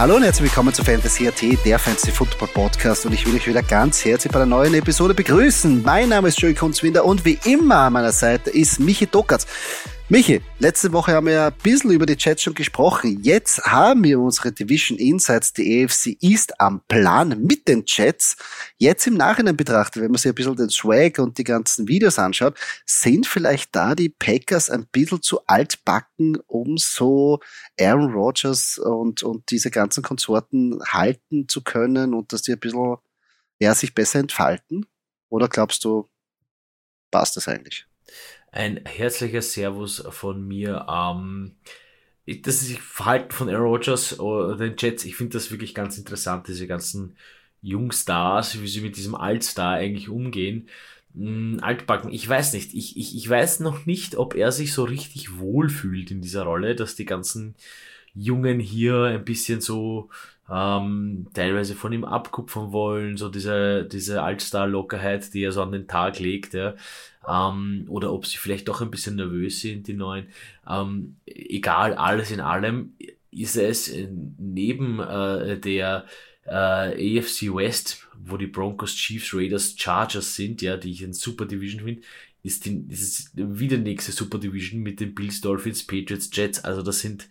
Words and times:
Hallo 0.00 0.16
und 0.16 0.22
herzlich 0.22 0.44
willkommen 0.50 0.72
zu 0.72 0.82
Fantasy 0.82 1.28
AT, 1.28 1.42
der 1.66 1.78
Fantasy 1.78 2.10
Football 2.10 2.48
Podcast 2.54 3.04
und 3.04 3.12
ich 3.12 3.26
will 3.26 3.34
euch 3.34 3.46
wieder 3.46 3.62
ganz 3.62 4.02
herzlich 4.02 4.32
bei 4.32 4.38
der 4.38 4.46
neuen 4.46 4.72
Episode 4.72 5.12
begrüßen. 5.12 5.82
Mein 5.82 6.08
Name 6.08 6.28
ist 6.28 6.40
Joey 6.40 6.54
Kunzwinder 6.54 7.04
und 7.04 7.26
wie 7.26 7.38
immer 7.44 7.80
an 7.80 7.92
meiner 7.92 8.10
Seite 8.10 8.48
ist 8.48 8.80
Michi 8.80 9.06
Dockertz. 9.06 9.46
Michi, 10.12 10.42
letzte 10.58 10.92
Woche 10.92 11.12
haben 11.12 11.28
wir 11.28 11.34
ja 11.34 11.46
ein 11.46 11.58
bisschen 11.62 11.92
über 11.92 12.04
die 12.04 12.16
Chats 12.16 12.42
schon 12.42 12.54
gesprochen. 12.54 13.20
Jetzt 13.22 13.62
haben 13.62 14.02
wir 14.02 14.18
unsere 14.18 14.50
Division 14.50 14.98
Insights, 14.98 15.52
die 15.52 15.84
AFC 15.84 16.16
East 16.20 16.60
am 16.60 16.80
Plan 16.88 17.40
mit 17.44 17.68
den 17.68 17.84
Chats. 17.84 18.34
Jetzt 18.76 19.06
im 19.06 19.14
Nachhinein 19.14 19.56
betrachtet, 19.56 20.02
wenn 20.02 20.10
man 20.10 20.18
sich 20.18 20.32
ein 20.32 20.34
bisschen 20.34 20.56
den 20.56 20.68
Swag 20.68 21.20
und 21.20 21.38
die 21.38 21.44
ganzen 21.44 21.86
Videos 21.86 22.18
anschaut, 22.18 22.58
sind 22.84 23.28
vielleicht 23.28 23.76
da 23.76 23.94
die 23.94 24.08
Packers 24.08 24.68
ein 24.68 24.88
bisschen 24.90 25.22
zu 25.22 25.46
altbacken, 25.46 26.38
um 26.48 26.76
so 26.76 27.38
Aaron 27.78 28.12
Rodgers 28.12 28.78
und, 28.78 29.22
und 29.22 29.48
diese 29.52 29.70
ganzen 29.70 30.02
Konsorten 30.02 30.80
halten 30.88 31.46
zu 31.46 31.62
können 31.62 32.14
und 32.14 32.32
dass 32.32 32.42
die 32.42 32.50
ein 32.50 32.58
bisschen, 32.58 32.96
ja, 33.60 33.76
sich 33.76 33.94
besser 33.94 34.18
entfalten? 34.18 34.86
Oder 35.28 35.46
glaubst 35.46 35.84
du, 35.84 36.10
passt 37.12 37.36
das 37.36 37.46
eigentlich? 37.46 37.86
Ein 38.52 38.84
herzlicher 38.84 39.42
Servus 39.42 40.04
von 40.10 40.46
mir. 40.46 40.86
Ähm, 40.88 41.52
das 42.26 42.62
ist 42.62 42.72
das 42.72 42.78
Verhalten 42.78 43.32
von 43.32 43.48
Aaron 43.48 43.68
Rodgers 43.68 44.18
oder 44.18 44.56
den 44.56 44.74
Jets. 44.76 45.04
Ich 45.04 45.16
finde 45.16 45.34
das 45.34 45.50
wirklich 45.50 45.74
ganz 45.74 45.98
interessant, 45.98 46.48
diese 46.48 46.66
ganzen 46.66 47.16
Jungstars, 47.62 48.60
wie 48.60 48.68
sie 48.68 48.80
mit 48.80 48.96
diesem 48.96 49.14
Altstar 49.14 49.74
eigentlich 49.74 50.08
umgehen. 50.08 50.68
Hm, 51.14 51.58
altbacken, 51.62 52.12
ich 52.12 52.28
weiß 52.28 52.52
nicht. 52.54 52.74
Ich, 52.74 52.96
ich, 52.96 53.16
ich 53.16 53.28
weiß 53.28 53.60
noch 53.60 53.86
nicht, 53.86 54.16
ob 54.16 54.34
er 54.34 54.52
sich 54.52 54.72
so 54.72 54.84
richtig 54.84 55.38
wohlfühlt 55.38 56.10
in 56.10 56.20
dieser 56.20 56.42
Rolle, 56.44 56.74
dass 56.74 56.96
die 56.96 57.04
ganzen 57.04 57.54
Jungen 58.14 58.58
hier 58.60 59.04
ein 59.04 59.24
bisschen 59.24 59.60
so 59.60 60.08
ähm, 60.50 61.28
teilweise 61.32 61.74
von 61.74 61.92
ihm 61.92 62.04
abkupfern 62.04 62.72
wollen, 62.72 63.16
so 63.16 63.28
diese, 63.28 63.84
diese 63.84 64.22
Allstar-Lockerheit, 64.22 65.32
die 65.32 65.44
er 65.44 65.52
so 65.52 65.62
an 65.62 65.72
den 65.72 65.86
Tag 65.86 66.18
legt, 66.18 66.54
ja. 66.54 66.74
Ähm, 67.28 67.84
oder 67.88 68.12
ob 68.12 68.26
sie 68.26 68.38
vielleicht 68.38 68.68
doch 68.68 68.80
ein 68.80 68.90
bisschen 68.90 69.16
nervös 69.16 69.60
sind, 69.60 69.86
die 69.86 69.94
Neuen. 69.94 70.26
Ähm, 70.68 71.16
egal, 71.26 71.94
alles 71.94 72.30
in 72.30 72.40
allem 72.40 72.94
ist 73.30 73.56
es 73.56 73.94
neben 74.38 74.98
äh, 74.98 75.58
der 75.58 76.06
äh, 76.46 77.18
AFC 77.18 77.54
West, 77.54 78.08
wo 78.18 78.36
die 78.36 78.46
Broncos, 78.46 78.94
Chiefs, 78.94 79.32
Raiders, 79.34 79.74
Chargers 79.76 80.34
sind, 80.34 80.62
ja, 80.62 80.76
die 80.76 80.90
ich 80.90 81.02
in 81.02 81.12
Super 81.12 81.46
Division 81.46 81.84
finde, 81.84 82.02
ist, 82.42 82.64
die, 82.64 82.84
ist 82.88 83.30
wieder 83.34 83.76
nächste 83.76 84.12
Super 84.12 84.38
Division 84.38 84.80
mit 84.80 84.98
den 84.98 85.14
Bills, 85.14 85.40
Dolphins, 85.40 85.86
Patriots, 85.86 86.30
Jets. 86.32 86.64
Also 86.64 86.82
das 86.82 87.00
sind 87.00 87.28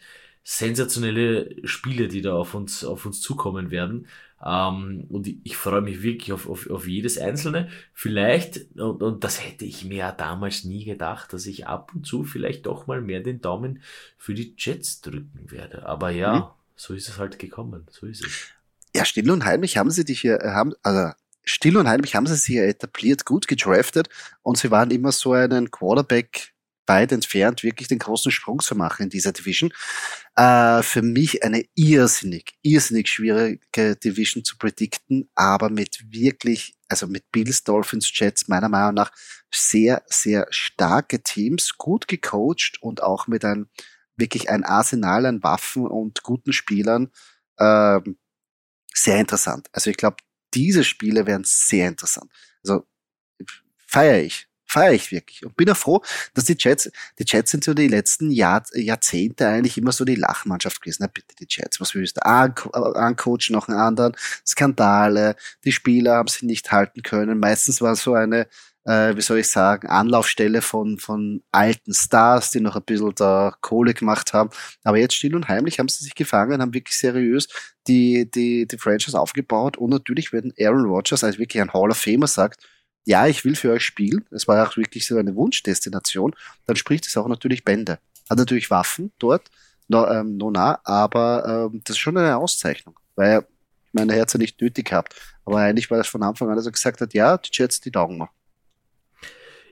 sensationelle 0.50 1.56
Spiele, 1.64 2.08
die 2.08 2.24
da 2.24 2.34
auf 2.34 2.56
uns, 2.56 2.84
auf 2.84 3.06
uns 3.06 3.22
zukommen 3.22 3.70
werden. 3.70 4.08
Ähm, 4.44 5.06
und 5.08 5.28
ich, 5.28 5.38
ich 5.44 5.56
freue 5.56 5.82
mich 5.82 6.02
wirklich 6.02 6.34
auf, 6.34 6.50
auf, 6.50 6.68
auf 6.72 6.88
jedes 6.88 7.20
einzelne. 7.20 7.70
Vielleicht, 7.94 8.76
und, 8.76 9.04
und 9.04 9.24
das 9.24 9.46
hätte 9.46 9.66
ich 9.66 9.86
mir 9.86 9.98
ja 9.98 10.12
damals 10.12 10.64
nie 10.64 10.86
gedacht, 10.86 11.34
dass 11.34 11.46
ich 11.46 11.68
ab 11.68 11.92
und 11.94 12.08
zu 12.08 12.24
vielleicht 12.24 12.66
doch 12.66 12.88
mal 12.88 13.00
mehr 13.00 13.20
den 13.20 13.42
Daumen 13.42 13.84
für 14.18 14.34
die 14.34 14.56
Jets 14.58 15.02
drücken 15.02 15.52
werde. 15.52 15.86
Aber 15.86 16.10
ja, 16.10 16.34
mhm. 16.34 16.44
so 16.76 16.96
ist 16.96 17.10
es 17.10 17.20
halt 17.20 17.38
gekommen. 17.38 17.86
So 17.92 18.08
ist 18.08 18.26
es. 18.26 18.48
Ja, 18.96 19.06
still 19.06 19.30
und 19.30 19.46
heimlich 19.46 19.78
haben 19.78 19.92
sie 19.92 20.04
dich 20.04 20.22
hier, 20.22 20.40
haben, 20.44 20.74
also 20.82 21.14
still 21.44 21.78
und 21.78 21.88
heimlich 21.88 22.16
haben 22.16 22.26
sie 22.26 22.36
sich 22.36 22.56
ja 22.56 22.64
etabliert, 22.64 23.24
gut 23.24 23.48
gedraftet 23.48 24.10
und 24.42 24.58
sie 24.58 24.72
waren 24.72 24.90
immer 24.90 25.12
so 25.12 25.34
einen 25.34 25.70
Quarterback 25.70 26.56
weit 26.90 27.14
entfernt, 27.14 27.64
wirklich 27.64 27.88
den 27.88 28.00
großen 28.00 28.32
Sprung 28.32 28.60
zu 28.60 28.76
machen 28.76 29.04
in 29.04 29.10
dieser 29.10 29.32
Division. 29.32 29.72
Äh, 30.36 30.84
für 30.84 31.02
mich 31.02 31.44
eine 31.44 31.64
irrsinnig, 31.76 32.58
irrsinnig 32.62 33.08
schwierige 33.08 33.96
Division 33.96 34.44
zu 34.44 34.58
predikten, 34.58 35.30
aber 35.36 35.70
mit 35.70 36.04
wirklich, 36.12 36.76
also 36.90 37.08
mit 37.08 37.32
Bills, 37.32 37.64
Dolphins, 37.64 38.12
Jets 38.14 38.48
meiner 38.50 38.68
Meinung 38.68 38.96
nach 38.96 39.12
sehr, 39.54 40.04
sehr 40.08 40.48
starke 40.50 41.22
Teams, 41.24 41.78
gut 41.78 42.08
gecoacht 42.08 42.80
und 42.82 43.02
auch 43.02 43.28
mit 43.28 43.46
einem 43.46 43.70
wirklich 44.18 44.50
ein 44.50 44.66
Arsenal 44.66 45.26
an 45.26 45.44
Waffen 45.44 45.88
und 45.88 46.24
guten 46.24 46.52
Spielern. 46.52 47.10
Äh, 47.58 48.02
sehr 48.94 49.20
interessant. 49.20 49.70
Also 49.72 49.90
ich 49.90 49.98
glaube, 49.98 50.18
diese 50.54 50.84
Spiele 50.84 51.26
werden 51.26 51.44
sehr 51.46 51.88
interessant. 51.88 52.32
Also 52.64 52.86
feiere 53.88 54.24
ich 54.24 54.49
feiere 54.70 54.94
ich 54.94 55.12
wirklich 55.12 55.46
und 55.46 55.58
bin 55.58 55.70
auch 55.70 55.78
froh, 55.78 56.02
dass 56.34 56.46
die 56.46 56.56
Jets, 56.58 56.92
die 57.18 57.26
Jets 57.26 57.52
sind 57.52 57.64
so 57.64 57.74
die 57.74 57.88
letzten 57.88 58.30
Jahr, 58.30 58.64
Jahrzehnte 58.74 59.48
eigentlich 59.48 59.78
immer 59.78 59.92
so 59.92 60.06
die 60.06 60.16
Lachmannschaft 60.16 60.82
gewesen. 60.82 61.00
Na 61.02 61.08
bitte, 61.08 61.36
die 61.40 61.48
Jets, 61.50 61.82
was 61.82 61.96
willst 61.96 62.18
du? 62.18 62.26
Ancoachen 62.26 63.54
noch 63.54 63.68
einen 63.68 63.80
anderen, 63.80 64.16
Skandale, 64.46 65.36
die 65.64 65.72
Spieler 65.72 66.16
haben 66.16 66.28
sie 66.28 66.46
nicht 66.46 66.72
halten 66.72 67.02
können. 67.02 67.40
Meistens 67.40 67.82
war 67.82 67.96
so 67.96 68.14
eine, 68.14 68.48
äh, 68.86 69.16
wie 69.16 69.22
soll 69.22 69.40
ich 69.40 69.50
sagen, 69.50 69.88
Anlaufstelle 69.88 70.62
von, 70.62 71.00
von 71.00 71.42
alten 71.52 71.94
Stars, 71.94 72.52
die 72.52 72.60
noch 72.60 72.76
ein 72.76 72.84
bisschen 72.84 73.14
da 73.16 73.56
Kohle 73.62 73.96
gemacht 73.96 74.34
haben. 74.34 74.52
Aber 74.84 74.98
jetzt 74.98 75.16
still 75.16 75.36
und 75.36 75.48
heimlich 75.48 75.80
haben 75.80 75.90
sie 75.90 76.04
sich 76.04 76.14
gefangen, 76.14 76.62
haben 76.62 76.74
wirklich 76.76 76.98
seriös 76.98 77.48
die, 77.88 78.30
die, 78.30 78.68
die 78.68 78.78
Franchise 78.78 79.20
aufgebaut 79.20 79.78
und 79.78 79.90
natürlich 79.90 80.32
werden 80.32 80.54
Aaron 80.60 80.86
Rodgers 80.86 81.24
als 81.24 81.40
wirklich 81.40 81.62
ein 81.62 81.74
Hall 81.74 81.90
of 81.90 81.98
Famer 81.98 82.28
sagt, 82.28 82.64
ja, 83.10 83.26
ich 83.26 83.44
will 83.44 83.56
für 83.56 83.72
euch 83.72 83.84
spielen, 83.84 84.24
es 84.30 84.48
war 84.48 84.68
auch 84.68 84.78
wirklich 84.78 85.08
so 85.08 85.18
eine 85.18 85.36
Wunschdestination, 85.36 86.36
dann 86.68 86.76
spricht 86.76 87.08
es 87.08 87.18
auch 87.18 87.28
natürlich 87.28 87.64
Bände. 87.64 87.98
Hat 88.30 88.38
natürlich 88.38 88.70
Waffen 88.70 89.12
dort, 89.18 89.50
no, 89.88 90.06
ähm, 90.06 90.38
no 90.38 90.52
na, 90.52 90.80
aber 90.84 91.72
ähm, 91.74 91.82
das 91.84 91.96
ist 91.96 92.02
schon 92.02 92.16
eine 92.18 92.38
Auszeichnung, 92.38 93.00
weil 93.16 93.40
ich 93.40 93.94
meine, 93.94 94.14
er 94.14 94.28
ja 94.32 94.38
nicht 94.38 94.62
nötig 94.62 94.90
gehabt. 94.90 95.16
Aber 95.44 95.58
eigentlich 95.58 95.90
war 95.90 95.98
das 95.98 96.08
von 96.08 96.22
Anfang 96.22 96.50
an, 96.50 96.56
dass 96.56 96.68
er 96.68 96.72
gesagt 96.72 97.02
hat, 97.02 97.16
ja, 97.16 97.36
die 97.40 97.50
Jets, 97.52 97.82
die 97.82 97.90
taugen 97.90 98.20
noch. 98.20 98.30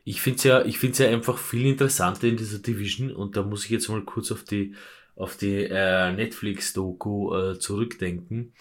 Ich 0.03 0.19
finde 0.19 0.37
es 0.37 0.43
ja, 0.43 0.65
ich 0.65 0.79
find's 0.79 0.97
ja 0.97 1.07
einfach 1.07 1.37
viel 1.37 1.67
interessanter 1.67 2.27
in 2.27 2.37
dieser 2.37 2.57
Division 2.57 3.11
und 3.11 3.37
da 3.37 3.43
muss 3.43 3.65
ich 3.65 3.69
jetzt 3.69 3.87
mal 3.87 4.01
kurz 4.01 4.31
auf 4.31 4.45
die, 4.45 4.73
auf 5.15 5.37
die 5.37 5.61
äh, 5.61 6.11
Netflix-Doku 6.11 7.35
äh, 7.35 7.59
zurückdenken 7.59 8.53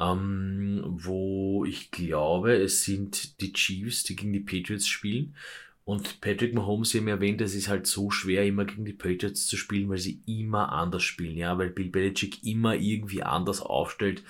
ähm, 0.00 0.82
wo 0.84 1.64
ich 1.64 1.90
glaube, 1.90 2.54
es 2.54 2.84
sind 2.84 3.40
die 3.40 3.52
Chiefs, 3.52 4.04
die 4.04 4.16
gegen 4.16 4.32
die 4.32 4.40
Patriots 4.40 4.86
spielen. 4.86 5.34
Und 5.84 6.20
Patrick 6.20 6.52
Mahomes, 6.52 6.90
Sie 6.90 6.98
haben 6.98 7.08
erwähnt, 7.08 7.40
es 7.40 7.54
ist 7.54 7.68
halt 7.68 7.86
so 7.86 8.10
schwer, 8.10 8.44
immer 8.44 8.66
gegen 8.66 8.84
die 8.84 8.92
Patriots 8.92 9.46
zu 9.46 9.56
spielen, 9.56 9.88
weil 9.88 9.96
sie 9.96 10.20
immer 10.26 10.70
anders 10.70 11.02
spielen, 11.02 11.36
ja, 11.36 11.56
weil 11.56 11.70
Bill 11.70 11.88
Belichick 11.88 12.44
immer 12.44 12.74
irgendwie 12.74 13.22
anders 13.22 13.62
aufstellt 13.62 14.22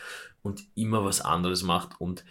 und 0.42 0.62
immer 0.76 1.04
was 1.04 1.20
anderes 1.20 1.64
macht. 1.64 2.00
Und 2.00 2.24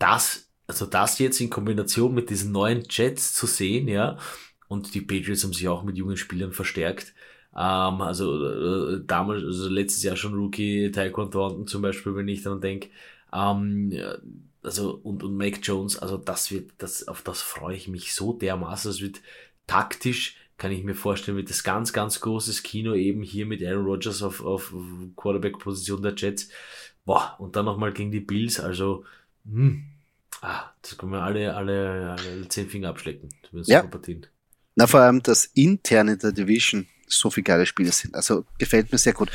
das, 0.00 0.50
also 0.66 0.84
das 0.84 1.20
jetzt 1.20 1.40
in 1.40 1.48
Kombination 1.48 2.12
mit 2.12 2.28
diesen 2.28 2.50
neuen 2.50 2.82
Jets 2.90 3.34
zu 3.34 3.46
sehen, 3.46 3.86
ja, 3.86 4.18
und 4.66 4.94
die 4.94 5.00
Patriots 5.00 5.44
haben 5.44 5.52
sich 5.52 5.68
auch 5.68 5.84
mit 5.84 5.96
jungen 5.96 6.16
Spielern 6.16 6.52
verstärkt, 6.52 7.14
ähm, 7.56 8.02
also 8.02 8.46
äh, 8.46 9.00
damals, 9.06 9.42
also 9.42 9.68
letztes 9.70 10.02
Jahr 10.02 10.16
schon 10.16 10.34
Rookie, 10.34 10.90
Taekwondo 10.90 11.30
Thornton 11.30 11.66
zum 11.66 11.82
Beispiel, 11.82 12.14
wenn 12.14 12.28
ich 12.28 12.42
dann 12.42 12.60
denke. 12.60 12.88
Ähm, 13.32 13.92
also 14.62 15.00
und, 15.02 15.22
und 15.22 15.36
Mac 15.36 15.60
Jones, 15.62 15.98
also 15.98 16.18
das 16.18 16.50
wird, 16.50 16.72
das, 16.78 17.08
auf 17.08 17.22
das 17.22 17.40
freue 17.40 17.76
ich 17.76 17.88
mich 17.88 18.14
so 18.14 18.34
dermaßen. 18.34 18.90
Es 18.90 19.00
wird 19.00 19.22
taktisch, 19.66 20.36
kann 20.58 20.70
ich 20.70 20.84
mir 20.84 20.94
vorstellen, 20.94 21.38
wird 21.38 21.48
das 21.48 21.64
ganz, 21.64 21.94
ganz 21.94 22.20
großes 22.20 22.62
Kino 22.62 22.94
eben 22.94 23.22
hier 23.22 23.46
mit 23.46 23.64
Aaron 23.64 23.86
Rodgers 23.86 24.22
auf, 24.22 24.44
auf 24.44 24.74
Quarterback-Position 25.16 26.02
der 26.02 26.14
Jets. 26.14 26.50
Boah, 27.06 27.36
und 27.38 27.56
dann 27.56 27.64
nochmal 27.64 27.92
gegen 27.92 28.10
die 28.10 28.20
Bills, 28.20 28.60
also, 28.60 29.04
hm, 29.48 29.84
ah, 30.42 30.64
das 30.82 30.98
können 30.98 31.12
wir 31.12 31.22
alle, 31.22 31.54
alle, 31.54 32.16
alle 32.18 32.48
zehn 32.48 32.68
Finger 32.68 32.88
abschlecken. 32.88 33.28
Ja. 33.64 33.88
Na, 34.74 34.86
vor 34.86 35.00
allem 35.00 35.22
das 35.22 35.46
interne 35.46 36.18
der 36.18 36.32
Division 36.32 36.86
so 37.06 37.30
viele 37.30 37.44
geile 37.44 37.66
Spiele 37.66 37.92
sind. 37.92 38.14
Also 38.14 38.44
gefällt 38.58 38.92
mir 38.92 38.98
sehr 38.98 39.12
gut. 39.12 39.30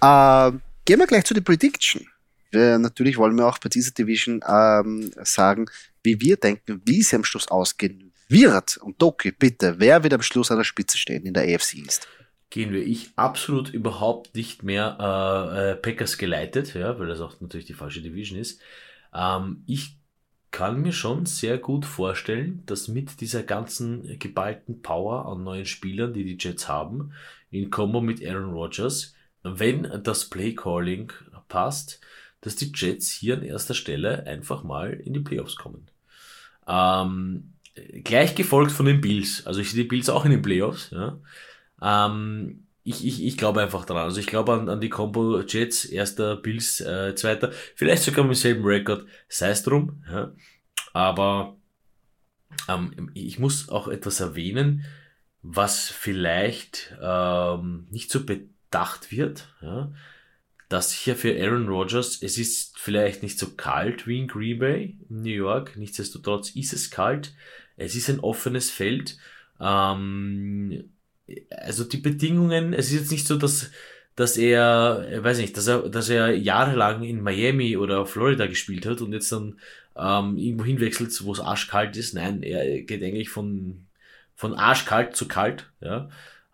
Äh, 0.00 0.52
gehen 0.84 0.98
wir 0.98 1.06
gleich 1.06 1.24
zu 1.24 1.34
der 1.34 1.40
Prediction. 1.40 2.06
Wir, 2.50 2.78
natürlich 2.78 3.16
wollen 3.16 3.36
wir 3.36 3.46
auch 3.46 3.58
bei 3.58 3.68
dieser 3.68 3.90
Division 3.90 4.40
ähm, 4.46 5.10
sagen, 5.22 5.66
wie 6.02 6.20
wir 6.20 6.36
denken, 6.36 6.80
wie 6.84 7.02
sie 7.02 7.16
am 7.16 7.24
Schluss 7.24 7.48
ausgehen 7.48 8.12
wird. 8.28 8.76
Und 8.78 9.00
Doki, 9.00 9.32
bitte, 9.32 9.74
wer 9.78 10.02
wird 10.02 10.14
am 10.14 10.22
Schluss 10.22 10.50
an 10.50 10.58
der 10.58 10.64
Spitze 10.64 10.98
stehen 10.98 11.24
in 11.24 11.34
der 11.34 11.42
AFC 11.42 11.74
East? 11.74 12.08
Gehen 12.50 12.72
wir. 12.72 12.86
Ich 12.86 13.10
absolut 13.16 13.70
überhaupt 13.70 14.34
nicht 14.36 14.62
mehr 14.62 14.96
äh, 15.00 15.72
äh, 15.72 15.76
Packers 15.76 16.18
geleitet, 16.18 16.74
ja, 16.74 16.98
weil 16.98 17.08
das 17.08 17.20
auch 17.20 17.40
natürlich 17.40 17.66
die 17.66 17.74
falsche 17.74 18.00
Division 18.00 18.38
ist. 18.38 18.60
Ähm, 19.12 19.64
ich 19.66 19.96
kann 20.54 20.82
mir 20.82 20.92
schon 20.92 21.26
sehr 21.26 21.58
gut 21.58 21.84
vorstellen, 21.84 22.62
dass 22.66 22.86
mit 22.86 23.20
dieser 23.20 23.42
ganzen 23.42 24.20
geballten 24.20 24.82
Power 24.82 25.26
an 25.26 25.42
neuen 25.42 25.66
Spielern, 25.66 26.12
die 26.12 26.22
die 26.22 26.38
Jets 26.38 26.68
haben, 26.68 27.10
in 27.50 27.72
Kombo 27.72 28.00
mit 28.00 28.24
Aaron 28.24 28.52
Rodgers, 28.52 29.16
wenn 29.42 29.82
das 30.04 30.30
Playcalling 30.30 31.12
passt, 31.48 32.00
dass 32.40 32.54
die 32.54 32.70
Jets 32.72 33.10
hier 33.10 33.34
an 33.36 33.42
erster 33.42 33.74
Stelle 33.74 34.28
einfach 34.28 34.62
mal 34.62 34.92
in 34.92 35.12
die 35.12 35.20
Playoffs 35.20 35.56
kommen. 35.56 35.88
Ähm, 36.68 37.54
gleich 38.04 38.36
gefolgt 38.36 38.70
von 38.70 38.86
den 38.86 39.00
Bills. 39.00 39.44
Also 39.48 39.58
ich 39.58 39.72
sehe 39.72 39.82
die 39.82 39.88
Bills 39.88 40.08
auch 40.08 40.24
in 40.24 40.30
den 40.30 40.42
Playoffs. 40.42 40.90
Ja. 40.92 41.18
Ähm, 41.82 42.63
ich, 42.84 43.04
ich, 43.04 43.24
ich 43.24 43.36
glaube 43.36 43.62
einfach 43.62 43.84
daran. 43.84 44.04
Also 44.04 44.20
ich 44.20 44.26
glaube 44.26 44.52
an, 44.52 44.68
an 44.68 44.80
die 44.80 44.90
Combo 44.90 45.40
Jets, 45.40 45.84
erster 45.84 46.36
Bills, 46.36 46.80
äh, 46.80 47.14
zweiter, 47.14 47.50
vielleicht 47.74 48.02
sogar 48.02 48.24
mit 48.24 48.36
selben 48.36 48.64
Rekord, 48.64 49.06
sei 49.28 49.50
es 49.50 49.62
drum. 49.62 50.04
Ja. 50.10 50.32
Aber 50.92 51.56
ähm, 52.68 53.10
ich 53.14 53.38
muss 53.38 53.68
auch 53.68 53.88
etwas 53.88 54.20
erwähnen, 54.20 54.84
was 55.42 55.88
vielleicht 55.88 56.96
ähm, 57.02 57.86
nicht 57.90 58.10
so 58.10 58.24
bedacht 58.24 59.10
wird. 59.10 59.48
Ja 59.60 59.90
dass 60.68 60.92
hier 60.92 61.14
für 61.14 61.40
Aaron 61.40 61.68
Rodgers, 61.68 62.20
es 62.20 62.36
ist 62.38 62.78
vielleicht 62.78 63.22
nicht 63.22 63.38
so 63.38 63.50
kalt 63.50 64.06
wie 64.06 64.18
in 64.18 64.26
Green 64.26 64.58
Bay, 64.58 64.98
in 65.08 65.22
New 65.22 65.30
York, 65.30 65.76
nichtsdestotrotz 65.76 66.50
ist 66.50 66.72
es 66.72 66.90
kalt, 66.90 67.32
es 67.76 67.94
ist 67.94 68.08
ein 68.08 68.18
offenes 68.18 68.70
Feld, 68.70 69.18
ähm, 69.60 70.90
also 71.50 71.84
die 71.84 71.98
Bedingungen, 71.98 72.72
es 72.72 72.86
ist 72.86 73.00
jetzt 73.00 73.10
nicht 73.12 73.26
so, 73.26 73.36
dass, 73.36 73.70
dass 74.16 74.36
er, 74.36 75.22
weiß 75.22 75.38
nicht, 75.38 75.56
dass 75.56 75.66
er, 75.66 75.88
dass 75.88 76.08
er 76.08 76.36
jahrelang 76.36 77.02
in 77.02 77.22
Miami 77.22 77.76
oder 77.76 78.06
Florida 78.06 78.46
gespielt 78.46 78.86
hat 78.86 79.00
und 79.00 79.12
jetzt 79.12 79.32
dann 79.32 79.58
ähm, 79.96 80.36
irgendwo 80.36 80.64
hinwechselt, 80.64 81.24
wo 81.24 81.32
es 81.32 81.40
arschkalt 81.40 81.96
ist. 81.96 82.14
Nein, 82.14 82.42
er 82.42 82.82
geht 82.82 83.02
eigentlich 83.02 83.30
von, 83.30 83.86
von 84.34 84.54
arschkalt 84.54 85.16
zu 85.16 85.28
kalt, 85.28 85.70
ja. 85.80 86.08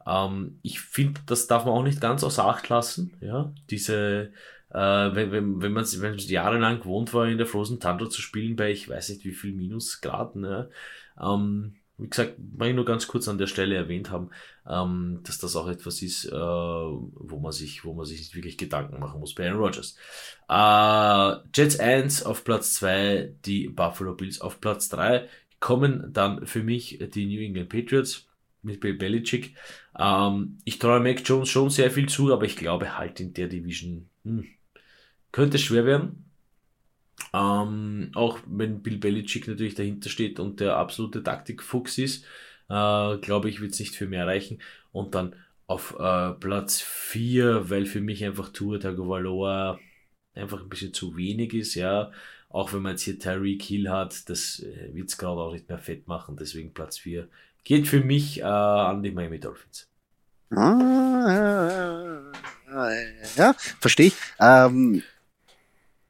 Ähm, 0.06 0.58
ich 0.62 0.80
finde, 0.80 1.20
das 1.26 1.46
darf 1.46 1.64
man 1.64 1.74
auch 1.74 1.82
nicht 1.82 2.00
ganz 2.00 2.24
außer 2.24 2.44
Acht 2.44 2.68
lassen. 2.68 3.12
Ja, 3.20 3.52
diese, 3.70 4.32
äh, 4.70 4.78
wenn, 4.78 5.32
wenn, 5.32 5.62
wenn 5.62 5.72
man 5.72 5.84
wenn 5.84 6.10
man 6.10 6.18
jahrelang 6.18 6.80
gewohnt 6.80 7.12
war, 7.12 7.26
in 7.26 7.38
der 7.38 7.46
Frozen 7.46 7.80
Tundra 7.80 8.08
zu 8.08 8.22
spielen, 8.22 8.56
bei 8.56 8.70
ich 8.70 8.88
weiß 8.88 9.10
nicht 9.10 9.24
wie 9.24 9.32
viel 9.32 9.52
Minusgrad, 9.52 10.36
ne? 10.36 10.70
Ähm, 11.20 11.76
wie 12.00 12.08
gesagt, 12.08 12.36
mag 12.56 12.68
ich 12.68 12.74
nur 12.74 12.84
ganz 12.84 13.06
kurz 13.06 13.28
an 13.28 13.38
der 13.38 13.46
Stelle 13.46 13.74
erwähnt 13.74 14.10
haben, 14.10 14.30
ähm, 14.68 15.20
dass 15.24 15.38
das 15.38 15.56
auch 15.56 15.68
etwas 15.68 16.02
ist, 16.02 16.26
äh, 16.26 16.30
wo 16.32 17.38
man 17.38 17.52
sich, 17.52 17.84
wo 17.84 17.92
man 17.92 18.06
sich 18.06 18.18
nicht 18.18 18.34
wirklich 18.34 18.58
Gedanken 18.58 18.98
machen 19.00 19.20
muss 19.20 19.34
bei 19.34 19.48
Aaron 19.48 19.60
Rodgers. 19.60 19.96
Äh, 20.48 21.48
Jets 21.54 21.78
1 21.78 22.24
auf 22.24 22.44
Platz 22.44 22.74
2, 22.74 23.34
die 23.44 23.68
Buffalo 23.68 24.14
Bills 24.14 24.40
auf 24.40 24.60
Platz 24.60 24.88
3, 24.88 25.28
kommen 25.60 26.12
dann 26.12 26.46
für 26.46 26.62
mich 26.62 26.98
die 27.14 27.26
New 27.26 27.42
England 27.42 27.68
Patriots 27.68 28.26
mit 28.62 28.80
Bill 28.80 28.94
Belichick. 28.94 29.54
Ähm, 29.98 30.58
ich 30.64 30.78
traue 30.78 31.00
Mac 31.00 31.22
Jones 31.24 31.48
schon 31.48 31.70
sehr 31.70 31.90
viel 31.90 32.08
zu, 32.08 32.32
aber 32.32 32.44
ich 32.44 32.56
glaube 32.56 32.98
halt 32.98 33.20
in 33.20 33.34
der 33.34 33.48
Division 33.48 34.08
hm, 34.24 34.46
könnte 35.32 35.56
es 35.56 35.62
schwer 35.62 35.84
werden. 35.84 36.29
Ähm, 37.32 38.10
auch 38.14 38.38
wenn 38.46 38.82
Bill 38.82 38.98
Belichick 38.98 39.46
natürlich 39.48 39.74
dahinter 39.74 40.10
steht 40.10 40.40
und 40.40 40.60
der 40.60 40.76
absolute 40.76 41.22
Taktikfuchs 41.22 41.98
ist, 41.98 42.24
äh, 42.68 43.18
glaube 43.18 43.48
ich, 43.48 43.60
wird 43.60 43.72
es 43.72 43.80
nicht 43.80 43.94
für 43.94 44.06
mehr 44.06 44.26
reichen. 44.26 44.60
Und 44.92 45.14
dann 45.14 45.36
auf 45.66 45.96
äh, 45.98 46.32
Platz 46.32 46.80
4, 46.80 47.70
weil 47.70 47.86
für 47.86 48.00
mich 48.00 48.24
einfach 48.24 48.48
Tour 48.48 48.80
Tagovailoa 48.80 49.78
einfach 50.34 50.62
ein 50.62 50.68
bisschen 50.68 50.92
zu 50.92 51.16
wenig 51.16 51.54
ist, 51.54 51.74
ja. 51.74 52.10
Auch 52.48 52.72
wenn 52.72 52.82
man 52.82 52.92
jetzt 52.92 53.02
hier 53.02 53.18
Tyreek 53.18 53.62
Hill 53.62 53.88
hat, 53.88 54.28
das 54.28 54.60
äh, 54.60 54.92
wird 54.92 55.08
es 55.08 55.18
gerade 55.18 55.40
auch 55.40 55.52
nicht 55.52 55.68
mehr 55.68 55.78
fett 55.78 56.08
machen, 56.08 56.36
deswegen 56.36 56.74
Platz 56.74 56.98
4 56.98 57.28
geht 57.64 57.86
für 57.86 58.00
mich 58.00 58.40
äh, 58.40 58.44
an 58.44 59.02
die 59.02 59.12
Miami 59.12 59.38
Dolphins. 59.38 59.88
Ah, 60.52 62.32
ja, 63.36 63.54
verstehe 63.80 64.08
ich. 64.08 64.14
Ähm, 64.40 65.02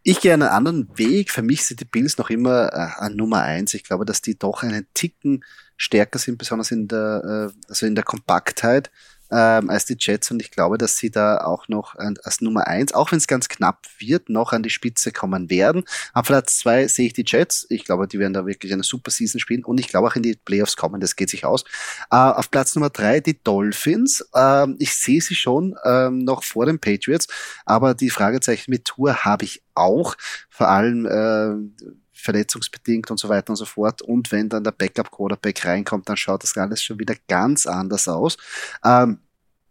ich 0.03 0.21
gehe 0.21 0.33
einen 0.33 0.43
anderen 0.43 0.89
Weg. 0.97 1.31
Für 1.31 1.43
mich 1.43 1.65
sind 1.65 1.81
die 1.81 1.85
Bills 1.85 2.19
noch 2.19 2.31
immer 2.31 2.73
äh, 2.73 3.11
Nummer 3.11 3.43
eins. 3.43 3.75
Ich 3.75 3.85
glaube, 3.85 4.05
dass 4.05 4.23
die 4.23 4.39
doch 4.39 4.63
einen 4.63 4.87
Ticken 4.95 5.45
stärker 5.77 6.19
sind, 6.19 6.39
besonders 6.39 6.71
in 6.71 6.89
der, 6.89 7.51
äh, 7.51 7.69
also 7.69 7.87
in 7.87 7.95
der 7.95 8.05
Kompaktheit 8.05 8.91
ähm, 9.31 9.71
als 9.71 9.85
die 9.85 9.97
Jets 9.99 10.31
und 10.31 10.41
ich 10.41 10.51
glaube, 10.51 10.79
dass 10.79 10.97
sie 10.97 11.11
da 11.11 11.39
auch 11.39 11.69
noch 11.69 11.95
als 11.97 12.41
Nummer 12.41 12.67
eins, 12.67 12.93
auch 12.93 13.13
wenn 13.13 13.19
es 13.19 13.27
ganz 13.27 13.49
knapp 13.49 13.87
wird, 13.99 14.29
noch 14.29 14.53
an 14.53 14.63
die 14.63 14.71
Spitze 14.71 15.13
kommen 15.13 15.51
werden. 15.51 15.85
Auf 16.13 16.27
Platz 16.27 16.57
zwei 16.57 16.89
sehe 16.89 17.07
ich 17.07 17.13
die 17.13 17.25
Jets. 17.27 17.67
Ich 17.71 17.85
glaube, 17.85 18.09
die 18.09 18.19
werden 18.19 18.33
da 18.33 18.47
wirklich 18.47 18.73
eine 18.73 18.83
super 18.83 19.11
Season 19.11 19.41
spielen 19.41 19.65
und 19.65 19.81
ich 19.81 19.89
glaube 19.89 20.09
auch 20.09 20.17
in 20.17 20.23
die 20.23 20.35
Playoffs 20.35 20.77
kommen. 20.77 21.01
Das 21.01 21.17
geht 21.17 21.31
sich 21.31 21.45
aus. 21.45 21.65
Äh, 22.11 22.17
auf 22.17 22.51
Platz 22.51 22.75
Nummer 22.75 22.91
drei 22.91 23.21
die 23.21 23.43
Dolphins. 23.43 24.25
Ähm, 24.35 24.77
ich 24.79 24.95
sehe 24.95 25.21
sie 25.21 25.35
schon 25.35 25.77
ähm, 25.85 26.19
noch 26.19 26.45
vor 26.45 26.67
den 26.67 26.79
Patriots, 26.79 27.29
aber 27.65 27.95
die 27.95 28.11
Fragezeichen 28.11 28.71
mit 28.71 28.85
Tour 28.85 29.25
habe 29.25 29.45
ich 29.45 29.63
auch. 29.75 30.17
Vor 30.49 30.69
allem 30.69 31.07
äh, 31.07 31.85
verletzungsbedingt 32.21 33.11
und 33.11 33.19
so 33.19 33.29
weiter 33.29 33.51
und 33.51 33.57
so 33.57 33.65
fort. 33.65 34.03
Und 34.03 34.31
wenn 34.33 34.49
dann 34.49 34.65
der 34.65 34.73
Backup-Quarterback 34.73 35.65
reinkommt, 35.65 36.09
dann 36.09 36.17
schaut 36.17 36.43
das 36.43 36.57
alles 36.57 36.83
schon 36.83 36.99
wieder 36.99 37.15
ganz 37.29 37.67
anders 37.67 38.09
aus. 38.09 38.37
Ähm, 38.85 39.19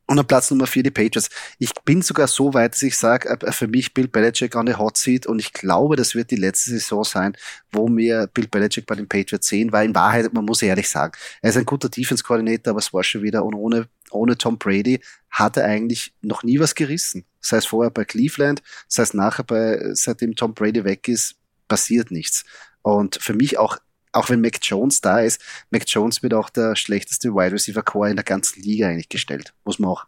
und 0.09 0.17
an 0.17 0.25
Platz 0.25 0.49
Nummer 0.49 0.65
vier 0.65 0.81
die 0.81 0.89
Patriots. 0.89 1.29
Ich 1.59 1.71
bin 1.85 2.01
sogar 2.01 2.27
so 2.27 2.51
weit, 2.55 2.73
dass 2.73 2.81
ich 2.81 2.97
sage, 2.97 3.29
äh, 3.29 3.51
für 3.51 3.67
mich 3.67 3.93
Bill 3.93 4.07
Belichick 4.07 4.55
on 4.55 4.65
the 4.65 4.73
hot 4.73 4.97
seat 4.97 5.27
und 5.27 5.37
ich 5.37 5.53
glaube, 5.53 5.95
das 5.95 6.15
wird 6.15 6.31
die 6.31 6.35
letzte 6.35 6.71
Saison 6.71 7.03
sein, 7.03 7.37
wo 7.71 7.87
wir 7.95 8.25
Bill 8.25 8.47
Belichick 8.47 8.87
bei 8.87 8.95
den 8.95 9.07
Patriots 9.07 9.47
sehen, 9.47 9.71
weil 9.71 9.85
in 9.85 9.93
Wahrheit, 9.93 10.33
man 10.33 10.45
muss 10.45 10.63
ehrlich 10.63 10.89
sagen, 10.89 11.13
er 11.43 11.51
ist 11.51 11.57
ein 11.57 11.65
guter 11.65 11.89
Defense-Koordinator, 11.89 12.71
aber 12.71 12.79
es 12.79 12.91
war 12.91 13.03
schon 13.03 13.21
wieder 13.21 13.45
und 13.45 13.53
ohne, 13.53 13.87
ohne 14.09 14.35
Tom 14.35 14.57
Brady 14.57 14.99
hat 15.29 15.57
er 15.57 15.65
eigentlich 15.65 16.11
noch 16.23 16.41
nie 16.41 16.59
was 16.59 16.73
gerissen. 16.73 17.23
Sei 17.39 17.57
es 17.57 17.67
vorher 17.67 17.91
bei 17.91 18.03
Cleveland, 18.03 18.63
sei 18.87 19.03
es 19.03 19.13
nachher 19.13 19.43
bei, 19.43 19.79
seitdem 19.93 20.35
Tom 20.35 20.55
Brady 20.55 20.83
weg 20.85 21.07
ist, 21.07 21.35
passiert 21.69 22.11
nichts. 22.11 22.43
Und 22.81 23.15
für 23.21 23.33
mich 23.33 23.57
auch, 23.57 23.77
auch 24.11 24.29
wenn 24.29 24.41
Mac 24.41 24.57
Jones 24.61 24.99
da 24.99 25.19
ist, 25.21 25.41
Mac 25.69 25.83
Jones 25.87 26.21
wird 26.21 26.33
auch 26.33 26.49
der 26.49 26.75
schlechteste 26.75 27.29
Wide 27.29 27.53
Receiver 27.53 27.83
Core 27.83 28.09
in 28.09 28.17
der 28.17 28.25
ganzen 28.25 28.61
Liga 28.61 28.89
eigentlich 28.89 29.07
gestellt. 29.07 29.53
Muss 29.63 29.79
man 29.79 29.91
auch 29.91 30.05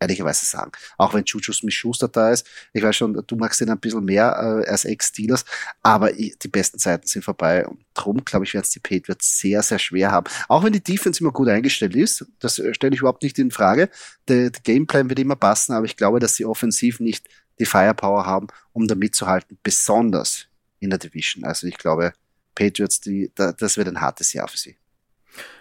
ehrlicherweise 0.00 0.46
sagen. 0.46 0.72
Auch 0.96 1.14
wenn 1.14 1.24
Juju 1.24 1.52
Smith-Schuster 1.52 2.08
da 2.08 2.30
ist. 2.30 2.46
Ich 2.72 2.82
weiß 2.82 2.96
schon, 2.96 3.22
du 3.26 3.36
magst 3.36 3.60
ihn 3.60 3.70
ein 3.70 3.78
bisschen 3.78 4.04
mehr 4.04 4.62
äh, 4.64 4.68
als 4.68 4.84
Ex-Steelers, 4.84 5.44
aber 5.82 6.12
die 6.12 6.48
besten 6.48 6.78
Zeiten 6.78 7.06
sind 7.06 7.24
vorbei. 7.24 7.66
Und 7.66 7.84
darum, 7.94 8.24
glaube 8.24 8.44
ich, 8.44 8.54
werden 8.54 8.64
es 8.64 8.70
die 8.70 8.80
Patriots 8.80 9.38
sehr, 9.38 9.62
sehr 9.62 9.78
schwer 9.78 10.12
haben. 10.12 10.30
Auch 10.48 10.64
wenn 10.64 10.72
die 10.72 10.82
Defense 10.82 11.20
immer 11.20 11.32
gut 11.32 11.48
eingestellt 11.48 11.96
ist, 11.96 12.26
das 12.38 12.58
äh, 12.58 12.74
stelle 12.74 12.94
ich 12.94 13.00
überhaupt 13.00 13.22
nicht 13.22 13.38
in 13.38 13.50
Frage. 13.50 13.88
Der, 14.28 14.50
der 14.50 14.62
Gameplan 14.62 15.08
wird 15.08 15.18
immer 15.18 15.36
passen, 15.36 15.72
aber 15.72 15.86
ich 15.86 15.96
glaube, 15.96 16.20
dass 16.20 16.36
sie 16.36 16.44
offensiv 16.44 17.00
nicht 17.00 17.28
die 17.58 17.66
Firepower 17.66 18.24
haben, 18.24 18.46
um 18.72 18.86
da 18.86 18.94
mitzuhalten, 18.94 19.58
besonders 19.62 20.47
in 20.80 20.90
der 20.90 20.98
Division. 20.98 21.44
Also 21.44 21.66
ich 21.66 21.78
glaube, 21.78 22.12
Patriots, 22.54 23.00
die, 23.00 23.30
das 23.34 23.76
wird 23.76 23.88
ein 23.88 24.00
hartes 24.00 24.32
Jahr 24.32 24.48
für 24.48 24.58
sie. 24.58 24.76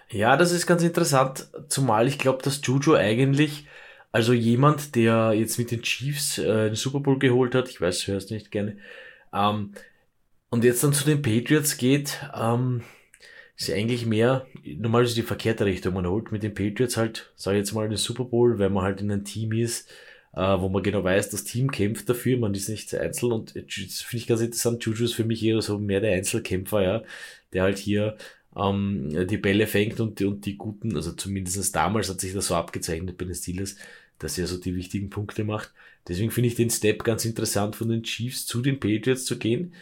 Ja, 0.10 0.38
das 0.38 0.52
ist 0.52 0.68
ganz 0.68 0.84
interessant, 0.84 1.50
zumal 1.68 2.08
ich 2.08 2.18
glaube, 2.18 2.42
dass 2.42 2.62
Juju 2.64 2.96
eigentlich, 2.96 3.68
also 4.12 4.32
jemand, 4.34 4.96
der 4.96 5.34
jetzt 5.34 5.60
mit 5.60 5.72
den 5.72 5.82
Chiefs 5.82 6.38
äh, 6.38 6.68
den 6.68 6.76
Super 6.76 7.02
Bowl 7.02 7.20
geholt 7.20 7.54
hat, 7.56 7.70
ich 7.70 7.82
weiß, 7.82 8.06
du 8.06 8.14
hörst 8.14 8.32
nicht 8.32 8.50
gerne, 8.52 8.78
ähm, 9.34 9.74
und 10.50 10.64
jetzt 10.64 10.84
dann 10.84 10.94
zu 10.94 11.04
den 11.04 11.22
Patriots 11.22 11.78
geht, 11.78 12.20
ähm, 12.34 12.84
ist 13.58 13.68
ja 13.68 13.76
eigentlich 13.76 14.06
mehr, 14.06 14.48
normal 14.64 15.04
ist 15.04 15.18
die 15.18 15.24
verkehrte 15.24 15.66
Richtung. 15.66 15.96
Man 15.96 16.08
holt 16.08 16.32
mit 16.32 16.44
den 16.44 16.54
Patriots 16.54 16.96
halt, 16.96 17.34
sage 17.36 17.58
ich 17.58 17.62
jetzt 17.62 17.74
mal, 17.74 17.90
den 17.90 17.98
Super 17.98 18.24
Bowl, 18.24 18.60
weil 18.60 18.70
man 18.70 18.84
halt 18.84 19.02
in 19.02 19.12
einem 19.12 19.26
Team 19.26 19.52
ist, 19.52 19.90
äh, 20.34 20.60
wo 20.60 20.70
man 20.70 20.84
genau 20.84 21.04
weiß, 21.04 21.30
das 21.30 21.44
Team 21.44 21.72
kämpft 21.72 22.10
dafür, 22.10 22.38
man 22.38 22.54
ist 22.54 22.70
nicht 22.70 22.94
einzeln 22.96 23.32
und 23.32 23.56
das 23.56 24.02
finde 24.02 24.22
ich 24.22 24.28
ganz 24.28 24.42
interessant. 24.42 24.84
Juju 24.86 25.06
ist 25.06 25.14
für 25.14 25.24
mich 25.26 25.44
eher 25.44 25.62
so 25.62 25.80
mehr 25.80 26.02
der 26.02 26.14
Einzelkämpfer, 26.14 26.82
ja, 26.82 27.04
der 27.54 27.64
halt 27.64 27.78
hier 27.78 28.18
ähm, 28.56 29.28
die 29.28 29.38
Bälle 29.38 29.68
fängt 29.68 30.00
und, 30.00 30.22
und 30.22 30.46
die 30.46 30.58
guten, 30.58 30.96
also 30.96 31.12
zumindest 31.14 31.76
damals 31.76 32.10
hat 32.10 32.22
sich 32.22 32.34
das 32.34 32.48
so 32.48 32.56
abgezeichnet 32.56 33.18
bei 33.18 33.26
den 33.26 33.36
Steelers, 33.36 33.76
dass 34.20 34.38
er 34.38 34.48
so 34.48 34.58
die 34.58 34.76
wichtigen 34.76 35.10
Punkte 35.10 35.44
macht. 35.44 35.74
Deswegen 36.08 36.32
finde 36.32 36.48
ich 36.50 36.56
den 36.56 36.70
Step 36.70 37.04
ganz 37.04 37.26
interessant 37.26 37.76
von 37.76 37.90
den 37.90 38.04
Chiefs 38.04 38.46
zu 38.46 38.62
den 38.62 38.80
Patriots 38.80 39.26
zu 39.26 39.38
gehen. 39.38 39.74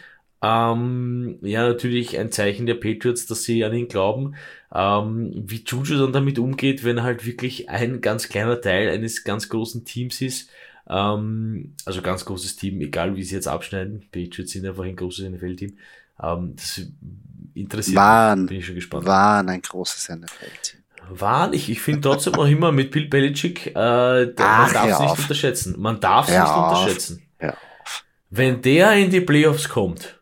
Ähm, 0.42 1.38
ja, 1.42 1.66
natürlich 1.66 2.18
ein 2.18 2.30
Zeichen 2.30 2.66
der 2.66 2.74
Patriots, 2.74 3.26
dass 3.26 3.42
sie 3.42 3.64
an 3.64 3.74
ihn 3.74 3.88
glauben. 3.88 4.34
Ähm, 4.74 5.32
wie 5.34 5.64
Juju 5.64 5.98
dann 5.98 6.12
damit 6.12 6.38
umgeht, 6.38 6.84
wenn 6.84 6.98
er 6.98 7.04
halt 7.04 7.24
wirklich 7.24 7.68
ein 7.70 8.00
ganz 8.00 8.28
kleiner 8.28 8.60
Teil 8.60 8.90
eines 8.90 9.24
ganz 9.24 9.48
großen 9.48 9.84
Teams 9.84 10.20
ist. 10.20 10.50
Ähm, 10.88 11.74
also 11.84 12.02
ganz 12.02 12.24
großes 12.24 12.56
Team, 12.56 12.80
egal 12.80 13.16
wie 13.16 13.24
sie 13.24 13.34
jetzt 13.34 13.48
abschneiden. 13.48 14.04
Patriots 14.12 14.52
sind 14.52 14.66
einfach 14.66 14.84
ein 14.84 14.96
großes 14.96 15.30
NFL-Team. 15.30 15.78
Ähm, 16.22 16.54
das 16.56 16.82
interessiert 17.54 17.96
waren, 17.96 18.40
mich, 18.40 18.48
bin 18.48 18.58
ich 18.58 18.66
schon 18.66 18.74
gespannt. 18.74 19.06
Waren 19.06 19.48
ein 19.48 19.62
großes 19.62 20.10
NFL-Team. 20.10 20.80
Waren, 21.08 21.52
ich, 21.52 21.70
ich 21.70 21.80
finde 21.80 22.00
trotzdem 22.02 22.34
noch 22.34 22.48
immer 22.48 22.72
mit 22.72 22.90
Bill 22.90 23.08
Belichick, 23.08 23.68
äh, 23.68 23.72
man 23.74 24.34
darf 24.34 24.74
es 24.74 25.00
nicht 25.00 25.18
unterschätzen. 25.18 25.74
Man 25.78 26.00
darf 26.00 26.28
es 26.28 26.34
nicht 26.34 26.42
auf. 26.42 26.80
unterschätzen. 26.80 27.22
Ja. 27.40 27.56
Wenn 28.30 28.60
der 28.60 28.92
in 28.94 29.10
die 29.10 29.20
Playoffs 29.20 29.68
kommt, 29.68 30.15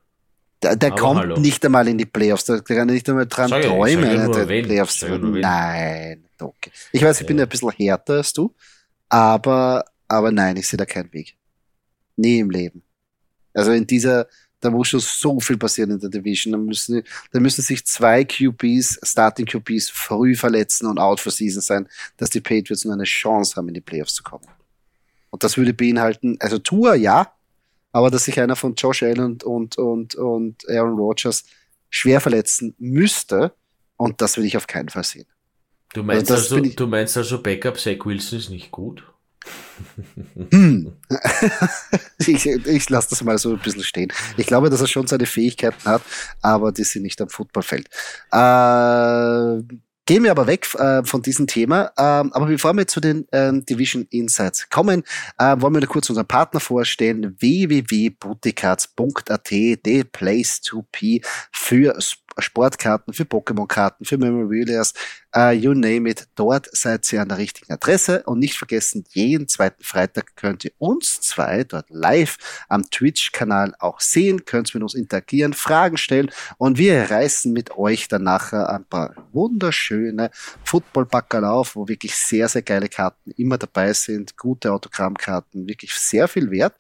der, 0.64 0.76
der 0.76 0.90
kommt 0.92 1.21
hallo. 1.21 1.37
nicht 1.38 1.64
einmal 1.64 1.87
in 1.88 1.99
die 1.99 2.06
Playoffs, 2.06 2.44
der 2.44 2.61
kann 2.62 2.88
nicht 2.88 3.09
einmal 3.09 3.26
dran 3.26 3.49
sag 3.49 3.62
träumen, 3.62 4.04
in 4.04 4.33
die 4.33 4.62
Playoffs 4.62 4.99
zu 4.99 5.18
Nein, 5.18 6.25
okay. 6.40 6.71
Ich 6.92 7.02
weiß, 7.02 7.16
ich 7.16 7.23
ja. 7.23 7.26
bin 7.28 7.40
ein 7.40 7.49
bisschen 7.49 7.71
härter 7.71 8.14
als 8.14 8.33
du, 8.33 8.54
aber, 9.09 9.85
aber 10.09 10.33
nein, 10.33 10.56
ich 10.56 10.66
sehe 10.66 10.76
da 10.76 10.87
keinen 10.87 11.12
Weg. 11.12 11.37
Nie 12.16 12.38
im 12.38 12.50
Leben. 12.50 12.83
Also 13.52 13.73
in 13.73 13.87
dieser, 13.87 14.26
Da 14.64 14.71
muss 14.71 14.88
schon 14.88 15.00
so 15.00 15.38
viel 15.40 15.59
passieren 15.59 15.90
in 15.90 16.00
der 16.00 16.09
Division. 16.09 16.52
Da 16.52 16.59
müssen, 16.59 17.02
da 17.33 17.38
müssen 17.38 17.61
sich 17.61 17.85
zwei 17.85 18.25
QBs, 18.25 18.99
Starting 19.02 19.44
QBs, 19.44 19.90
früh 19.90 20.35
verletzen 20.35 20.87
und 20.87 20.99
out 20.99 21.21
for 21.21 21.30
season 21.30 21.61
sein, 21.61 21.87
dass 22.16 22.30
die 22.30 22.40
Patriots 22.40 22.85
nur 22.87 22.94
eine 22.94 23.04
Chance 23.04 23.56
haben, 23.56 23.68
in 23.68 23.75
die 23.75 23.83
Playoffs 23.83 24.14
zu 24.14 24.23
kommen. 24.23 24.47
Und 25.28 25.44
das 25.44 25.59
würde 25.59 25.75
beinhalten, 25.75 26.38
also 26.40 26.59
Tour, 26.59 26.94
ja, 26.94 27.35
aber 27.94 28.10
dass 28.10 28.24
sich 28.24 28.40
einer 28.40 28.56
von 28.56 28.74
Josh 28.74 29.04
Allen 29.04 29.40
und, 29.44 29.76
und, 29.76 30.16
und, 30.16 30.68
Aaron 30.68 30.98
Rodgers 30.98 31.44
schwer 31.90 32.20
verletzen 32.20 32.74
müsste, 32.78 33.54
und 33.96 34.20
das 34.20 34.36
würde 34.36 34.48
ich 34.48 34.56
auf 34.56 34.66
keinen 34.66 34.88
Fall 34.88 35.04
sehen. 35.04 35.26
Du 35.92 36.02
meinst, 36.02 36.28
also, 36.28 36.56
also 36.56 36.70
du 36.70 36.86
meinst 36.88 37.16
also, 37.16 37.40
Backup 37.40 37.78
Zach 37.78 38.04
Wilson 38.04 38.40
ist 38.40 38.50
nicht 38.50 38.72
gut? 38.72 39.04
Hm. 40.50 40.92
ich 42.18 42.46
ich 42.46 42.90
lasse 42.90 43.10
das 43.10 43.22
mal 43.22 43.38
so 43.38 43.50
ein 43.50 43.58
bisschen 43.58 43.82
stehen. 43.82 44.12
Ich 44.36 44.46
glaube, 44.46 44.70
dass 44.70 44.80
er 44.80 44.86
schon 44.86 45.06
seine 45.06 45.26
Fähigkeiten 45.26 45.84
hat, 45.84 46.02
aber 46.42 46.72
die 46.72 46.84
sind 46.84 47.02
nicht 47.02 47.20
am 47.20 47.28
Footballfeld. 47.28 47.88
Äh, 48.30 49.62
Gehen 50.06 50.23
wir 50.23 50.30
aber 50.30 50.46
weg 50.46 50.68
äh, 50.75 51.02
von 51.04 51.23
diesem 51.23 51.46
Thema. 51.46 51.90
Ähm, 51.96 52.30
aber 52.34 52.44
bevor 52.46 52.75
wir 52.75 52.87
zu 52.87 53.00
den 53.00 53.26
ähm, 53.32 53.64
Division 53.64 54.06
Insights 54.11 54.68
kommen, 54.68 55.02
äh, 55.38 55.56
wollen 55.58 55.73
wir 55.75 55.80
noch 55.80 55.88
kurz 55.88 56.11
unseren 56.11 56.26
Partner 56.26 56.61
vorstellen. 56.61 57.34
www.buticards.at, 57.40 59.49
the 59.49 60.04
place 60.04 60.61
to 60.61 60.84
be 60.92 61.20
für 61.50 61.99
Sportkarten, 62.38 63.12
für 63.12 63.25
Pokémon-Karten, 63.25 64.05
für 64.05 64.19
Memorabilias, 64.19 64.95
uh, 65.37 65.50
you 65.50 65.75
name 65.75 66.09
it. 66.09 66.26
Dort 66.35 66.69
seid 66.73 67.11
ihr 67.12 67.23
an 67.23 67.29
der 67.29 67.38
richtigen 67.38 67.73
Adresse 67.73 68.23
und 68.25 68.38
nicht 68.38 68.57
vergessen, 68.57 69.05
jeden 69.11 69.49
zweiten 69.49 69.83
Freitag 69.83 70.37
könnt 70.37 70.64
ihr 70.64 70.73
uns 70.79 71.21
zwei 71.21 71.64
dort 71.64 71.87
live 71.91 72.38
am 72.69 72.88
Twitch-Kanal 72.91 73.75
auch 73.79 74.00
sehen, 74.00 74.45
könnt 74.45 74.75
mit 74.75 74.83
uns 74.83 74.95
interagieren, 74.95 75.53
Fragen 75.53 75.97
stellen 75.97 76.31
und 76.59 76.79
wir 76.79 77.11
reißen 77.11 77.53
mit 77.53 77.76
euch 77.76 78.09
dann 78.09 78.25
nachher 78.25 78.71
ein 78.71 78.85
paar 78.85 79.14
wunderschöne 79.33 80.31
Football-Backerl 80.64 81.45
auf, 81.45 81.76
wo 81.76 81.88
wirklich 81.88 82.14
sehr, 82.14 82.49
sehr 82.49 82.62
geile 82.62 82.88
Karten 82.88 83.31
immer 83.33 83.59
dabei 83.59 83.93
sind, 83.93 84.37
gute 84.37 84.73
Autogrammkarten, 84.73 85.67
wirklich 85.69 85.95
sehr 85.95 86.29
viel 86.29 86.50
wert. 86.50 86.75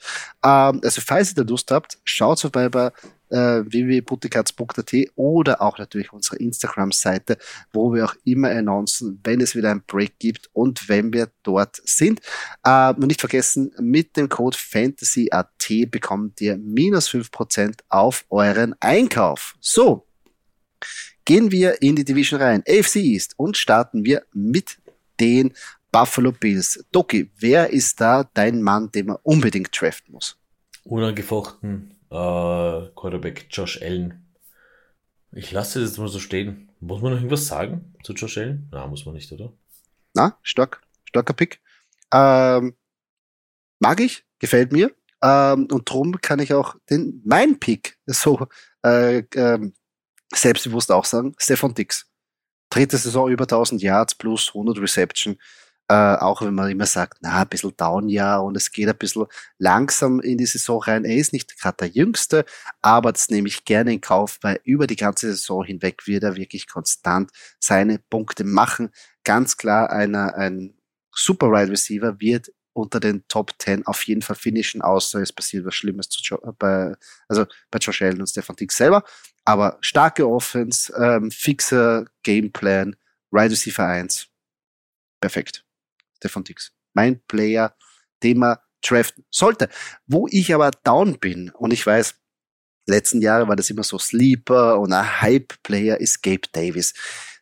Ähm, 0.44 0.80
also 0.82 1.00
falls 1.04 1.30
ihr 1.30 1.44
da 1.44 1.48
Lust 1.48 1.70
habt, 1.70 1.98
schaut 2.04 2.40
vorbei 2.40 2.68
bei 2.68 2.92
äh, 3.34 3.64
www.buttikatz.at 3.66 4.94
oder 5.16 5.60
auch 5.60 5.78
natürlich 5.78 6.12
unsere 6.12 6.36
Instagram-Seite, 6.36 7.36
wo 7.72 7.92
wir 7.92 8.04
auch 8.04 8.14
immer 8.24 8.50
announcen, 8.50 9.20
wenn 9.24 9.40
es 9.40 9.56
wieder 9.56 9.70
ein 9.70 9.82
Break 9.84 10.18
gibt 10.18 10.48
und 10.52 10.88
wenn 10.88 11.12
wir 11.12 11.30
dort 11.42 11.80
sind. 11.84 12.20
Äh, 12.62 12.90
und 12.90 13.08
nicht 13.08 13.20
vergessen, 13.20 13.72
mit 13.80 14.16
dem 14.16 14.28
Code 14.28 14.56
FANTASYAT 14.56 15.90
bekommt 15.90 16.40
ihr 16.40 16.56
minus 16.56 17.08
5% 17.08 17.80
auf 17.88 18.24
euren 18.30 18.74
Einkauf. 18.80 19.56
So, 19.60 20.06
gehen 21.24 21.50
wir 21.50 21.82
in 21.82 21.96
die 21.96 22.04
Division 22.04 22.40
rein, 22.40 22.62
AFC 22.68 22.96
East, 22.96 23.34
und 23.36 23.56
starten 23.56 24.04
wir 24.04 24.22
mit 24.32 24.78
den 25.18 25.52
Buffalo 25.90 26.32
Bills. 26.32 26.84
Doki, 26.92 27.30
wer 27.38 27.70
ist 27.70 28.00
da 28.00 28.28
dein 28.34 28.62
Mann, 28.62 28.90
den 28.92 29.06
man 29.06 29.16
unbedingt 29.22 29.70
draften 29.80 30.12
muss? 30.12 30.36
Unangefochten 30.84 31.94
äh, 32.14 32.90
Quarterback 32.94 33.46
Josh 33.50 33.82
Allen. 33.82 34.24
Ich 35.32 35.50
lasse 35.50 35.82
es 35.82 35.90
jetzt 35.90 35.98
mal 35.98 36.08
so 36.08 36.20
stehen. 36.20 36.70
Muss 36.80 37.02
man 37.02 37.12
noch 37.12 37.18
irgendwas 37.18 37.46
sagen 37.46 37.94
zu 38.04 38.12
Josh 38.12 38.38
Allen? 38.38 38.68
Na, 38.70 38.86
muss 38.86 39.04
man 39.04 39.14
nicht, 39.14 39.32
oder? 39.32 39.52
Na, 40.14 40.38
stark. 40.42 40.80
Starker 41.08 41.34
Pick. 41.34 41.60
Ähm, 42.12 42.76
mag 43.80 44.00
ich, 44.00 44.24
gefällt 44.38 44.72
mir. 44.72 44.94
Ähm, 45.22 45.66
und 45.72 45.90
drum 45.90 46.20
kann 46.20 46.38
ich 46.38 46.52
auch 46.52 46.76
den, 46.88 47.20
mein 47.24 47.58
Pick 47.58 47.98
so 48.06 48.46
äh, 48.84 49.24
ähm, 49.34 49.74
selbstbewusst 50.32 50.92
auch 50.92 51.04
sagen. 51.04 51.34
Stefan 51.38 51.74
Dix. 51.74 52.06
Dritte 52.70 52.96
Saison 52.96 53.30
über 53.30 53.44
1000 53.44 53.82
Yards 53.82 54.14
plus 54.14 54.48
100 54.48 54.78
Reception. 54.78 55.36
Äh, 55.88 56.16
auch 56.16 56.40
wenn 56.40 56.54
man 56.54 56.70
immer 56.70 56.86
sagt, 56.86 57.18
na, 57.20 57.42
ein 57.42 57.48
bisschen 57.48 57.76
Down-Jahr 57.76 58.42
und 58.42 58.56
es 58.56 58.72
geht 58.72 58.88
ein 58.88 58.96
bisschen 58.96 59.26
langsam 59.58 60.20
in 60.20 60.38
die 60.38 60.46
Saison 60.46 60.82
rein. 60.82 61.04
Er 61.04 61.16
ist 61.16 61.34
nicht 61.34 61.60
gerade 61.60 61.76
der 61.80 61.88
Jüngste, 61.88 62.46
aber 62.80 63.12
das 63.12 63.28
nehme 63.28 63.48
ich 63.48 63.64
gerne 63.66 63.92
in 63.92 64.00
Kauf, 64.00 64.38
weil 64.40 64.60
über 64.64 64.86
die 64.86 64.96
ganze 64.96 65.28
Saison 65.28 65.62
hinweg 65.62 66.06
wird 66.06 66.22
er 66.22 66.36
wirklich 66.36 66.68
konstant 66.68 67.30
seine 67.60 67.98
Punkte 67.98 68.44
machen. 68.44 68.90
Ganz 69.24 69.58
klar, 69.58 69.90
einer, 69.90 70.34
ein 70.36 70.74
super 71.12 71.50
Wide 71.50 71.70
Receiver 71.72 72.18
wird 72.18 72.50
unter 72.72 72.98
den 72.98 73.26
Top 73.28 73.52
10 73.58 73.86
auf 73.86 74.02
jeden 74.04 74.22
Fall 74.22 74.36
finishen, 74.36 74.82
außer 74.82 75.20
es 75.20 75.32
passiert 75.32 75.64
was 75.64 75.74
Schlimmes 75.74 76.08
jo 76.22 76.38
bei, 76.58 76.94
also 77.28 77.46
bei 77.70 77.78
Josh 77.78 78.02
Allen 78.02 78.20
und 78.20 78.26
Stefan 78.26 78.56
Dix 78.56 78.76
selber. 78.76 79.04
Aber 79.44 79.78
starke 79.80 80.26
Offense, 80.26 80.92
ähm, 80.98 81.30
fixer 81.30 82.06
Gameplan, 82.22 82.96
Wide 83.30 83.50
Receiver 83.50 83.86
1. 83.86 84.28
Perfekt. 85.20 85.64
Stefan 86.24 86.44
Dix. 86.44 86.72
Mein 86.94 87.20
Player, 87.26 87.76
den 88.22 88.38
man 88.38 88.56
draften 88.82 89.24
sollte. 89.30 89.68
Wo 90.06 90.26
ich 90.30 90.54
aber 90.54 90.70
down 90.70 91.18
bin, 91.18 91.50
und 91.50 91.72
ich 91.72 91.86
weiß, 91.86 92.14
letzten 92.86 93.20
Jahre 93.20 93.46
war 93.48 93.56
das 93.56 93.70
immer 93.70 93.82
so 93.82 93.98
Sleeper 93.98 94.80
und 94.80 94.92
ein 94.92 95.20
Hype-Player 95.20 96.00
ist 96.00 96.22
Gabe 96.22 96.48
Davis. 96.52 96.94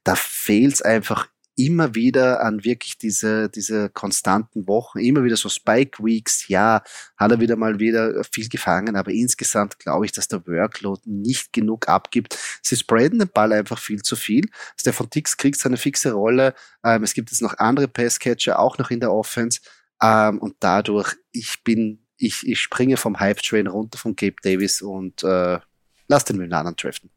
Da 0.05 0.17
fehlt 0.17 0.75
es 0.75 0.83
einfach 0.83 1.29
immer 1.57 1.95
wieder 1.95 2.43
an 2.43 2.65
wirklich 2.65 2.97
diese, 2.99 3.49
diese 3.49 3.91
konstanten 3.91 4.67
Wochen, 4.67 4.99
immer 4.99 5.23
wieder 5.25 5.37
so 5.37 5.49
Spike 5.49 6.03
Weeks. 6.03 6.49
Ja, 6.49 6.83
hat 7.17 7.31
er 7.31 7.41
wieder 7.41 7.57
mal 7.57 7.79
wieder 7.79 8.25
viel 8.25 8.49
gefangen, 8.49 8.97
aber 8.97 9.11
insgesamt 9.11 9.79
glaube 9.79 10.07
ich, 10.07 10.13
dass 10.13 10.29
der 10.29 10.47
Workload 10.47 11.03
nicht 11.05 11.53
genug 11.53 11.89
abgibt. 11.89 12.39
Sie 12.63 12.77
spreaden 12.77 13.19
den 13.19 13.29
Ball 13.29 13.53
einfach 13.53 13.79
viel 13.79 14.03
zu 14.03 14.17
viel. 14.17 14.49
Stefan 14.77 15.11
Dix 15.11 15.37
kriegt 15.37 15.59
seine 15.59 15.77
fixe 15.77 16.13
Rolle. 16.13 16.55
Ähm, 16.85 17.03
es 17.03 17.15
gibt 17.15 17.31
jetzt 17.31 17.43
noch 17.43 17.59
andere 17.59 17.89
Passcatcher, 17.89 18.59
auch 18.59 18.79
noch 18.79 18.91
in 18.91 19.01
der 19.01 19.13
Offense. 19.13 19.61
Ähm, 20.03 20.39
und 20.39 20.57
dadurch, 20.61 21.15
ich 21.33 21.63
bin, 21.65 22.07
ich, 22.17 22.47
ich 22.47 22.61
springe 22.61 22.97
vom 22.97 23.21
Hype-Train 23.21 23.67
runter 23.67 23.99
von 23.99 24.17
Gabe 24.17 24.37
Davis 24.43 24.81
und 24.81 25.23
äh, 25.23 25.61
lass 26.09 26.25
den 26.25 26.39
Müllanen 26.39 26.75
draften. 26.77 27.11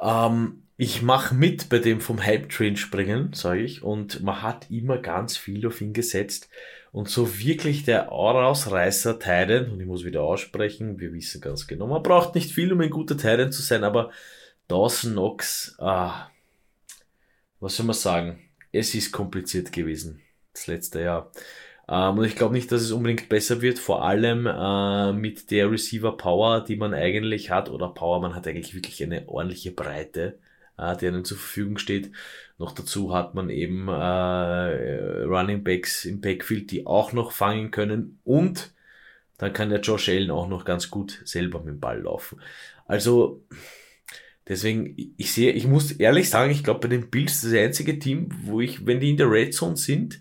Ähm, 0.00 0.65
ich 0.78 1.02
mache 1.02 1.34
mit 1.34 1.68
bei 1.68 1.78
dem 1.78 2.00
vom 2.00 2.22
Hype 2.22 2.50
Train 2.50 2.76
springen, 2.76 3.32
sage 3.32 3.62
ich, 3.62 3.82
und 3.82 4.22
man 4.22 4.42
hat 4.42 4.70
immer 4.70 4.98
ganz 4.98 5.36
viel 5.36 5.66
auf 5.66 5.80
ihn 5.80 5.94
gesetzt. 5.94 6.50
Und 6.92 7.08
so 7.08 7.38
wirklich 7.38 7.84
der 7.84 8.12
Aurausreißer 8.12 9.18
Titan, 9.18 9.70
und 9.70 9.80
ich 9.80 9.86
muss 9.86 10.04
wieder 10.04 10.22
aussprechen, 10.22 10.98
wir 10.98 11.12
wissen 11.12 11.40
ganz 11.40 11.66
genau, 11.66 11.86
man 11.86 12.02
braucht 12.02 12.34
nicht 12.34 12.52
viel, 12.52 12.72
um 12.72 12.80
ein 12.80 12.90
guter 12.90 13.16
Titan 13.16 13.52
zu 13.52 13.62
sein, 13.62 13.84
aber 13.84 14.10
Dawson 14.68 15.12
Knox, 15.12 15.76
ah, 15.78 16.30
was 17.60 17.76
soll 17.76 17.86
man 17.86 17.94
sagen? 17.94 18.38
Es 18.72 18.94
ist 18.94 19.12
kompliziert 19.12 19.72
gewesen, 19.72 20.20
das 20.52 20.66
letzte 20.66 21.00
Jahr. 21.00 21.32
Ähm, 21.88 22.18
und 22.18 22.24
ich 22.24 22.36
glaube 22.36 22.54
nicht, 22.54 22.70
dass 22.72 22.82
es 22.82 22.92
unbedingt 22.92 23.28
besser 23.28 23.62
wird, 23.62 23.78
vor 23.78 24.04
allem 24.04 24.46
äh, 24.46 25.12
mit 25.12 25.50
der 25.50 25.70
Receiver 25.70 26.16
Power, 26.16 26.64
die 26.64 26.76
man 26.76 26.92
eigentlich 26.92 27.50
hat, 27.50 27.70
oder 27.70 27.88
Power, 27.88 28.20
man 28.20 28.34
hat 28.34 28.46
eigentlich 28.46 28.74
wirklich 28.74 29.02
eine 29.02 29.28
ordentliche 29.28 29.70
Breite 29.70 30.38
äh, 30.78 30.96
die 30.96 31.08
einem 31.08 31.24
zur 31.24 31.36
Verfügung 31.36 31.78
steht. 31.78 32.12
Noch 32.58 32.72
dazu 32.72 33.14
hat 33.14 33.34
man 33.34 33.50
eben 33.50 33.88
äh, 33.88 35.22
Running 35.24 35.62
Backs 35.64 36.04
im 36.04 36.20
Backfield, 36.20 36.70
die 36.70 36.86
auch 36.86 37.12
noch 37.12 37.32
fangen 37.32 37.70
können 37.70 38.18
und 38.24 38.72
dann 39.38 39.52
kann 39.52 39.70
der 39.70 39.80
Josh 39.80 40.08
Allen 40.08 40.30
auch 40.30 40.48
noch 40.48 40.64
ganz 40.64 40.90
gut 40.90 41.20
selber 41.24 41.58
mit 41.60 41.74
dem 41.74 41.80
Ball 41.80 42.00
laufen. 42.00 42.40
Also 42.86 43.44
deswegen, 44.48 44.96
ich 45.16 45.32
sehe, 45.32 45.52
ich 45.52 45.66
muss 45.66 45.92
ehrlich 45.92 46.30
sagen, 46.30 46.50
ich 46.50 46.64
glaube 46.64 46.80
bei 46.80 46.88
den 46.88 47.10
Bills 47.10 47.42
das, 47.42 47.52
einzige 47.52 47.98
Team, 47.98 48.30
wo 48.44 48.60
ich, 48.60 48.86
wenn 48.86 49.00
die 49.00 49.10
in 49.10 49.16
der 49.16 49.30
Red 49.30 49.54
Zone 49.54 49.76
sind, 49.76 50.14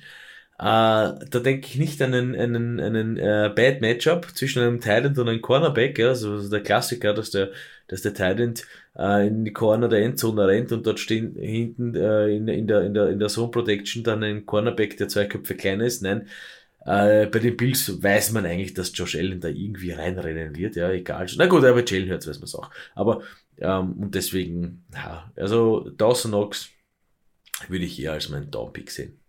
äh, 0.57 0.57
da 0.59 1.39
denke 1.43 1.67
ich 1.67 1.77
nicht 1.77 2.01
an 2.01 2.13
einen, 2.13 2.35
einen, 2.35 2.79
einen 2.79 3.17
äh, 3.17 3.51
Bad 3.55 3.81
Matchup 3.81 4.27
zwischen 4.35 4.61
einem 4.61 4.81
Thailand 4.81 5.17
und 5.17 5.29
einem 5.29 5.41
Cornerback, 5.41 5.97
ja, 5.99 6.09
also 6.09 6.49
der 6.49 6.63
Klassiker, 6.63 7.13
dass 7.13 7.31
der, 7.31 7.51
dass 7.87 8.01
der 8.01 8.13
Thailand 8.13 8.65
äh, 8.97 9.27
in 9.27 9.45
die 9.45 9.53
Corner 9.53 9.87
der 9.87 10.03
Endzone 10.03 10.47
rennt 10.47 10.71
und 10.71 10.85
dort 10.85 10.99
stehen 10.99 11.35
hinten 11.35 11.95
äh, 11.95 12.27
in, 12.29 12.47
in, 12.47 12.67
der, 12.67 12.81
in, 12.81 12.93
der, 12.93 13.09
in 13.09 13.19
der 13.19 13.29
Zone 13.29 13.51
Protection 13.51 14.03
dann 14.03 14.23
ein 14.23 14.45
Cornerback, 14.45 14.97
der 14.97 15.07
zwei 15.07 15.25
Köpfe 15.25 15.55
kleiner 15.55 15.85
ist. 15.85 16.01
Nein, 16.01 16.27
äh, 16.85 17.25
bei 17.25 17.39
den 17.39 17.57
Bills 17.57 18.01
weiß 18.01 18.31
man 18.31 18.45
eigentlich, 18.45 18.75
dass 18.75 18.95
Josh 18.95 19.15
Allen 19.15 19.39
da 19.39 19.47
irgendwie 19.47 19.91
reinrennen 19.91 20.55
wird, 20.55 20.75
ja, 20.75 20.91
egal. 20.91 21.25
Na 21.37 21.47
gut, 21.47 21.63
aber 21.65 21.83
Jalen 21.83 22.11
Hurts 22.11 22.27
weiß 22.27 22.37
man 22.37 22.45
es 22.45 22.55
auch. 22.55 22.69
Aber, 22.93 23.23
ähm, 23.57 23.93
und 23.93 24.13
deswegen, 24.13 24.85
ja, 24.93 25.31
also 25.35 25.89
Dawson 25.89 26.31
Knox 26.31 26.69
würde 27.67 27.85
ich 27.85 27.99
eher 27.99 28.13
als 28.13 28.29
mein 28.29 28.51
Downpick 28.51 28.91
sehen. 28.91 29.19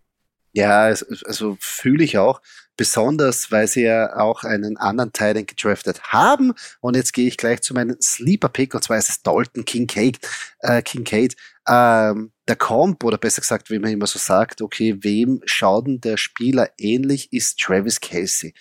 Ja, 0.53 0.83
also 0.83 1.57
fühle 1.59 2.03
ich 2.03 2.17
auch. 2.17 2.41
Besonders, 2.77 3.51
weil 3.51 3.67
sie 3.67 3.83
ja 3.83 4.15
auch 4.15 4.43
einen 4.43 4.77
anderen 4.77 5.11
Titan 5.11 5.45
gedraftet 5.45 6.01
haben. 6.03 6.53
Und 6.79 6.95
jetzt 6.95 7.11
gehe 7.11 7.27
ich 7.27 7.37
gleich 7.37 7.61
zu 7.61 7.73
meinem 7.73 7.97
Sleeper-Pick, 7.99 8.75
und 8.75 8.83
zwar 8.83 8.97
ist 8.97 9.09
es 9.09 9.23
Dalton 9.23 9.65
Kincaid. 9.65 10.19
Äh, 10.59 10.81
Kincaid. 10.83 11.35
Ähm, 11.67 12.31
der 12.47 12.55
Comp, 12.55 13.03
oder 13.03 13.17
besser 13.17 13.41
gesagt, 13.41 13.69
wie 13.69 13.79
man 13.79 13.91
immer 13.91 14.07
so 14.07 14.19
sagt, 14.19 14.61
okay, 14.61 14.95
wem 15.01 15.41
schaut 15.45 15.87
denn 15.87 15.99
der 15.99 16.17
Spieler 16.17 16.69
ähnlich, 16.77 17.33
ist 17.33 17.59
Travis 17.59 17.99
Kelsey. 17.99 18.53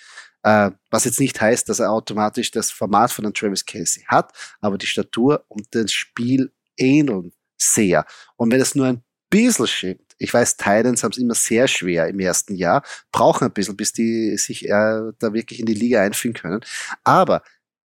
Äh, 0.43 0.71
was 0.91 1.05
jetzt 1.05 1.21
nicht 1.21 1.41
heißt, 1.41 1.69
dass 1.69 1.81
er 1.81 1.91
automatisch 1.91 2.51
das 2.51 2.71
Format 2.71 3.13
von 3.13 3.25
einem 3.25 3.35
Travis 3.35 3.65
Kelsey 3.65 4.05
hat, 4.07 4.33
aber 4.61 4.79
die 4.79 4.87
Statur 4.87 5.45
und 5.49 5.67
das 5.73 5.93
Spiel 5.93 6.53
ähneln 6.77 7.33
sehr. 7.59 8.07
Und 8.37 8.53
wenn 8.53 8.61
es 8.61 8.75
nur 8.75 8.87
ein 8.87 9.03
bisschen 9.29 9.67
stimmt, 9.67 10.06
ich 10.19 10.33
weiß, 10.33 10.57
Titans 10.57 11.03
haben 11.03 11.13
es 11.13 11.19
immer 11.19 11.35
sehr 11.35 11.69
schwer 11.69 12.09
im 12.09 12.21
ersten 12.21 12.55
Jahr, 12.55 12.83
brauchen 13.13 13.45
ein 13.45 13.53
bisschen, 13.53 13.77
bis 13.77 13.93
die 13.93 14.37
sich 14.39 14.65
äh, 14.67 15.13
da 15.19 15.33
wirklich 15.33 15.61
in 15.61 15.67
die 15.67 15.75
Liga 15.75 16.03
einfinden 16.03 16.41
können. 16.41 16.61
Aber 17.05 17.43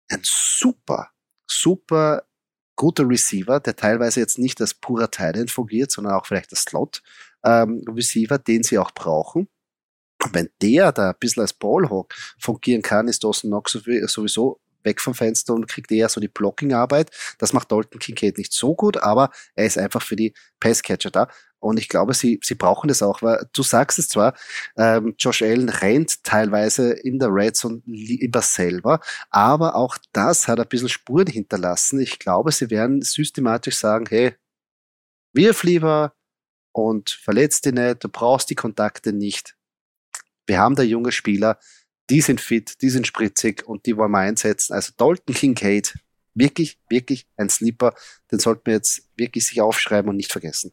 ein 0.10 0.22
super, 0.24 1.10
super 1.48 2.24
guter 2.76 3.10
Receiver, 3.10 3.60
der 3.60 3.76
teilweise 3.76 4.20
jetzt 4.20 4.38
nicht 4.38 4.62
als 4.62 4.74
purer 4.74 5.10
Titan 5.12 5.48
fungiert, 5.48 5.92
sondern 5.92 6.14
auch 6.14 6.26
vielleicht 6.26 6.52
als 6.52 6.64
Slot 6.64 7.02
ähm, 7.44 7.84
den 8.48 8.64
sie 8.64 8.78
auch 8.78 8.92
brauchen. 8.92 9.48
Und 10.24 10.34
wenn 10.34 10.50
der 10.62 10.92
da 10.92 11.10
ein 11.12 11.16
bisschen 11.20 11.42
als 11.42 11.54
Ballhawk 11.54 12.14
fungieren 12.40 12.82
kann, 12.82 13.08
ist 13.08 13.24
Dawson 13.24 13.50
Knox 13.50 13.72
sowieso 13.72 14.60
weg 14.84 15.02
vom 15.02 15.14
Fenster 15.14 15.54
und 15.54 15.68
kriegt 15.68 15.92
eher 15.92 16.10
so 16.10 16.20
die 16.20 16.28
Blocking-Arbeit. 16.28 17.12
Das 17.38 17.54
macht 17.54 17.72
Dalton 17.72 18.00
Kincaid 18.00 18.38
nicht 18.38 18.54
so 18.54 18.74
gut, 18.76 18.98
aber 18.98 19.30
er 19.56 19.66
ist 19.66 19.78
einfach 19.78 20.02
für 20.02 20.16
die 20.16 20.34
Passcatcher 20.60 21.12
da. 21.12 21.30
Und 21.60 21.78
ich 21.80 21.90
glaube, 21.90 22.14
sie, 22.14 22.40
sie 22.44 22.56
brauchen 22.56 22.88
das 22.88 23.02
auch, 23.02 23.22
weil 23.22 23.48
du 23.52 23.64
sagst 23.64 23.98
es 24.00 24.10
zwar, 24.10 24.36
ähm, 24.78 25.16
Josh 25.18 25.42
Allen 25.42 25.70
rennt 25.70 26.24
teilweise 26.24 26.92
in 26.92 27.20
der 27.20 27.30
Red 27.34 27.56
Zone 27.56 27.82
lieber 27.86 28.42
selber, 28.42 29.00
aber 29.30 29.76
auch 29.76 29.98
das 30.14 30.48
hat 30.48 30.60
ein 30.60 30.68
bisschen 30.68 30.90
Spuren 30.90 31.28
hinterlassen. 31.28 32.00
Ich 32.00 32.20
glaube, 32.20 32.52
sie 32.52 32.70
werden 32.70 33.02
systematisch 33.02 33.78
sagen, 33.78 34.06
hey, 34.08 34.36
wirf 35.34 35.64
lieber 35.64 36.14
und 36.74 37.10
verletzt 37.10 37.66
dich 37.66 37.74
nicht, 37.74 38.04
du 38.04 38.10
brauchst 38.10 38.50
die 38.50 38.56
Kontakte 38.56 39.14
nicht. 39.14 39.56
Wir 40.46 40.60
haben 40.60 40.76
da 40.76 40.84
junge 40.84 41.12
Spieler, 41.12 41.60
die 42.10 42.22
sind 42.22 42.40
fit, 42.40 42.82
die 42.82 42.90
sind 42.90 43.08
spritzig 43.08 43.68
und 43.68 43.86
die 43.86 43.98
wollen 43.98 44.12
wir 44.12 44.20
einsetzen. 44.20 44.74
Also 44.74 44.94
Dalton 44.96 45.36
Kincaid, 45.36 45.96
wirklich, 46.36 46.80
wirklich 46.90 47.28
ein 47.36 47.50
Sleeper, 47.50 47.94
den 48.32 48.40
sollten 48.40 48.66
wir 48.66 48.74
jetzt 48.76 49.10
wirklich 49.16 49.46
sich 49.46 49.60
aufschreiben 49.60 50.10
und 50.10 50.16
nicht 50.16 50.32
vergessen. 50.32 50.72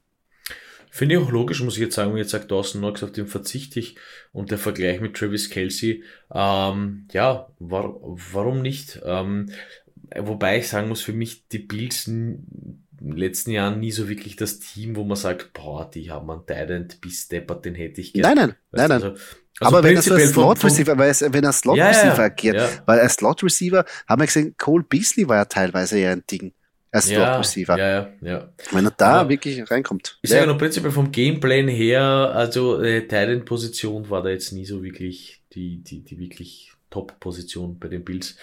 Finde 0.96 1.16
ich 1.16 1.20
auch 1.20 1.32
logisch, 1.32 1.60
muss 1.60 1.74
ich 1.74 1.80
jetzt 1.80 1.96
sagen, 1.96 2.12
wenn 2.12 2.18
jetzt 2.18 2.30
sagt 2.30 2.52
Dawson 2.52 2.80
Knox, 2.80 3.02
auf 3.02 3.10
den 3.10 3.26
verzichte 3.26 3.80
ich 3.80 3.96
und 4.30 4.52
der 4.52 4.58
Vergleich 4.58 5.00
mit 5.00 5.16
Travis 5.16 5.50
Kelsey, 5.50 6.04
ähm, 6.32 7.08
ja, 7.10 7.48
war, 7.58 7.96
warum 8.00 8.62
nicht? 8.62 9.00
Ähm, 9.04 9.50
wobei 10.16 10.58
ich 10.58 10.68
sagen 10.68 10.86
muss, 10.86 11.00
für 11.00 11.12
mich 11.12 11.48
die 11.48 11.58
Bills 11.58 12.06
in 12.06 12.84
den 12.92 13.16
letzten 13.16 13.50
Jahren 13.50 13.80
nie 13.80 13.90
so 13.90 14.08
wirklich 14.08 14.36
das 14.36 14.60
Team, 14.60 14.94
wo 14.94 15.02
man 15.02 15.16
sagt, 15.16 15.52
boah, 15.52 15.90
die 15.90 16.12
haben 16.12 16.30
einen 16.30 16.46
Tident 16.46 17.00
bis 17.00 17.26
Deppert, 17.26 17.64
den 17.64 17.74
hätte 17.74 18.00
ich 18.00 18.12
gerne. 18.12 18.28
Nein, 18.28 18.36
nein, 18.36 18.56
nein, 18.70 18.88
nein. 18.88 19.02
Also, 19.02 19.08
also 19.58 19.76
aber 19.76 19.82
wenn 19.82 19.96
er 19.96 20.02
so 20.02 20.14
ein 20.14 20.28
Slot 20.28 20.62
Receiver, 20.62 20.96
weil 20.96 21.10
es, 21.10 21.22
wenn 21.22 21.42
er 21.42 21.52
Slot 21.52 21.76
Receiver 21.76 22.06
ja, 22.06 22.18
ja, 22.18 22.22
agiert, 22.22 22.54
ja. 22.54 22.68
weil 22.86 23.00
als 23.00 23.14
Slot 23.14 23.42
Receiver 23.42 23.84
haben 24.06 24.22
wir 24.22 24.26
gesehen, 24.26 24.54
Cole 24.58 24.84
Beasley 24.88 25.26
war 25.26 25.38
ja 25.38 25.44
teilweise 25.46 25.98
ja 25.98 26.12
ein 26.12 26.22
Ding 26.30 26.54
als 26.94 27.10
ja, 27.10 27.26
Slot 27.26 27.38
Receiver. 27.40 27.78
Ja, 27.78 28.08
ja. 28.20 28.52
Wenn 28.70 28.84
er 28.84 28.92
da 28.92 29.20
aber 29.20 29.30
wirklich 29.30 29.68
reinkommt. 29.68 30.18
Ich 30.22 30.30
sage 30.30 30.46
noch 30.46 30.58
prinzipiell 30.58 30.92
vom 30.92 31.10
Gameplan 31.10 31.66
her, 31.66 32.02
also 32.02 32.80
äh, 32.80 33.00
Titan 33.02 33.44
Position 33.44 34.08
war 34.10 34.22
da 34.22 34.28
jetzt 34.28 34.52
nie 34.52 34.64
so 34.64 34.82
wirklich 34.84 35.42
die, 35.54 35.82
die, 35.82 36.00
die 36.00 36.18
wirklich 36.20 36.72
Top-Position 36.90 37.80
bei 37.80 37.88
den 37.88 38.04
Bills. 38.04 38.36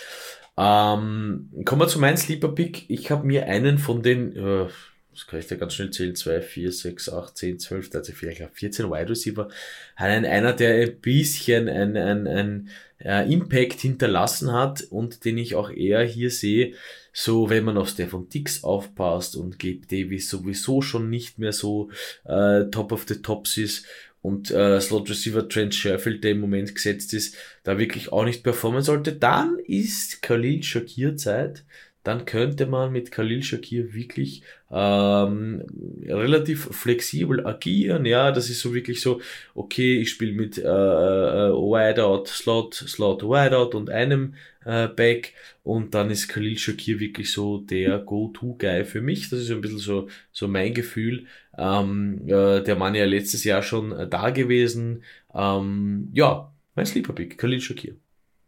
Ähm, 0.58 1.50
kommen 1.64 1.82
wir 1.82 1.88
zu 1.88 2.00
meinem 2.00 2.18
Sleeper 2.18 2.50
Pick. 2.50 2.90
Ich 2.90 3.10
habe 3.10 3.26
mir 3.26 3.48
einen 3.48 3.78
von 3.78 4.04
den, 4.04 4.36
äh, 4.36 4.68
das 5.14 5.28
kann 5.28 5.40
ich 5.40 5.48
da 5.48 5.56
ganz 5.56 5.74
schnell 5.74 5.92
zählen, 5.92 6.16
2, 6.16 6.42
4, 6.42 6.72
6, 6.74 7.10
8, 7.10 7.38
10, 7.38 7.60
12, 7.60 7.96
also 7.96 8.12
vielleicht 8.12 8.42
14 8.54 8.92
Wide 8.92 9.10
Receiver, 9.10 9.48
einen, 9.96 10.26
einer, 10.26 10.52
der 10.52 10.76
ein 10.76 11.00
bisschen 11.00 11.70
ein, 11.70 11.96
ein, 11.96 12.28
ein 12.28 12.70
äh, 13.00 13.32
Impact 13.32 13.80
hinterlassen 13.80 14.52
hat 14.52 14.82
und 14.90 15.24
den 15.24 15.38
ich 15.38 15.56
auch 15.56 15.70
eher 15.70 16.04
hier 16.04 16.32
sehe, 16.32 16.74
so 17.14 17.50
wenn 17.50 17.66
man 17.66 17.78
auf 17.78 17.90
Stefan 17.90 18.30
Dix 18.30 18.64
aufpasst 18.64 19.36
und 19.36 19.60
Gabe 19.60 19.86
Davis 19.90 20.30
sowieso 20.30 20.82
schon 20.82 21.10
nicht 21.10 21.40
mehr 21.40 21.54
so 21.54 21.90
äh, 22.26 22.66
top 22.72 22.92
of 22.92 23.06
the 23.08 23.22
tops 23.22 23.58
ist 23.58 23.86
und 24.22 24.52
äh, 24.52 24.80
Slot 24.80 25.10
Receiver 25.10 25.48
Trent 25.50 25.74
Sherfield, 25.74 26.24
der 26.24 26.32
im 26.32 26.42
Moment 26.42 26.76
gesetzt 26.76 27.14
ist, 27.14 27.36
da 27.64 27.78
wirklich 27.78 28.12
auch 28.12 28.24
nicht 28.24 28.44
performen 28.44 28.84
sollte, 28.84 29.14
dann 29.14 29.58
ist 29.66 30.22
Khalil 30.22 30.62
Shakir 30.64 31.18
Zeit 31.18 31.64
dann 32.04 32.26
könnte 32.26 32.66
man 32.66 32.92
mit 32.92 33.12
Khalil 33.12 33.44
Shakir 33.44 33.94
wirklich 33.94 34.42
ähm, 34.72 35.64
relativ 36.06 36.66
flexibel 36.72 37.46
agieren. 37.46 38.06
Ja, 38.06 38.32
das 38.32 38.50
ist 38.50 38.62
so 38.62 38.74
wirklich 38.74 39.02
so, 39.02 39.22
okay, 39.54 40.00
ich 40.00 40.10
spiele 40.10 40.34
mit 40.34 40.58
äh, 40.58 40.62
äh, 40.62 41.52
Wideout, 41.52 42.26
Slot, 42.26 42.74
Slot, 42.74 43.24
Wideout 43.24 43.78
und 43.78 43.90
einem 43.90 44.34
äh, 44.66 44.88
Back 44.88 45.34
und 45.64 45.94
dann 45.94 46.10
ist 46.10 46.28
Khalil 46.28 46.58
Shakir 46.58 47.00
wirklich 47.00 47.32
so 47.32 47.60
der 47.60 48.00
Go-To-Guy 48.00 48.86
für 48.86 49.02
mich. 49.02 49.30
Das 49.30 49.40
ist 49.42 49.52
ein 49.52 49.62
bisschen 49.62 49.78
so, 49.78 50.08
so 50.32 50.48
mein 50.48 50.74
Gefühl. 50.74 51.28
Ähm, 51.58 52.22
äh, 52.28 52.62
der 52.62 52.76
Mann 52.76 52.96
ja 52.96 53.06
letztes 53.06 53.44
Jahr 53.44 53.62
schon 53.62 53.92
äh, 53.92 54.08
da 54.08 54.32
gewesen. 54.32 55.04
Ähm, 55.34 56.10
ja, 56.14 56.52
mein 56.76 56.86
Sleeper-Pick, 56.86 57.38
Khalil 57.38 57.62
Shakir. 57.62 57.96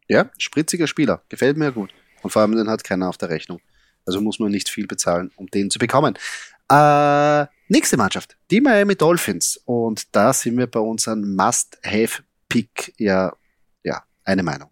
Ja, 0.07 0.31
spritziger 0.37 0.87
Spieler. 0.87 1.23
Gefällt 1.29 1.57
mir 1.57 1.71
gut. 1.71 1.91
Und 2.23 2.31
vor 2.31 2.41
allem 2.41 2.55
den 2.55 2.69
hat 2.69 2.83
keiner 2.83 3.09
auf 3.09 3.17
der 3.17 3.29
Rechnung. 3.29 3.59
Also 4.05 4.19
muss 4.19 4.39
man 4.39 4.51
nicht 4.51 4.69
viel 4.69 4.87
bezahlen, 4.87 5.31
um 5.35 5.47
den 5.47 5.69
zu 5.69 5.79
bekommen. 5.79 6.17
Äh, 6.69 7.45
nächste 7.67 7.97
Mannschaft, 7.97 8.35
die 8.49 8.61
Miami 8.61 8.95
Dolphins. 8.95 9.61
Und 9.65 10.15
da 10.15 10.33
sind 10.33 10.57
wir 10.57 10.67
bei 10.67 10.79
unserem 10.79 11.35
Must-Have-Pick 11.35 12.93
ja, 12.97 13.33
ja, 13.83 14.03
eine 14.23 14.43
Meinung. 14.43 14.69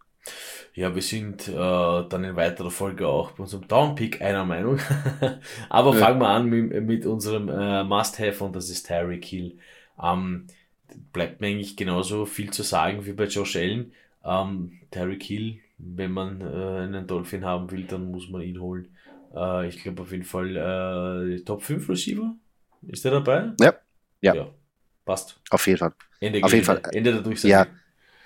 Ja, 0.73 0.95
wir 0.95 1.01
sind 1.01 1.47
äh, 1.49 1.53
dann 1.53 2.23
in 2.23 2.35
weiterer 2.35 2.71
Folge 2.71 3.07
auch 3.07 3.31
bei 3.31 3.43
unserem 3.43 3.67
Down-Pick 3.67 4.21
einer 4.21 4.45
Meinung. 4.45 4.79
Aber 5.69 5.93
ja. 5.93 5.99
fangen 5.99 6.21
wir 6.21 6.29
an 6.29 6.45
mit, 6.47 6.83
mit 6.83 7.05
unserem 7.05 7.49
äh, 7.49 7.83
Must-Have 7.83 8.43
und 8.43 8.55
das 8.55 8.69
ist 8.69 8.87
Tyreek 8.87 9.25
Hill. 9.25 9.57
Ähm, 10.01 10.47
bleibt 11.11 11.41
mir 11.41 11.47
eigentlich 11.47 11.75
genauso 11.75 12.25
viel 12.25 12.51
zu 12.51 12.63
sagen 12.63 13.05
wie 13.05 13.13
bei 13.13 13.25
Josh 13.25 13.57
Allen. 13.57 13.93
Ähm, 14.23 14.79
Tyreek 14.91 15.23
Hill 15.23 15.59
wenn 15.83 16.11
man 16.11 16.41
äh, 16.41 16.83
einen 16.83 17.07
Dolphin 17.07 17.45
haben 17.45 17.69
will, 17.71 17.85
dann 17.85 18.11
muss 18.11 18.29
man 18.29 18.41
ihn 18.41 18.59
holen. 18.59 18.95
Äh, 19.35 19.67
ich 19.67 19.81
glaube 19.81 20.03
auf 20.03 20.11
jeden 20.11 20.23
Fall 20.23 20.55
äh, 20.55 21.39
Top 21.43 21.63
5 21.63 21.89
Receiver. 21.89 22.35
Ist 22.87 23.05
der 23.05 23.11
dabei? 23.11 23.51
Ja. 23.59 23.73
Ja. 24.21 24.35
ja. 24.35 24.47
Passt. 25.05 25.39
Auf 25.49 25.65
jeden 25.67 25.79
Fall. 25.79 25.93
Ende, 26.19 26.43
auf 26.43 26.53
jeden 26.53 26.65
Fall. 26.65 26.81
Ende 26.91 27.13
der 27.13 27.21
Durchsage. 27.21 27.51
Ja. 27.51 27.67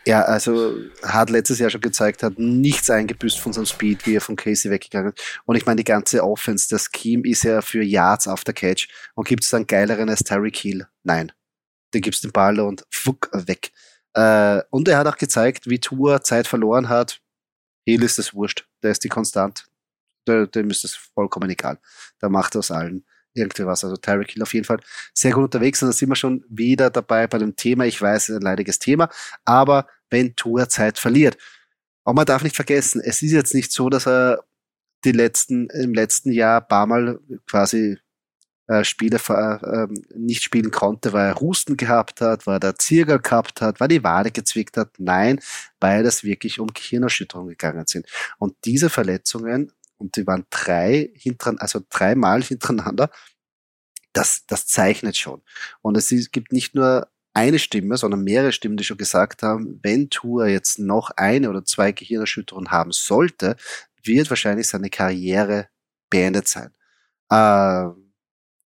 Ja, 0.08 0.22
also 0.22 0.76
hat 1.02 1.32
letztes 1.32 1.58
Jahr 1.58 1.72
schon 1.72 1.82
gezeigt, 1.82 2.22
hat 2.22 2.38
nichts 2.38 2.92
eingebüßt 2.92 3.40
von 3.40 3.54
seinem 3.54 3.66
Speed, 3.66 4.06
wie 4.06 4.16
er 4.16 4.22
von 4.22 4.36
Casey 4.36 4.70
weggegangen 4.70 5.14
ist. 5.14 5.42
Und 5.46 5.56
ich 5.56 5.66
meine, 5.66 5.78
die 5.78 5.84
ganze 5.84 6.24
Offense, 6.24 6.68
das 6.70 6.90
Scheme 6.96 7.28
ist 7.28 7.42
ja 7.42 7.62
für 7.62 7.82
Yards 7.82 8.28
after 8.28 8.54
Catch. 8.54 8.88
Und 9.16 9.28
gibt 9.28 9.44
es 9.44 9.50
dann 9.50 9.66
geileren 9.66 10.08
als 10.08 10.24
Tyreek 10.24 10.58
Hill? 10.58 10.86
Nein. 11.02 11.32
Den 11.92 12.04
gibst 12.04 12.24
den 12.24 12.32
Ball 12.32 12.60
und 12.60 12.86
fuck, 12.92 13.32
weg. 13.34 13.72
Äh, 14.14 14.62
und 14.70 14.88
er 14.88 15.00
hat 15.00 15.08
auch 15.08 15.18
gezeigt, 15.18 15.68
wie 15.68 15.80
Tour 15.80 16.22
Zeit 16.22 16.46
verloren 16.46 16.88
hat. 16.88 17.20
Hill 17.86 18.04
ist 18.04 18.18
das 18.18 18.34
wurscht. 18.34 18.68
Der 18.84 18.92
ist 18.92 19.04
die 19.04 19.10
Konstant. 19.10 19.66
Dem 20.28 20.70
ist 20.70 20.84
das 20.84 20.96
vollkommen 20.96 21.50
egal. 21.50 21.80
Da 22.20 22.30
macht 22.30 22.56
aus 22.56 22.72
allen 22.72 23.06
irgendwie 23.36 23.66
was. 23.66 23.84
Also 23.84 23.98
Tyreek 23.98 24.32
Hill 24.32 24.42
auf 24.42 24.54
jeden 24.54 24.66
Fall 24.66 24.80
sehr 25.14 25.32
gut 25.32 25.44
unterwegs 25.44 25.82
und 25.84 25.90
da 25.90 25.94
sind 25.94 26.10
wir 26.10 26.16
schon 26.16 26.44
wieder 26.50 26.90
dabei 26.90 27.28
bei 27.28 27.38
dem 27.38 27.56
Thema. 27.56 27.86
Ich 27.86 28.02
weiß, 28.02 28.24
es 28.24 28.30
ist 28.30 28.36
ein 28.38 28.42
leidiges 28.42 28.80
Thema, 28.80 29.10
aber 29.44 29.88
wenn 30.10 30.36
Tour 30.36 30.68
Zeit 30.70 30.98
verliert. 30.98 31.38
Und 32.04 32.16
man 32.16 32.26
darf 32.26 32.44
nicht 32.44 32.56
vergessen, 32.56 33.02
es 33.04 33.22
ist 33.22 33.32
jetzt 33.32 33.54
nicht 33.54 33.72
so, 33.72 33.90
dass 33.90 34.08
er 34.08 34.44
die 35.04 35.12
letzten, 35.12 35.70
im 35.70 35.94
letzten 35.94 36.32
Jahr 36.32 36.62
ein 36.62 36.68
paar 36.68 36.88
Mal 36.88 37.20
quasi 37.48 37.98
äh, 38.68 38.84
Spiele 38.84 39.18
äh, 39.18 39.88
nicht 40.16 40.44
spielen 40.44 40.72
konnte, 40.72 41.14
weil 41.14 41.28
er 41.28 41.40
Husten 41.40 41.78
gehabt 41.78 42.22
hat, 42.22 42.48
weil 42.48 42.60
er 42.60 42.76
Zirkel 42.76 43.20
gehabt 43.20 43.62
hat, 43.62 43.80
weil 43.80 43.88
die 43.88 44.04
Wade 44.04 44.32
gezwickt 44.32 44.78
hat. 44.78 44.90
Nein, 44.98 45.40
weil 45.80 46.06
es 46.06 46.24
wirklich 46.24 46.60
um 46.60 46.68
Gehirnerschütterung 46.74 47.48
gegangen 47.48 47.86
sind. 47.88 48.08
Und 48.40 48.56
diese 48.66 48.90
Verletzungen, 48.90 49.72
und 49.98 50.18
die 50.18 50.28
waren 50.28 50.46
drei 50.50 51.12
hintereinander, 51.14 51.62
also 51.62 51.82
dreimal 51.90 52.42
hintereinander, 52.42 53.10
das, 54.14 54.46
das 54.48 54.68
zeichnet 54.68 55.18
schon. 55.18 55.42
Und 55.82 55.96
es 55.98 56.10
gibt 56.32 56.52
nicht 56.52 56.74
nur 56.74 57.10
eine 57.34 57.60
Stimme, 57.60 57.98
sondern 57.98 58.24
mehrere 58.24 58.54
Stimmen, 58.54 58.78
die 58.78 58.86
schon 58.86 58.98
gesagt 58.98 59.44
haben, 59.44 59.80
wenn 59.84 60.10
Tour 60.10 60.48
jetzt 60.48 60.80
noch 60.80 61.12
eine 61.12 61.50
oder 61.50 61.66
zwei 61.66 61.92
Gehirnerschütterungen 61.92 62.72
haben 62.72 62.94
sollte, 62.94 63.58
wird 64.04 64.30
wahrscheinlich 64.30 64.68
seine 64.68 64.90
Karriere 64.90 65.68
beendet 66.10 66.48
sein. 66.48 66.72
Äh, 67.30 67.90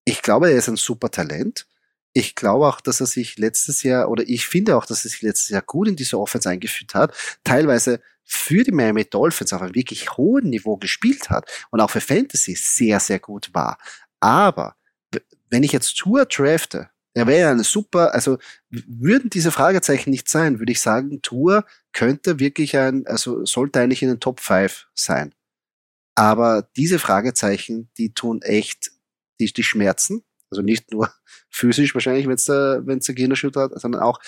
ich 0.05 0.23
glaube, 0.23 0.51
er 0.51 0.57
ist 0.59 0.69
ein 0.69 0.77
super 0.77 1.11
Talent. 1.11 1.67
Ich 2.13 2.35
glaube 2.35 2.67
auch, 2.67 2.81
dass 2.81 3.01
er 3.01 3.07
sich 3.07 3.39
letztes 3.39 3.83
Jahr, 3.83 4.09
oder 4.09 4.25
ich 4.27 4.47
finde 4.47 4.77
auch, 4.77 4.87
dass 4.87 5.05
er 5.05 5.11
sich 5.11 5.23
letztes 5.23 5.51
Jahr 5.51 5.63
gut 5.63 5.89
in 5.89 5.97
diese 5.97 6.19
Offense 6.19 6.49
eingeführt 6.49 6.95
hat, 6.95 7.15
teilweise 7.45 8.01
für 8.25 8.65
die 8.65 8.73
Miami 8.73 9.05
Dolphins 9.05 9.53
auf 9.53 9.63
einem 9.63 9.75
wirklich 9.75 10.17
hohen 10.17 10.51
Niveau 10.51 10.77
gespielt 10.77 11.31
hat 11.31 11.51
und 11.71 11.81
auch 11.81 11.91
für 11.91 12.01
Fantasy 12.01 12.55
sehr, 12.55 13.01
sehr 13.01 13.19
gut 13.19 13.51
war. 13.53 13.79
Aber 14.21 14.77
wenn 15.51 15.63
ich 15.63 15.73
jetzt 15.73 15.97
Tour 15.99 16.27
drafte, 16.27 16.91
Er 17.15 17.29
wäre 17.29 17.51
eine 17.51 17.63
super, 17.63 18.13
also 18.13 18.39
würden 18.71 19.31
diese 19.31 19.53
Fragezeichen 19.53 20.11
nicht 20.11 20.29
sein, 20.29 20.59
würde 20.59 20.73
ich 20.73 20.81
sagen, 20.81 21.23
Tour 21.23 21.65
könnte 21.93 22.41
wirklich 22.41 22.77
ein, 22.77 23.07
also 23.07 23.45
sollte 23.45 23.81
eigentlich 23.81 24.03
in 24.03 24.09
den 24.09 24.21
Top 24.21 24.41
5 24.41 24.89
sein. 24.95 25.33
Aber 26.17 26.69
diese 26.77 26.99
Fragezeichen, 26.99 27.89
die 27.99 28.15
tun 28.15 28.43
echt, 28.43 28.93
die, 29.41 29.53
die 29.53 29.63
schmerzen. 29.63 30.25
Also 30.51 30.63
nicht 30.63 30.93
nur 30.93 31.13
physisch 31.51 31.95
wahrscheinlich, 31.95 32.27
wenn 32.27 32.35
es 32.35 32.45
der, 32.45 32.83
wenn's 32.85 33.07
der 33.07 33.15
Gegner-Shooter 33.15 33.63
hat, 33.63 33.81
sondern 33.81 34.03
auch, 34.03 34.21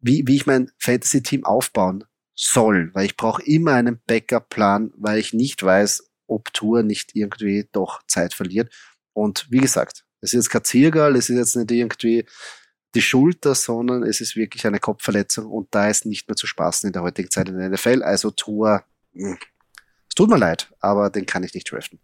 wie, 0.00 0.26
wie 0.26 0.36
ich 0.36 0.46
mein 0.46 0.70
Fantasy-Team 0.78 1.44
aufbauen 1.44 2.04
soll. 2.34 2.90
Weil 2.94 3.06
ich 3.06 3.16
brauche 3.16 3.42
immer 3.42 3.74
einen 3.74 4.00
Backup-Plan, 4.06 4.92
weil 4.96 5.18
ich 5.18 5.32
nicht 5.32 5.62
weiß, 5.62 6.10
ob 6.26 6.52
Tour 6.52 6.82
nicht 6.82 7.14
irgendwie 7.14 7.68
doch 7.72 8.02
Zeit 8.06 8.34
verliert. 8.34 8.72
Und 9.12 9.46
wie 9.50 9.58
gesagt, 9.58 10.04
es 10.20 10.32
ist 10.32 10.44
jetzt 10.44 10.50
kein 10.50 10.64
Ziergal, 10.64 11.16
es 11.16 11.28
ist 11.28 11.36
jetzt 11.36 11.56
nicht 11.56 11.70
irgendwie 11.70 12.24
die 12.94 13.02
Schulter, 13.02 13.54
sondern 13.54 14.02
es 14.02 14.20
ist 14.20 14.36
wirklich 14.36 14.66
eine 14.66 14.80
Kopfverletzung 14.80 15.46
und 15.46 15.68
da 15.74 15.88
ist 15.88 16.06
nicht 16.06 16.28
mehr 16.28 16.36
zu 16.36 16.46
spaßen 16.46 16.88
in 16.88 16.92
der 16.92 17.02
heutigen 17.02 17.30
Zeit 17.30 17.48
in 17.48 17.58
der 17.58 17.68
NFL. 17.68 18.02
Also 18.02 18.30
Tour, 18.30 18.84
hm, 19.12 19.38
es 20.08 20.14
tut 20.14 20.28
mir 20.28 20.38
leid, 20.38 20.72
aber 20.80 21.10
den 21.10 21.26
kann 21.26 21.44
ich 21.44 21.54
nicht 21.54 21.70
draften. 21.70 22.00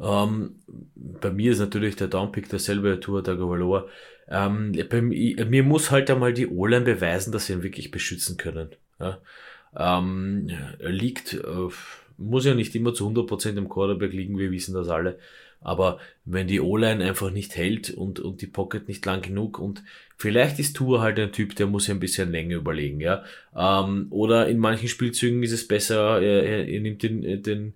Ähm, 0.00 0.56
bei 0.94 1.30
mir 1.30 1.52
ist 1.52 1.58
natürlich 1.58 1.96
der 1.96 2.08
Downpick 2.08 2.48
derselbe 2.48 3.00
Tour 3.00 3.22
der 3.22 3.36
Govaloa. 3.36 3.86
Ähm, 4.28 4.72
bei 4.88 5.02
mir, 5.02 5.44
mir 5.44 5.62
muss 5.62 5.90
halt 5.90 6.10
einmal 6.10 6.32
die 6.32 6.46
O-Line 6.46 6.84
beweisen, 6.84 7.32
dass 7.32 7.46
sie 7.46 7.52
ihn 7.52 7.62
wirklich 7.62 7.90
beschützen 7.90 8.36
können. 8.36 8.70
Ja? 8.98 9.18
Ähm, 9.76 10.50
liegt, 10.80 11.34
äh, 11.34 11.68
muss 12.16 12.44
ja 12.44 12.54
nicht 12.54 12.74
immer 12.74 12.94
zu 12.94 13.08
100% 13.08 13.56
im 13.56 13.68
Quarterback 13.68 14.12
liegen, 14.12 14.38
wir 14.38 14.50
wissen 14.50 14.74
das 14.74 14.88
alle. 14.88 15.18
Aber 15.62 15.98
wenn 16.24 16.46
die 16.46 16.60
O-Line 16.60 17.04
einfach 17.04 17.30
nicht 17.30 17.54
hält 17.54 17.90
und, 17.90 18.18
und 18.18 18.40
die 18.40 18.46
Pocket 18.46 18.88
nicht 18.88 19.04
lang 19.04 19.20
genug 19.20 19.58
und 19.58 19.82
vielleicht 20.16 20.58
ist 20.58 20.76
Tour 20.76 21.02
halt 21.02 21.18
ein 21.18 21.32
Typ, 21.32 21.54
der 21.56 21.66
muss 21.66 21.86
ja 21.86 21.94
ein 21.94 22.00
bisschen 22.00 22.30
länger 22.30 22.56
überlegen, 22.56 23.00
ja. 23.00 23.24
Ähm, 23.54 24.06
oder 24.10 24.48
in 24.48 24.58
manchen 24.58 24.88
Spielzügen 24.88 25.42
ist 25.42 25.52
es 25.52 25.68
besser, 25.68 26.22
er, 26.22 26.44
er, 26.44 26.68
er 26.68 26.80
nimmt 26.80 27.02
den, 27.02 27.42
den, 27.42 27.74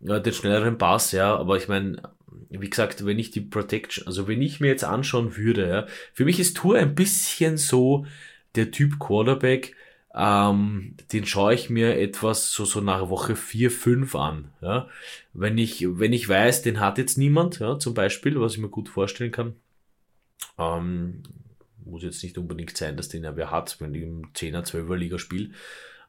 ja, 0.00 0.18
den 0.18 0.32
schnelleren 0.32 0.78
Pass, 0.78 1.12
ja. 1.12 1.36
Aber 1.36 1.56
ich 1.56 1.68
meine, 1.68 2.02
wie 2.50 2.70
gesagt, 2.70 3.04
wenn 3.04 3.18
ich 3.18 3.30
die 3.30 3.40
Protection, 3.40 4.06
also 4.06 4.28
wenn 4.28 4.42
ich 4.42 4.60
mir 4.60 4.68
jetzt 4.68 4.84
anschauen 4.84 5.36
würde, 5.36 5.68
ja, 5.68 5.86
für 6.12 6.24
mich 6.24 6.40
ist 6.40 6.56
Tour 6.56 6.76
ein 6.76 6.94
bisschen 6.94 7.56
so 7.56 8.06
der 8.54 8.70
Typ 8.70 8.98
Quarterback, 8.98 9.74
ähm, 10.14 10.96
den 11.12 11.26
schaue 11.26 11.54
ich 11.54 11.70
mir 11.70 11.98
etwas 11.98 12.52
so, 12.52 12.64
so 12.64 12.80
nach 12.80 13.08
Woche 13.08 13.36
4, 13.36 13.70
5 13.70 14.14
an. 14.14 14.50
Ja? 14.60 14.88
Wenn, 15.32 15.58
ich, 15.58 15.86
wenn 15.86 16.12
ich 16.12 16.28
weiß, 16.28 16.62
den 16.62 16.80
hat 16.80 16.98
jetzt 16.98 17.18
niemand, 17.18 17.58
ja, 17.60 17.78
zum 17.78 17.94
Beispiel, 17.94 18.40
was 18.40 18.54
ich 18.54 18.58
mir 18.58 18.68
gut 18.68 18.88
vorstellen 18.88 19.30
kann, 19.30 19.54
ähm, 20.58 21.22
muss 21.84 22.02
jetzt 22.02 22.22
nicht 22.22 22.38
unbedingt 22.38 22.76
sein, 22.76 22.96
dass 22.96 23.08
den 23.08 23.24
er 23.24 23.36
wer 23.36 23.50
hat, 23.50 23.80
wenn 23.80 23.94
ich 23.94 24.02
im 24.02 24.32
10er, 24.32 24.64
12er 24.64 24.96
Liga 24.96 25.18
spiele, 25.18 25.50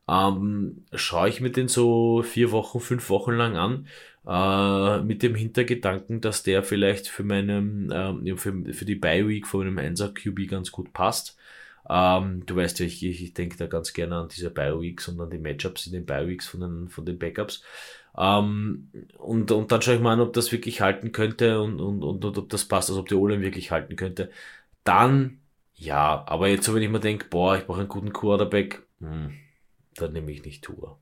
ähm, 0.10 0.86
schaue 0.94 1.30
ich 1.30 1.42
mir 1.42 1.52
den 1.52 1.68
so 1.68 2.24
vier 2.24 2.52
Wochen, 2.52 2.80
fünf 2.80 3.10
Wochen 3.10 3.34
lang 3.34 3.58
an, 3.58 3.88
äh, 4.28 5.04
mit 5.04 5.24
dem 5.24 5.36
Hintergedanken, 5.36 6.22
dass 6.22 6.44
der 6.44 6.64
vielleicht 6.64 7.08
für 7.08 7.24
meinen, 7.24 7.92
äh, 7.92 8.36
für, 8.38 8.74
für 8.74 8.86
die 8.86 8.96
Bye-Week 8.96 9.46
von 9.48 9.62
einem 9.62 9.78
1er 9.78 10.14
QB 10.14 10.50
ganz 10.50 10.72
gut 10.72 10.94
passt. 10.94 11.38
Ähm, 11.90 12.46
du 12.46 12.56
weißt 12.56 12.80
ja, 12.80 12.86
ich, 12.86 13.04
ich 13.04 13.34
denke 13.34 13.58
da 13.58 13.68
ganz 13.68 13.94
gerne 13.94 14.16
an 14.18 14.30
diese 14.30 14.52
Bioweeks 14.52 15.08
und 15.08 15.20
an 15.20 15.30
die 15.32 15.40
Matchups 15.40 15.88
in 15.88 15.94
den 15.94 16.06
Bioweeks 16.06 16.48
von 16.48 16.60
den, 16.62 16.90
von 16.90 17.06
den 17.06 17.18
Backups. 17.18 17.64
Ähm, 18.18 18.90
und, 19.18 19.52
und 19.52 19.72
dann 19.72 19.82
schaue 19.82 19.96
ich 19.96 20.02
mal 20.02 20.14
an, 20.14 20.20
ob 20.22 20.34
das 20.34 20.52
wirklich 20.52 20.82
halten 20.82 21.12
könnte 21.12 21.62
und, 21.62 21.80
und, 21.80 22.04
und, 22.04 22.24
und 22.26 22.38
ob 22.38 22.50
das 22.50 22.66
passt, 22.66 22.90
also 22.90 23.02
ob 23.02 23.08
die 23.08 23.16
Olin 23.16 23.42
wirklich 23.42 23.72
halten 23.72 23.96
könnte. 23.96 24.30
Dann, 24.84 25.40
ja, 25.76 26.24
aber 26.28 26.48
jetzt 26.50 26.66
so, 26.66 26.76
wenn 26.76 26.84
ich 26.84 26.90
mir 26.90 27.00
denke, 27.00 27.28
boah, 27.30 27.58
ich 27.58 27.66
brauche 27.66 27.80
einen 27.80 27.90
guten 27.90 28.14
Quarterback, 28.14 28.84
hm, 29.00 29.34
dann 29.96 30.14
nehme 30.14 30.32
ich 30.32 30.44
nicht 30.44 30.64
Tour. 30.64 31.02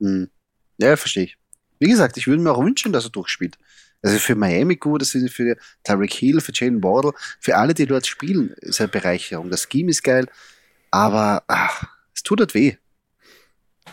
Hm. 0.00 0.30
Ja, 0.78 0.96
verstehe 0.96 1.24
ich. 1.24 1.38
Wie 1.78 1.88
gesagt, 1.88 2.16
ich 2.16 2.26
würde 2.26 2.42
mir 2.42 2.52
auch 2.52 2.64
wünschen, 2.64 2.92
dass 2.92 3.04
er 3.04 3.10
durchspielt. 3.10 3.58
Also 4.02 4.18
für 4.18 4.34
Miami 4.34 4.76
gut, 4.76 5.00
das 5.00 5.14
ist 5.14 5.32
für 5.32 5.56
Tyreek 5.82 6.12
Hill, 6.12 6.40
für 6.40 6.52
Jane 6.54 6.82
Wardle, 6.82 7.12
für 7.40 7.56
alle, 7.56 7.72
die 7.72 7.86
dort 7.86 8.06
spielen, 8.06 8.50
ist 8.60 8.80
eine 8.80 8.88
Bereicherung. 8.88 9.50
Das 9.50 9.66
Scheme 9.70 9.90
ist 9.90 10.02
geil, 10.02 10.26
aber 10.90 11.42
ach, 11.46 11.84
es 12.14 12.22
tut 12.22 12.40
halt 12.40 12.54
weh, 12.54 12.76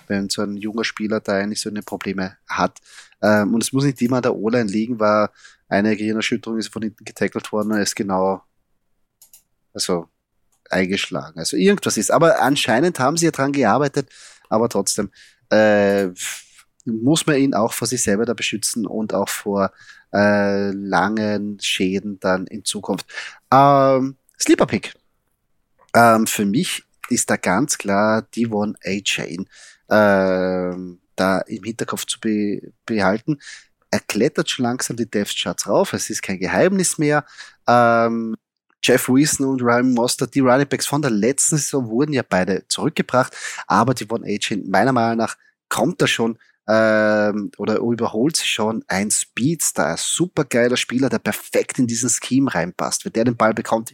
wenn 0.08 0.30
so 0.30 0.42
ein 0.42 0.58
junger 0.58 0.84
Spieler 0.84 1.22
da 1.22 1.38
eigentlich 1.38 1.62
so 1.62 1.70
eine 1.70 1.82
Probleme 1.82 2.38
hat. 2.48 2.80
Ähm, 3.22 3.54
und 3.54 3.64
es 3.64 3.72
muss 3.72 3.86
nicht 3.86 4.02
immer 4.02 4.18
an 4.18 4.24
der 4.24 4.36
O-Line 4.36 4.70
liegen, 4.70 5.00
weil 5.00 5.30
eine 5.70 5.96
Gehirnerschütterung 5.96 6.60
ist 6.60 6.74
von 6.74 6.82
hinten 6.82 7.06
getackelt 7.06 7.52
worden 7.54 7.72
und 7.72 7.80
ist 7.80 7.96
genau 7.96 8.44
also 9.74 10.10
eingeschlagen. 10.72 11.40
Also 11.40 11.58
irgendwas 11.58 11.98
ist. 11.98 12.12
Aber 12.12 12.42
anscheinend 12.42 13.00
haben 13.00 13.18
sie 13.18 13.26
ja 13.26 13.32
dran 13.32 13.52
gearbeitet, 13.52 14.10
aber 14.50 14.70
trotzdem 14.70 15.12
äh, 15.50 16.08
muss 16.86 17.26
man 17.26 17.38
ihn 17.38 17.54
auch 17.54 17.74
vor 17.74 17.88
sich 17.88 18.02
selber 18.02 18.26
da 18.26 18.34
beschützen 18.34 18.86
und 18.86 19.14
auch 19.14 19.30
vor 19.30 19.72
äh, 20.14 20.72
langen 20.72 21.60
Schäden 21.60 22.20
dann 22.20 22.48
in 22.48 22.66
Zukunft. 22.66 23.06
Ähm, 23.52 24.18
Sleeper 24.40 24.66
Pick. 24.66 24.94
Ähm, 25.94 26.26
für 26.28 26.46
mich 26.46 26.84
ist 27.10 27.30
da 27.30 27.38
ganz 27.38 27.78
klar 27.78 28.24
Devon 28.36 28.78
A. 28.84 29.00
Chain 29.02 29.48
ähm, 29.90 31.02
da 31.16 31.40
im 31.40 31.64
Hinterkopf 31.64 32.06
zu 32.06 32.20
be 32.20 32.72
behalten. 32.86 33.40
Er 33.92 34.00
klettert 34.00 34.50
schon 34.50 34.64
langsam 34.64 34.96
die 34.96 35.10
Death 35.10 35.36
Charts 35.36 35.68
rauf, 35.68 35.94
es 35.94 36.10
ist 36.10 36.22
kein 36.22 36.40
Geheimnis 36.40 36.98
mehr. 36.98 37.26
Ähm, 37.68 38.38
Jeff 38.84 39.10
Wilson 39.10 39.46
und 39.48 39.62
Ryan 39.62 39.94
Mostert, 39.94 40.34
die 40.36 40.40
Running 40.40 40.68
Backs 40.68 40.88
von 40.88 41.02
der 41.02 41.12
letzten 41.12 41.58
Saison 41.58 41.90
wurden 41.90 42.14
ja 42.14 42.24
beide 42.28 42.68
zurückgebracht, 42.68 43.36
aber 43.68 43.94
Devon 43.94 44.24
A. 44.24 44.38
Chain, 44.38 44.70
meiner 44.70 44.92
Meinung 44.92 45.18
nach, 45.18 45.38
kommt 45.70 46.02
da 46.02 46.08
schon 46.08 46.38
ähm, 46.68 47.52
oder 47.58 47.78
überholt 47.78 48.38
sich 48.38 48.50
schon 48.50 48.84
ein 48.88 49.12
Speedster, 49.12 49.88
ein 49.88 49.98
supergeiler 49.98 50.78
Spieler, 50.78 51.10
der 51.10 51.20
perfekt 51.20 51.80
in 51.80 51.88
diesen 51.88 52.10
Scheme 52.10 52.54
reinpasst. 52.54 53.06
Wenn 53.06 53.14
der 53.14 53.26
den 53.26 53.38
Ball 53.38 53.54
bekommt, 53.54 53.92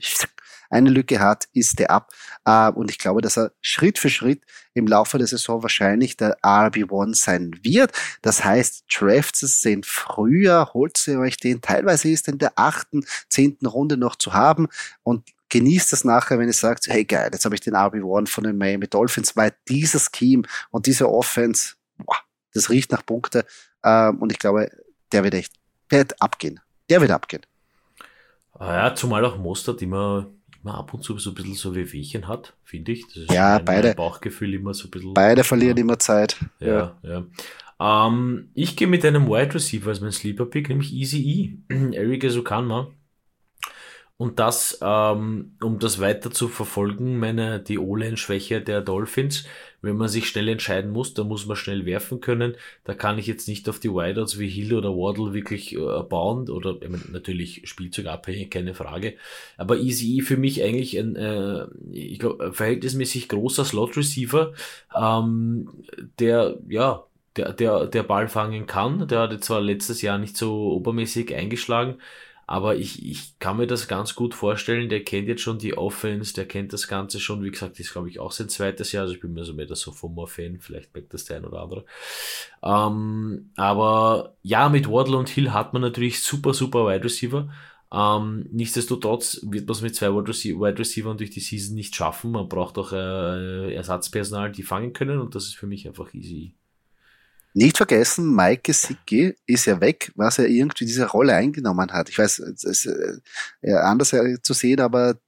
eine 0.70 0.90
Lücke 0.90 1.20
hat, 1.20 1.46
ist 1.54 1.80
der 1.80 1.92
ab. 1.92 2.12
Äh, 2.46 2.70
und 2.72 2.90
ich 2.92 2.98
glaube, 2.98 3.22
dass 3.22 3.38
er 3.38 3.52
Schritt 3.62 4.00
für 4.00 4.10
Schritt 4.10 4.44
im 4.74 4.88
Laufe 4.88 5.18
der 5.18 5.28
Saison 5.28 5.64
wahrscheinlich 5.64 6.18
der 6.18 6.38
RB1 6.42 7.16
sein 7.16 7.52
wird. 7.62 7.92
Das 8.22 8.44
heißt, 8.44 8.86
drafts 8.92 9.62
den 9.62 9.84
früher, 9.84 10.72
holt 10.74 10.98
sie 10.98 11.18
euch 11.18 11.38
den. 11.38 11.62
Teilweise 11.62 12.10
ist 12.10 12.28
in 12.28 12.38
der 12.38 12.54
achten, 12.56 13.06
zehnten 13.30 13.66
Runde 13.66 13.98
noch 13.98 14.16
zu 14.16 14.34
haben 14.34 14.68
und 15.04 15.24
genießt 15.50 15.94
das 15.94 16.04
nachher, 16.04 16.40
wenn 16.40 16.48
ihr 16.48 16.54
sagt, 16.54 16.88
hey 16.88 17.06
geil, 17.06 17.30
jetzt 17.32 17.46
habe 17.46 17.56
ich 17.56 17.62
den 17.62 17.76
RB1 17.76 18.28
von 18.28 18.44
den 18.44 18.58
Miami 18.58 18.88
Dolphins, 18.88 19.36
weil 19.36 19.54
dieses 19.68 20.10
Scheme 20.14 20.44
und 20.72 20.86
diese 20.86 21.10
Offense, 21.10 21.76
boah, 21.98 22.18
das 22.54 22.70
riecht 22.70 22.92
nach 22.92 23.06
Punkte. 23.06 23.46
Ähm, 23.84 24.18
und 24.20 24.32
ich 24.32 24.40
glaube, 24.40 24.70
der 25.12 25.24
wird 25.24 25.34
echt, 25.36 25.54
der 25.92 26.00
wird 26.00 26.22
abgehen. 26.22 26.60
Der 26.90 27.02
wird 27.02 27.12
abgehen. 27.12 27.42
Ah 28.54 28.74
ja, 28.74 28.96
zumal 28.96 29.24
auch 29.24 29.38
Mostert 29.38 29.82
immer, 29.82 30.32
immer 30.68 30.78
ab 30.78 30.94
und 30.94 31.04
zu 31.04 31.18
so 31.18 31.32
ein 31.32 31.36
bisschen 31.36 31.56
so 31.56 31.76
wie 31.76 31.92
Wehchen 31.92 32.28
hat, 32.28 32.54
finde 32.64 32.92
ich. 32.92 33.08
Das 33.08 33.18
ist 33.18 33.32
ja, 33.32 33.56
mein, 33.56 33.66
beide. 33.66 33.88
Mein 33.90 33.96
Bauchgefühl 33.96 34.54
immer 34.54 34.74
so 34.74 34.88
ein 34.88 34.92
bisschen. 34.92 35.14
Beide 35.14 35.44
verlieren 35.44 35.78
ja. 35.78 35.84
immer 35.84 36.00
Zeit. 36.00 36.38
Ja, 36.60 36.96
ja. 37.04 37.24
ja. 37.80 38.08
Ähm, 38.08 38.50
ich 38.54 38.76
gehe 38.76 38.88
mit 38.88 39.06
einem 39.06 39.28
Wide 39.28 39.56
Receiver 39.56 39.90
als 39.90 40.02
mein 40.02 40.12
Sleeper 40.12 40.46
Pick, 40.46 40.70
nämlich 40.70 40.94
Easy 40.94 41.58
E. 41.70 41.74
Eric 41.94 42.26
Azukanma. 42.26 42.88
Und 44.20 44.40
das, 44.40 44.80
ähm, 44.82 45.56
um 45.62 45.78
das 45.78 46.00
weiter 46.00 46.32
zu 46.32 46.48
verfolgen, 46.48 47.20
meine, 47.20 47.60
die 47.60 47.78
O-Line-Schwäche 47.78 48.62
der 48.62 48.82
Dolphins, 48.82 49.46
wenn 49.84 49.96
man 49.96 50.08
sich 50.08 50.28
schnell 50.28 50.48
entscheiden 50.48 50.92
muss, 50.92 51.14
da 51.14 51.24
muss 51.24 51.46
man 51.46 51.56
schnell 51.56 51.86
werfen 51.86 52.20
können. 52.20 52.56
Da 52.84 52.96
kann 52.96 53.20
ich 53.20 53.28
jetzt 53.28 53.48
nicht 53.48 53.70
auf 53.70 53.80
die 53.80 53.92
Wideouts 53.92 54.40
wie 54.40 54.50
Hill 54.50 54.74
oder 54.74 54.90
Waddle 54.90 55.34
wirklich 55.34 55.76
äh, 55.76 56.02
bauen 56.02 56.50
oder 56.50 56.78
ich 56.82 56.90
meine, 56.90 57.04
natürlich 57.12 57.62
spielzeugabhängig, 57.70 58.50
keine 58.50 58.74
Frage. 58.74 59.18
Aber 59.56 59.78
Easy 59.78 60.22
für 60.22 60.38
mich 60.38 60.64
eigentlich 60.64 60.98
ein, 60.98 61.16
äh, 61.16 61.68
ich 61.92 62.18
glaube, 62.18 62.54
verhältnismäßig 62.54 63.30
großer 63.30 63.66
Slot-Receiver, 63.66 64.54
ähm, 65.00 65.70
der, 66.20 66.58
ja, 66.68 67.04
der, 67.36 67.54
der, 67.54 67.86
der 67.86 68.04
Ball 68.04 68.28
fangen 68.28 68.66
kann. 68.66 69.08
Der 69.08 69.20
hatte 69.20 69.40
zwar 69.40 69.62
letztes 69.62 70.02
Jahr 70.02 70.18
nicht 70.18 70.38
so 70.38 70.72
obermäßig 70.72 71.36
eingeschlagen, 71.36 71.98
aber 72.50 72.78
ich, 72.78 73.06
ich 73.06 73.38
kann 73.40 73.58
mir 73.58 73.68
das 73.68 73.90
ganz 73.90 74.16
gut 74.16 74.34
vorstellen. 74.34 74.88
Der 74.88 75.04
kennt 75.04 75.28
jetzt 75.28 75.42
schon 75.42 75.60
die 75.60 75.78
Offense, 75.78 76.34
der 76.34 76.48
kennt 76.48 76.72
das 76.72 76.88
Ganze 76.88 77.20
schon. 77.20 77.44
Wie 77.44 77.52
gesagt, 77.52 77.78
ist 77.78 77.92
glaube 77.92 78.10
ich 78.10 78.22
auch 78.22 78.32
sein 78.32 78.48
zweites 78.48 78.94
Jahr. 78.94 79.04
Also 79.04 79.16
ich 79.16 79.20
bin 79.20 79.34
mir 79.34 79.44
so 79.44 79.54
mehr 79.54 79.66
der 79.66 79.76
Sophomore-Fan. 79.76 80.62
Vielleicht 80.62 80.94
merkt 80.94 81.14
das 81.14 81.26
der 81.26 81.38
ein 81.38 81.46
oder 81.46 81.62
andere. 81.62 81.86
Ähm, 82.64 83.52
aber 83.58 84.38
ja, 84.44 84.70
mit 84.70 84.90
Wardle 84.90 85.18
und 85.18 85.28
Hill 85.28 85.52
hat 85.52 85.74
man 85.74 85.82
natürlich 85.82 86.22
super, 86.22 86.54
super 86.54 86.88
Wide 86.88 87.04
Receiver. 87.04 87.50
Ähm, 87.92 88.48
nichtsdestotrotz 88.52 89.42
wird 89.44 89.68
man 89.68 89.76
es 89.76 89.82
mit 89.82 89.96
zwei 89.96 90.14
Wide 90.14 90.80
Receiver 90.80 91.16
durch 91.16 91.32
die 91.32 91.42
Season 91.42 91.76
nicht 91.76 91.98
schaffen. 91.98 92.32
Man 92.32 92.48
braucht 92.48 92.78
auch 92.78 92.94
äh, 92.94 93.74
Ersatzpersonal, 93.74 94.54
die 94.54 94.64
fangen 94.64 94.94
können 94.94 95.20
und 95.20 95.36
das 95.36 95.48
ist 95.48 95.58
für 95.58 95.68
mich 95.68 95.86
einfach 95.86 96.14
easy. 96.14 96.56
Nicht 97.58 97.78
vergessen, 97.78 98.36
Mike 98.36 98.62
Gesicki 98.66 99.36
ist 99.48 99.66
ja 99.66 99.82
weg, 99.82 100.12
was 100.14 100.38
er 100.38 100.46
irgendwie 100.46 100.86
diese 100.86 101.08
Rolle 101.08 101.34
eingenommen 101.34 101.92
hat. 101.92 102.08
Ich 102.08 102.20
weiß, 102.20 102.38
es 102.38 102.64
ist 102.64 102.86
äh, 102.86 103.74
anders 103.74 104.14
zu 104.44 104.54
sehen, 104.54 104.80
aber 104.80 105.20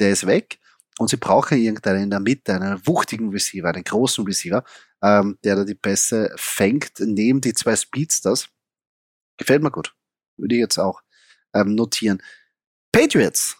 der 0.00 0.10
ist 0.10 0.26
weg. 0.26 0.58
Und 0.98 1.10
sie 1.10 1.16
brauchen 1.16 1.58
irgendeinen 1.58 2.02
in 2.02 2.10
der 2.10 2.18
Mitte, 2.18 2.54
einen 2.56 2.84
wuchtigen 2.88 3.30
Receiver, 3.30 3.68
einen 3.68 3.84
großen 3.84 4.24
Receiver, 4.24 4.64
ähm, 5.00 5.38
der 5.44 5.54
da 5.54 5.64
die 5.64 5.76
Pässe 5.76 6.32
fängt, 6.34 6.98
neben 6.98 7.40
die 7.40 7.54
zwei 7.54 7.76
Speedsters. 7.76 8.48
Gefällt 9.36 9.62
mir 9.62 9.70
gut. 9.70 9.94
Würde 10.38 10.56
ich 10.56 10.60
jetzt 10.60 10.78
auch 10.78 11.02
ähm, 11.54 11.76
notieren. 11.76 12.20
Patriots. 12.90 13.56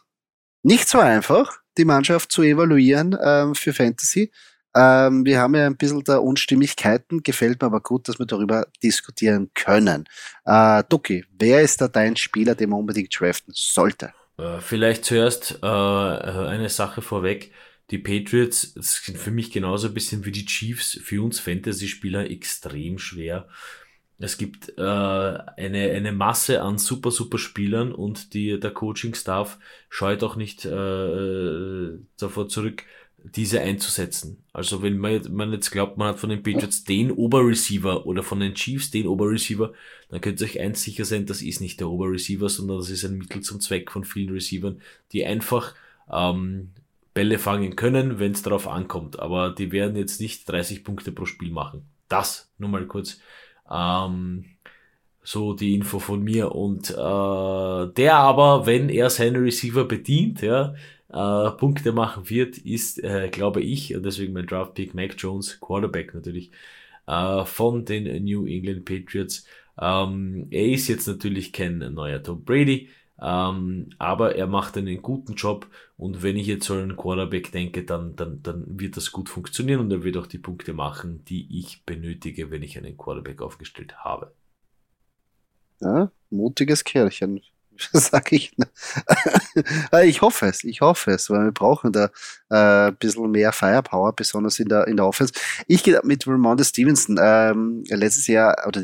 Nicht 0.65 0.89
so 0.89 0.99
einfach, 0.99 1.61
die 1.79 1.85
Mannschaft 1.85 2.33
zu 2.33 2.43
evaluieren 2.43 3.17
ähm, 3.23 3.55
für 3.55 3.73
Fantasy. 3.73 4.33
Ähm, 4.75 5.25
wir 5.25 5.41
haben 5.41 5.55
ja 5.55 5.67
ein 5.67 5.77
bisschen 5.77 6.05
da 6.05 6.19
Unstimmigkeiten. 6.19 7.23
Gefällt 7.23 7.61
mir 7.61 7.67
aber 7.67 7.81
gut, 7.81 8.09
dass 8.09 8.19
wir 8.19 8.27
darüber 8.27 8.67
diskutieren 8.83 9.51
können. 9.55 10.05
Äh, 10.45 10.85
Duki, 10.89 11.25
wer 11.39 11.63
ist 11.63 11.81
da 11.81 11.89
dein 11.89 12.17
Spieler, 12.17 12.55
den 12.55 12.71
man 12.71 12.81
unbedingt 12.81 13.19
draften 13.19 13.53
sollte? 13.55 14.13
Äh, 14.39 14.61
vielleicht 14.61 15.05
zuerst 15.05 15.59
äh, 15.63 15.67
eine 15.67 16.69
Sache 16.69 17.03
vorweg. 17.03 17.53
Die 17.91 17.99
Patriots 17.99 18.73
sind 18.75 19.19
für 19.19 19.33
mich 19.33 19.51
genauso 19.51 19.89
ein 19.89 19.95
bisschen 19.95 20.25
wie 20.25 20.31
die 20.31 20.47
Chiefs, 20.47 21.01
für 21.03 21.23
uns 21.23 21.41
Fantasy-Spieler 21.41 22.31
extrem 22.31 22.99
schwer. 22.99 23.49
Es 24.23 24.37
gibt 24.37 24.79
äh, 24.79 24.83
eine, 24.83 25.91
eine 25.93 26.13
Masse 26.13 26.61
an 26.61 26.79
super, 26.79 27.11
super 27.11 27.39
Spielern 27.39 27.91
und 27.93 28.35
die, 28.35 28.61
der 28.61 28.71
Coaching-Staff 28.71 29.59
scheut 29.89 30.23
auch 30.23 30.37
nicht 30.37 30.67
äh, 30.67 31.99
davor 32.19 32.49
zurück, 32.49 32.85
diese 33.25 33.61
einzusetzen. 33.61 34.43
Also 34.53 34.83
wenn 34.83 34.99
man, 34.99 35.53
jetzt 35.53 35.71
glaubt, 35.71 35.97
man 35.97 36.09
hat 36.09 36.19
von 36.19 36.31
den 36.31 36.43
Patriots 36.43 36.85
den 36.85 37.11
Oberreceiver 37.11 38.07
oder 38.07 38.23
von 38.23 38.41
den 38.41 38.55
Chiefs 38.55 38.91
den 38.91 39.07
Oberreceiver, 39.07 39.73
dann 40.09 40.21
könnt 40.21 40.41
ihr 40.41 40.47
euch 40.47 40.61
eins 40.61 40.83
sicher 40.83 41.05
sein, 41.05 41.27
das 41.27 41.43
ist 41.43 41.61
nicht 41.61 41.81
der 41.81 41.89
Oberreceiver, 41.89 42.49
sondern 42.49 42.79
das 42.79 42.91
ist 42.91 43.05
ein 43.05 43.19
Mittel 43.19 43.43
zum 43.43 43.61
Zweck 43.61 43.91
von 43.91 44.05
vielen 44.05 44.33
Receivern, 44.33 44.81
die 45.13 45.25
einfach 45.25 45.75
ähm, 46.11 46.71
Bälle 47.15 47.39
fangen 47.39 47.77
können, 47.77 48.19
wenn 48.19 48.33
es 48.33 48.43
darauf 48.43 48.69
ankommt. 48.69 49.19
Aber 49.19 49.51
die 49.51 49.73
werden 49.73 49.97
jetzt 49.97 50.21
nicht 50.21 50.49
30 50.49 50.85
Punkte 50.85 51.13
pro 51.13 51.27
Spiel 51.27 51.51
machen. 51.51 51.83
Das 52.09 52.51
nur 52.59 52.71
mal 52.71 52.87
kurz. 52.87 53.21
Ähm, 53.71 54.45
so 55.23 55.53
die 55.53 55.75
Info 55.75 55.99
von 55.99 56.23
mir. 56.23 56.55
Und 56.55 56.91
äh, 56.91 56.95
der 56.95 58.15
aber, 58.17 58.67
wenn 58.67 58.89
er 58.89 59.11
seine 59.11 59.41
Receiver 59.41 59.85
bedient, 59.85 60.43
ja, 60.43 60.75
äh, 61.13 61.51
Punkte 61.53 61.93
machen 61.93 62.29
wird, 62.31 62.59
ist, 62.59 63.03
äh, 63.03 63.29
glaube 63.31 63.61
ich, 63.63 63.95
und 63.97 64.05
deswegen 64.05 64.33
mein 64.33 64.47
Draft-Pick 64.47 64.95
Mac 64.95 65.15
Jones, 65.19 65.61
Quarterback 65.61 66.15
natürlich, 66.15 66.51
äh, 67.07 67.45
von 67.45 67.85
den 67.85 68.25
New 68.25 68.47
England 68.47 68.85
Patriots. 68.85 69.45
Ähm, 69.81 70.47
er 70.51 70.67
ist 70.67 70.89
jetzt 70.89 71.07
natürlich 71.09 71.53
kein 71.53 71.79
neuer 71.79 72.23
Tom 72.23 72.45
Brady, 72.45 72.89
ähm, 73.21 73.91
aber 73.99 74.37
er 74.37 74.47
macht 74.47 74.77
einen 74.77 75.03
guten 75.03 75.35
Job 75.35 75.67
und 75.97 76.23
wenn 76.23 76.37
ich 76.37 76.47
jetzt 76.47 76.67
so 76.67 76.75
einen 76.75 76.97
Quarterback 76.97 77.53
denke, 77.53 77.85
dann, 77.85 78.17
dann, 78.17 78.43
dann 78.43 78.79
wird 78.81 78.97
das 78.97 79.13
gut 79.13 79.29
funktionieren 79.29 79.81
und 79.81 79.91
er 79.93 80.05
wird 80.05 80.17
auch 80.17 80.27
die 80.27 80.39
Punkte 80.39 80.73
machen, 80.73 81.25
die 81.27 81.59
ich 81.59 81.85
benötige, 81.85 82.51
wenn 82.51 82.63
ich 82.63 82.79
einen 82.79 82.97
Quarterback 82.97 83.43
aufgestellt 83.43 83.97
habe. 83.99 84.33
Ja, 85.81 86.11
mutiges 86.31 86.85
Kerlchen. 86.85 87.41
sag 87.93 88.33
ich. 88.33 88.55
Äh, 89.93 90.09
ich 90.09 90.23
hoffe 90.23 90.47
es, 90.47 90.65
ich 90.65 90.81
hoffe 90.81 91.13
es, 91.13 91.29
weil 91.29 91.45
wir 91.45 91.53
brauchen 91.53 91.93
da 91.93 92.11
äh, 92.51 92.89
ein 92.89 92.97
bisschen 92.97 93.31
mehr 93.31 93.53
Firepower, 93.53 94.13
besonders 94.15 94.59
in 94.59 94.69
der, 94.69 94.87
in 94.87 94.97
der 94.97 95.07
Offense. 95.07 95.33
Ich 95.67 95.83
gehe 95.83 96.01
mit 96.05 96.27
Ramonda 96.27 96.63
Stevenson, 96.65 97.19
ähm, 97.21 97.83
letztes 97.89 98.27
Jahr, 98.27 98.57
oder 98.67 98.83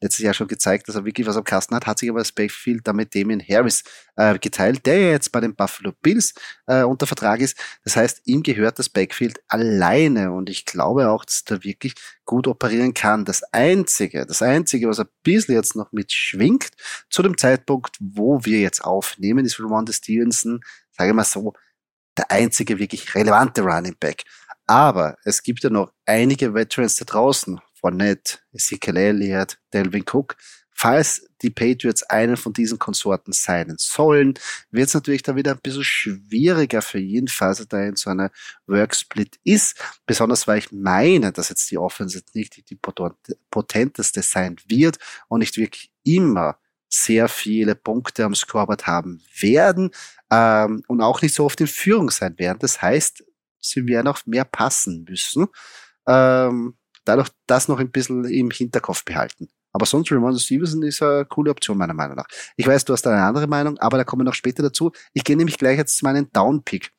letztes 0.00 0.18
Jahr 0.18 0.34
schon 0.34 0.48
gezeigt, 0.48 0.88
dass 0.88 0.96
er 0.96 1.04
wirklich 1.04 1.26
was 1.26 1.36
am 1.36 1.44
Kasten 1.44 1.74
hat, 1.74 1.86
hat 1.86 1.98
sich 1.98 2.08
aber 2.08 2.20
das 2.20 2.32
Backfield 2.32 2.86
damit 2.86 3.14
Damien 3.14 3.42
Harris 3.46 3.82
äh, 4.16 4.38
geteilt, 4.38 4.86
der 4.86 5.10
jetzt 5.10 5.32
bei 5.32 5.40
den 5.40 5.54
Buffalo 5.54 5.92
Bills 6.02 6.34
äh, 6.66 6.82
unter 6.82 7.06
Vertrag 7.06 7.40
ist. 7.40 7.56
Das 7.84 7.96
heißt, 7.96 8.22
ihm 8.26 8.42
gehört 8.42 8.78
das 8.78 8.88
Backfield 8.88 9.40
alleine 9.48 10.32
und 10.32 10.48
ich 10.50 10.64
glaube 10.66 11.10
auch, 11.10 11.24
dass 11.24 11.44
er 11.48 11.64
wirklich 11.64 11.94
gut 12.30 12.46
operieren 12.46 12.94
kann. 12.94 13.24
Das 13.24 13.42
Einzige, 13.52 14.24
das 14.24 14.40
Einzige, 14.40 14.88
was 14.88 15.00
ein 15.00 15.08
bisschen 15.24 15.56
jetzt 15.56 15.74
noch 15.74 15.90
mitschwingt, 15.90 16.70
zu 17.10 17.24
dem 17.24 17.36
Zeitpunkt, 17.36 17.96
wo 17.98 18.44
wir 18.44 18.60
jetzt 18.60 18.84
aufnehmen, 18.84 19.44
ist 19.44 19.58
Ramonda 19.58 19.92
Stevenson, 19.92 20.60
sage 20.92 21.10
ich 21.10 21.16
mal 21.16 21.24
so, 21.24 21.54
der 22.16 22.30
einzige 22.30 22.78
wirklich 22.78 23.16
relevante 23.16 23.62
Running 23.62 23.96
Back. 23.98 24.22
Aber 24.68 25.16
es 25.24 25.42
gibt 25.42 25.64
ja 25.64 25.70
noch 25.70 25.92
einige 26.06 26.54
Veterans 26.54 26.94
da 26.94 27.04
draußen, 27.04 27.60
Fournette, 27.74 28.38
Ezekiel 28.52 28.96
Elliott, 28.96 29.58
Delvin 29.72 30.04
Cook. 30.08 30.36
Falls 30.82 31.28
die 31.42 31.50
Patriots 31.50 32.02
einen 32.04 32.38
von 32.38 32.54
diesen 32.54 32.78
Konsorten 32.78 33.34
sein 33.34 33.74
sollen, 33.76 34.32
wird 34.70 34.88
es 34.88 34.94
natürlich 34.94 35.22
dann 35.22 35.36
wieder 35.36 35.50
ein 35.50 35.60
bisschen 35.62 35.84
schwieriger 35.84 36.80
für 36.80 36.98
ihn, 36.98 37.28
falls 37.28 37.60
er 37.60 37.66
da 37.66 37.82
in 37.82 37.96
so 37.96 38.08
einer 38.08 38.30
Worksplit 38.66 39.38
ist. 39.44 39.78
Besonders 40.06 40.48
weil 40.48 40.56
ich 40.56 40.72
meine, 40.72 41.32
dass 41.32 41.50
jetzt 41.50 41.70
die 41.70 41.76
Offense 41.76 42.22
nicht 42.32 42.70
die 42.70 42.78
potenteste 43.50 44.22
sein 44.22 44.56
wird 44.68 44.96
und 45.28 45.40
nicht 45.40 45.58
wirklich 45.58 45.92
immer 46.02 46.56
sehr 46.88 47.28
viele 47.28 47.74
Punkte 47.74 48.24
am 48.24 48.34
Scoreboard 48.34 48.86
haben 48.86 49.20
werden 49.38 49.90
ähm, 50.30 50.82
und 50.88 51.02
auch 51.02 51.20
nicht 51.20 51.34
so 51.34 51.44
oft 51.44 51.60
in 51.60 51.66
Führung 51.66 52.08
sein 52.08 52.38
werden. 52.38 52.58
Das 52.58 52.80
heißt, 52.80 53.22
sie 53.60 53.86
werden 53.86 54.08
auch 54.08 54.24
mehr 54.24 54.46
passen 54.46 55.04
müssen. 55.06 55.48
Ähm, 56.06 56.78
dadurch 57.04 57.28
das 57.46 57.68
noch 57.68 57.80
ein 57.80 57.90
bisschen 57.90 58.24
im 58.24 58.50
Hinterkopf 58.50 59.04
behalten. 59.04 59.50
Aber 59.72 59.86
sonst 59.86 60.10
Ramon 60.10 60.38
Stevenson 60.38 60.82
ist 60.82 61.02
eine 61.02 61.24
coole 61.24 61.50
Option, 61.50 61.78
meiner 61.78 61.94
Meinung 61.94 62.16
nach. 62.16 62.26
Ich 62.56 62.66
weiß, 62.66 62.84
du 62.84 62.92
hast 62.92 63.06
eine 63.06 63.22
andere 63.22 63.46
Meinung, 63.46 63.78
aber 63.78 63.98
da 63.98 64.04
kommen 64.04 64.20
wir 64.20 64.24
noch 64.24 64.34
später 64.34 64.62
dazu. 64.62 64.92
Ich 65.12 65.24
gehe 65.24 65.36
nämlich 65.36 65.58
gleich 65.58 65.78
jetzt 65.78 65.96
zu 65.96 66.04
meinem 66.04 66.30
Down-Pick. 66.32 66.92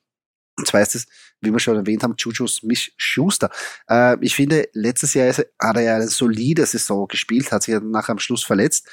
Und 0.58 0.68
zwar 0.68 0.82
ist 0.82 0.96
es, 0.96 1.08
wie 1.40 1.52
wir 1.52 1.60
schon 1.60 1.78
erwähnt 1.78 2.04
haben, 2.04 2.16
Juju 2.18 2.48
Smith-Schuster. 2.48 3.50
Äh, 3.90 4.24
ich 4.24 4.36
finde, 4.36 4.70
letztes 4.74 5.14
Jahr 5.14 5.34
hat 5.34 5.76
er 5.76 5.82
ja 5.82 5.96
eine 5.96 6.08
solide 6.08 6.66
Saison 6.66 7.08
gespielt, 7.08 7.52
hat 7.52 7.64
sich 7.64 7.74
ja 7.74 7.80
nachher 7.80 8.12
am 8.12 8.20
Schluss 8.20 8.44
verletzt. 8.44 8.88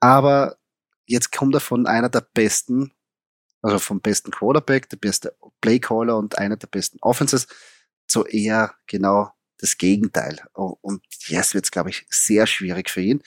Aber 0.00 0.56
jetzt 1.06 1.32
kommt 1.32 1.54
er 1.54 1.60
von 1.60 1.86
einer 1.86 2.08
der 2.08 2.20
besten, 2.20 2.92
also 3.62 3.78
vom 3.78 4.00
besten 4.00 4.32
Quarterback, 4.32 4.88
der 4.88 4.96
beste 4.96 5.34
Playcaller 5.60 6.16
und 6.16 6.38
einer 6.38 6.56
der 6.56 6.66
besten 6.66 6.98
Offenses, 7.00 7.46
zu 8.06 8.24
eher 8.26 8.74
genau 8.86 9.32
das 9.64 9.78
Gegenteil. 9.78 10.38
Und 10.52 11.02
jetzt 11.26 11.54
wird 11.54 11.64
es, 11.64 11.70
glaube 11.70 11.90
ich, 11.90 12.06
sehr 12.10 12.46
schwierig 12.46 12.90
für 12.90 13.00
ihn. 13.00 13.22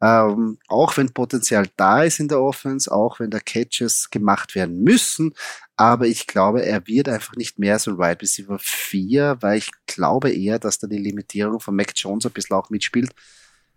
Ähm, 0.00 0.58
auch 0.66 0.96
wenn 0.96 1.12
Potenzial 1.12 1.68
da 1.76 2.02
ist 2.02 2.18
in 2.18 2.26
der 2.26 2.40
Offense, 2.40 2.90
auch 2.90 3.20
wenn 3.20 3.30
da 3.30 3.38
Catches 3.38 4.10
gemacht 4.10 4.56
werden 4.56 4.82
müssen. 4.82 5.34
Aber 5.76 6.06
ich 6.06 6.26
glaube, 6.26 6.64
er 6.64 6.86
wird 6.88 7.08
einfach 7.08 7.36
nicht 7.36 7.58
mehr 7.58 7.78
so 7.78 7.92
ein 7.92 7.98
Wide 7.98 8.04
right 8.04 8.22
Receiver 8.22 8.58
4, 8.58 9.36
weil 9.40 9.58
ich 9.58 9.70
glaube 9.86 10.32
eher, 10.32 10.58
dass 10.58 10.78
da 10.78 10.88
die 10.88 10.98
Limitierung 10.98 11.60
von 11.60 11.76
Mac 11.76 11.92
Jones 11.94 12.26
ein 12.26 12.32
bisschen 12.32 12.56
auch 12.56 12.68
mitspielt. 12.68 13.12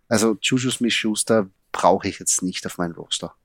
Also 0.07 0.37
Juju 0.41 0.71
Smith-Schuster 0.71 1.47
brauche 1.71 2.07
ich 2.07 2.19
jetzt 2.19 2.41
nicht 2.41 2.65
auf 2.65 2.79
meinen 2.79 2.93
Roster. 2.93 3.35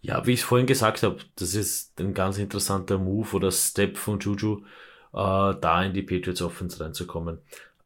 Ja, 0.00 0.26
wie 0.26 0.32
ich 0.32 0.44
vorhin 0.44 0.66
gesagt 0.66 1.02
habe, 1.02 1.18
das 1.36 1.54
ist 1.54 2.00
ein 2.00 2.14
ganz 2.14 2.38
interessanter 2.38 2.98
Move 2.98 3.36
oder 3.36 3.52
Step 3.52 3.96
von 3.96 4.18
Juju, 4.18 4.64
äh, 5.12 5.54
da 5.60 5.82
in 5.84 5.92
die 5.92 6.02
Patriots 6.02 6.42
Offense 6.42 6.80
reinzukommen. 6.80 7.38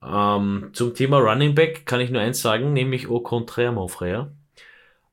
Ähm, 0.02 0.70
zum 0.72 0.94
Thema 0.94 1.18
Running 1.18 1.54
Back 1.54 1.86
kann 1.86 2.00
ich 2.00 2.10
nur 2.10 2.20
eins 2.20 2.40
sagen, 2.40 2.72
nämlich 2.72 3.08
au 3.08 3.20
contraire, 3.20 3.72
mon 3.72 3.88
frère. 3.88 4.30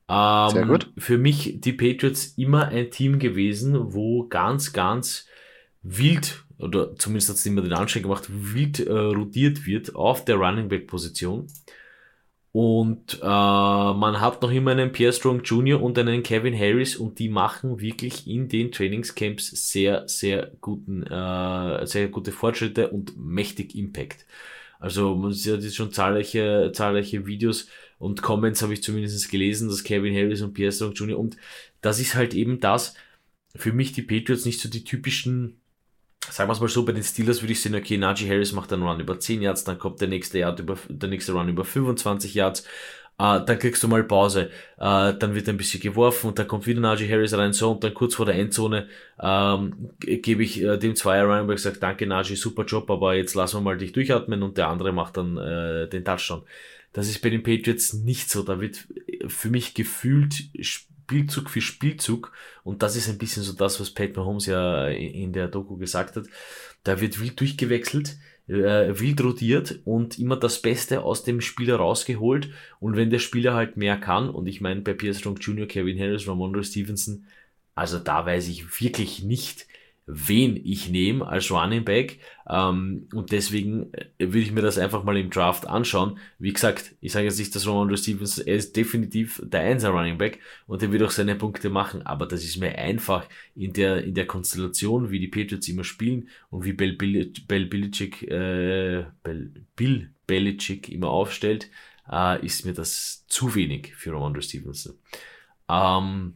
Ähm, 0.09 0.49
Sehr 0.49 0.65
gut. 0.65 0.91
Für 0.97 1.17
mich 1.17 1.61
die 1.61 1.73
Patriots 1.73 2.33
immer 2.37 2.67
ein 2.67 2.91
Team 2.91 3.19
gewesen, 3.19 3.93
wo 3.93 4.27
ganz, 4.27 4.73
ganz 4.73 5.27
wild, 5.81 6.43
oder 6.59 6.95
zumindest 6.95 7.29
hat 7.29 7.35
es 7.37 7.45
immer 7.45 7.61
den 7.61 7.73
Anschein 7.73 8.03
gemacht, 8.03 8.25
wild 8.29 8.79
äh, 8.79 8.91
rotiert 8.91 9.65
wird 9.65 9.95
auf 9.95 10.25
der 10.25 10.35
Running 10.35 10.67
Back 10.67 10.87
Position. 10.87 11.47
Und 12.51 13.19
äh, 13.19 13.25
man 13.25 14.21
hat 14.21 14.43
noch 14.43 14.51
immer 14.51 14.71
einen 14.71 14.91
Pierre 14.91 15.11
Strong 15.11 15.41
Jr. 15.41 15.81
und 15.81 15.97
einen 15.97 16.21
Kevin 16.21 16.57
Harris 16.57 16.95
und 16.95 17.17
die 17.17 17.29
machen 17.29 17.79
wirklich 17.79 18.27
in 18.27 18.47
den 18.47 18.71
Trainingscamps 18.71 19.71
sehr, 19.71 20.07
sehr 20.07 20.51
guten, 20.61 21.01
äh, 21.01 21.87
sehr 21.87 22.09
gute 22.09 22.31
Fortschritte 22.31 22.89
und 22.89 23.17
mächtig 23.17 23.73
Impact. 23.73 24.27
Also 24.83 25.15
man 25.15 25.31
sieht 25.31 25.63
jetzt 25.63 25.77
schon 25.77 25.93
zahlreiche, 25.93 26.73
zahlreiche 26.73 27.25
Videos 27.25 27.67
und 27.99 28.21
Comments 28.21 28.61
habe 28.61 28.73
ich 28.73 28.83
zumindest 28.83 29.31
gelesen, 29.31 29.69
dass 29.69 29.85
Kevin 29.85 30.13
Harris 30.13 30.41
und 30.41 30.53
Pierre 30.53 30.73
Strong 30.73 30.91
Jr. 30.91 31.17
und 31.17 31.37
das 31.79 32.01
ist 32.01 32.15
halt 32.15 32.33
eben 32.33 32.59
das, 32.59 32.93
für 33.55 33.71
mich 33.71 33.93
die 33.93 34.01
Patriots 34.01 34.43
nicht 34.43 34.59
so 34.59 34.67
die 34.67 34.83
typischen 34.83 35.61
sagen 36.29 36.49
wir 36.49 36.53
es 36.53 36.59
mal 36.59 36.67
so, 36.67 36.83
bei 36.83 36.91
den 36.91 37.03
Steelers 37.03 37.41
würde 37.41 37.53
ich 37.53 37.61
sehen, 37.61 37.75
okay, 37.75 37.97
Najee 37.97 38.27
Harris 38.27 38.51
macht 38.51 38.73
einen 38.73 38.83
Run 38.83 38.99
über 38.99 39.19
10 39.19 39.41
Yards, 39.41 39.63
dann 39.63 39.79
kommt 39.79 40.01
der 40.01 40.09
nächste, 40.09 40.39
Yard 40.39 40.59
über, 40.59 40.77
der 40.89 41.09
nächste 41.09 41.31
Run 41.31 41.47
über 41.47 41.63
25 41.63 42.33
Yards, 42.33 42.65
äh, 43.19 43.39
dann 43.45 43.59
kriegst 43.59 43.83
du 43.83 43.87
mal 43.87 44.03
Pause, 44.03 44.49
äh, 44.77 45.13
dann 45.13 45.35
wird 45.35 45.47
ein 45.49 45.57
bisschen 45.57 45.81
geworfen 45.81 46.27
und 46.27 46.39
dann 46.39 46.47
kommt 46.47 46.67
wieder 46.67 46.81
Najee 46.81 47.09
Harris 47.09 47.33
rein, 47.33 47.53
so, 47.53 47.71
und 47.71 47.83
dann 47.83 47.93
kurz 47.93 48.15
vor 48.15 48.25
der 48.25 48.35
Endzone 48.35 48.87
ähm, 49.21 49.91
gebe 49.99 50.43
ich 50.43 50.61
äh, 50.61 50.77
dem 50.77 50.95
Zweier 50.95 51.27
weil 51.27 51.55
ich 51.55 51.61
sage, 51.61 51.79
danke 51.79 52.07
Najee, 52.07 52.35
super 52.35 52.65
Job, 52.65 52.89
aber 52.89 53.15
jetzt 53.15 53.35
lassen 53.35 53.57
wir 53.57 53.61
mal 53.61 53.77
dich 53.77 53.91
durchatmen 53.91 54.43
und 54.43 54.57
der 54.57 54.67
andere 54.67 54.91
macht 54.91 55.17
dann 55.17 55.37
äh, 55.37 55.87
den 55.87 56.03
Touchdown. 56.03 56.43
Das 56.91 57.07
ist 57.07 57.21
bei 57.21 57.29
den 57.29 57.41
Patriots 57.41 57.93
nicht 57.93 58.29
so. 58.29 58.43
Da 58.43 58.61
wird 58.61 58.87
für 59.27 59.49
mich 59.49 59.73
gefühlt 59.73 60.43
Spielzug 60.59 61.49
für 61.49 61.61
Spielzug, 61.61 62.31
und 62.63 62.81
das 62.81 62.95
ist 62.95 63.09
ein 63.09 63.17
bisschen 63.17 63.43
so 63.43 63.53
das, 63.53 63.79
was 63.79 63.91
Pat 63.91 64.15
Mahomes 64.15 64.45
ja 64.45 64.87
in 64.87 65.33
der 65.33 65.47
Doku 65.47 65.77
gesagt 65.77 66.15
hat, 66.15 66.25
da 66.83 67.01
wird 67.01 67.19
wild 67.19 67.39
durchgewechselt, 67.39 68.17
äh, 68.47 68.99
wild 68.99 69.23
rotiert 69.23 69.79
und 69.85 70.19
immer 70.19 70.35
das 70.35 70.61
Beste 70.61 71.03
aus 71.03 71.23
dem 71.23 71.41
Spieler 71.41 71.77
rausgeholt. 71.77 72.49
Und 72.79 72.95
wenn 72.95 73.09
der 73.09 73.19
Spieler 73.19 73.53
halt 73.53 73.77
mehr 73.77 73.97
kann, 73.97 74.29
und 74.29 74.47
ich 74.47 74.61
meine 74.61 74.81
bei 74.81 74.93
Pierce 74.93 75.19
Strong 75.19 75.37
Jr., 75.37 75.67
Kevin 75.67 75.99
Harris, 75.99 76.27
Ramondre 76.27 76.63
Stevenson, 76.63 77.25
also 77.75 77.99
da 77.99 78.25
weiß 78.25 78.47
ich 78.49 78.81
wirklich 78.81 79.23
nicht, 79.23 79.67
wen 80.05 80.59
ich 80.63 80.89
nehme 80.89 81.25
als 81.27 81.49
Running 81.49 81.85
Back. 81.85 82.19
Ähm, 82.47 83.07
und 83.13 83.31
deswegen 83.31 83.93
äh, 83.93 84.07
würde 84.19 84.39
ich 84.39 84.51
mir 84.51 84.61
das 84.61 84.77
einfach 84.77 85.03
mal 85.03 85.17
im 85.17 85.29
Draft 85.29 85.67
anschauen. 85.67 86.19
Wie 86.39 86.51
gesagt, 86.51 86.95
ich 86.99 87.11
sage 87.13 87.25
jetzt 87.25 87.39
nicht, 87.39 87.55
dass 87.55 87.67
Ronald 87.67 87.99
Stevens, 87.99 88.37
er 88.37 88.55
ist 88.55 88.75
definitiv 88.75 89.41
der 89.45 89.61
Einser 89.61 89.89
Running 89.89 90.17
Back 90.17 90.39
und 90.67 90.83
er 90.83 90.91
wird 90.91 91.03
auch 91.03 91.11
seine 91.11 91.35
Punkte 91.35 91.69
machen, 91.69 92.05
aber 92.05 92.25
das 92.25 92.43
ist 92.43 92.57
mir 92.57 92.77
einfach 92.77 93.27
in 93.55 93.73
der, 93.73 94.03
in 94.03 94.13
der 94.13 94.27
Konstellation, 94.27 95.09
wie 95.09 95.19
die 95.19 95.29
Patriots 95.29 95.67
immer 95.69 95.83
spielen 95.83 96.29
und 96.49 96.65
wie 96.65 96.73
Bill, 96.73 96.93
Bill, 96.93 97.31
Bill 97.47 97.65
Belichick, 97.67 98.23
äh, 98.23 99.05
Bill, 99.23 100.11
Bill 100.27 100.57
immer 100.89 101.09
aufstellt, 101.09 101.69
äh, 102.11 102.45
ist 102.45 102.65
mir 102.65 102.73
das 102.73 103.25
zu 103.27 103.55
wenig 103.55 103.95
für 103.95 104.11
Ronald 104.11 104.43
Stevenson. 104.43 104.95
Ähm, 105.69 106.33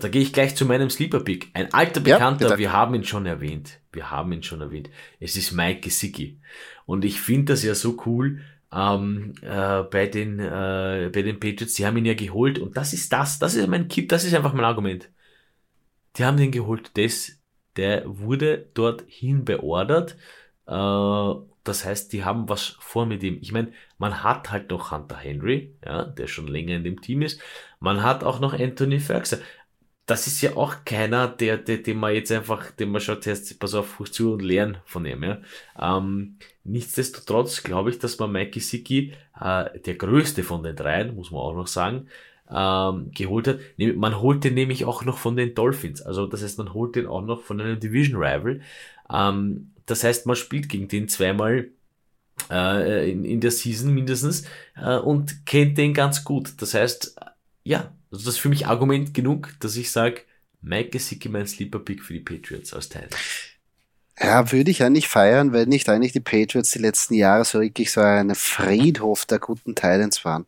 da 0.00 0.08
gehe 0.08 0.22
ich 0.22 0.32
gleich 0.32 0.54
zu 0.56 0.66
meinem 0.66 0.90
Sleeper 0.90 1.20
Pick. 1.20 1.50
Ein 1.54 1.72
alter 1.72 2.00
Bekannter, 2.00 2.50
ja, 2.50 2.58
wir 2.58 2.72
haben 2.72 2.94
ihn 2.94 3.04
schon 3.04 3.26
erwähnt. 3.26 3.78
Wir 3.92 4.10
haben 4.10 4.32
ihn 4.32 4.42
schon 4.42 4.60
erwähnt. 4.60 4.90
Es 5.20 5.36
ist 5.36 5.52
Mike 5.52 5.80
Gesicki. 5.80 6.38
Und 6.86 7.04
ich 7.04 7.20
finde 7.20 7.52
das 7.52 7.62
ja 7.62 7.74
so 7.74 8.02
cool 8.06 8.40
ähm, 8.72 9.34
äh, 9.42 9.82
bei, 9.82 10.06
den, 10.06 10.38
äh, 10.38 11.10
bei 11.12 11.22
den 11.22 11.38
Patriots. 11.38 11.74
Die 11.74 11.86
haben 11.86 11.96
ihn 11.98 12.06
ja 12.06 12.14
geholt 12.14 12.58
und 12.58 12.76
das 12.76 12.92
ist 12.92 13.12
das. 13.12 13.38
Das 13.38 13.54
ist 13.54 13.68
mein 13.68 13.88
Kit, 13.88 14.10
das 14.10 14.24
ist 14.24 14.34
einfach 14.34 14.54
mein 14.54 14.64
Argument. 14.64 15.08
Die 16.16 16.24
haben 16.24 16.36
den 16.36 16.50
geholt. 16.50 16.90
Das, 16.94 17.38
der 17.76 18.02
wurde 18.06 18.66
dorthin 18.74 19.44
beordert. 19.44 20.16
Äh, 20.66 21.34
das 21.64 21.84
heißt, 21.84 22.12
die 22.12 22.24
haben 22.24 22.48
was 22.48 22.76
vor 22.80 23.06
mit 23.06 23.22
ihm. 23.22 23.38
Ich 23.40 23.52
meine, 23.52 23.72
man 23.98 24.24
hat 24.24 24.50
halt 24.50 24.70
noch 24.70 24.90
Hunter 24.90 25.16
Henry, 25.16 25.74
ja, 25.84 26.04
der 26.04 26.26
schon 26.26 26.48
länger 26.48 26.74
in 26.74 26.84
dem 26.84 27.00
Team 27.00 27.22
ist. 27.22 27.40
Man 27.78 28.02
hat 28.02 28.24
auch 28.24 28.40
noch 28.40 28.52
Anthony 28.52 28.98
Ferguson 28.98 29.38
das 30.06 30.26
ist 30.26 30.40
ja 30.40 30.56
auch 30.56 30.84
keiner, 30.84 31.28
der, 31.28 31.58
der, 31.58 31.78
den 31.78 31.98
man 31.98 32.14
jetzt 32.14 32.32
einfach, 32.32 32.70
den 32.72 32.90
man 32.90 33.00
schaut, 33.00 33.24
jetzt, 33.26 33.58
pass 33.60 33.74
auf, 33.74 34.02
zu 34.10 34.32
und 34.32 34.42
lernen 34.42 34.78
von 34.84 35.06
ihm, 35.06 35.22
ja. 35.22 35.40
Ähm, 35.78 36.38
nichtsdestotrotz 36.64 37.62
glaube 37.62 37.90
ich, 37.90 37.98
dass 37.98 38.18
man 38.18 38.32
Mikey 38.32 38.60
Siki, 38.60 39.12
äh, 39.40 39.78
der 39.78 39.94
größte 39.94 40.42
von 40.42 40.62
den 40.62 40.76
dreien, 40.76 41.14
muss 41.14 41.30
man 41.30 41.40
auch 41.40 41.54
noch 41.54 41.68
sagen, 41.68 42.08
ähm, 42.50 43.10
geholt 43.12 43.48
hat. 43.48 43.58
Man 43.78 44.20
holt 44.20 44.44
den 44.44 44.54
nämlich 44.54 44.84
auch 44.84 45.04
noch 45.04 45.18
von 45.18 45.36
den 45.36 45.54
Dolphins. 45.54 46.02
Also, 46.02 46.26
das 46.26 46.42
heißt, 46.42 46.58
man 46.58 46.74
holt 46.74 46.96
den 46.96 47.06
auch 47.06 47.22
noch 47.22 47.42
von 47.42 47.60
einem 47.60 47.80
Division 47.80 48.22
Rival. 48.22 48.60
Ähm, 49.10 49.72
das 49.86 50.04
heißt, 50.04 50.26
man 50.26 50.36
spielt 50.36 50.68
gegen 50.68 50.88
den 50.88 51.08
zweimal 51.08 51.68
äh, 52.50 53.10
in, 53.10 53.24
in 53.24 53.40
der 53.40 53.50
Season 53.50 53.94
mindestens 53.94 54.44
äh, 54.76 54.96
und 54.96 55.46
kennt 55.46 55.78
den 55.78 55.94
ganz 55.94 56.24
gut. 56.24 56.60
Das 56.60 56.74
heißt, 56.74 57.16
ja, 57.64 57.92
also 58.12 58.26
das 58.26 58.34
ist 58.34 58.40
für 58.40 58.50
mich 58.50 58.66
Argument 58.66 59.14
genug, 59.14 59.54
dass 59.60 59.76
ich 59.76 59.90
sage, 59.90 60.22
Mike 60.60 60.90
Gesicki 60.90 61.28
mein 61.28 61.46
Sleeper 61.46 61.78
Pick 61.78 62.02
für 62.02 62.12
die 62.12 62.20
Patriots 62.20 62.72
aus 62.72 62.88
Teil. 62.88 63.08
Ja, 64.20 64.52
würde 64.52 64.70
ich 64.70 64.82
eigentlich 64.82 65.08
feiern, 65.08 65.52
wenn 65.52 65.68
nicht 65.68 65.88
eigentlich 65.88 66.12
die 66.12 66.20
Patriots 66.20 66.70
die 66.70 66.78
letzten 66.78 67.14
Jahre 67.14 67.44
so 67.44 67.60
wirklich 67.60 67.90
so 67.90 68.02
ein 68.02 68.34
Friedhof 68.34 69.24
der 69.24 69.38
guten 69.38 69.74
Titans 69.74 70.24
waren. 70.24 70.46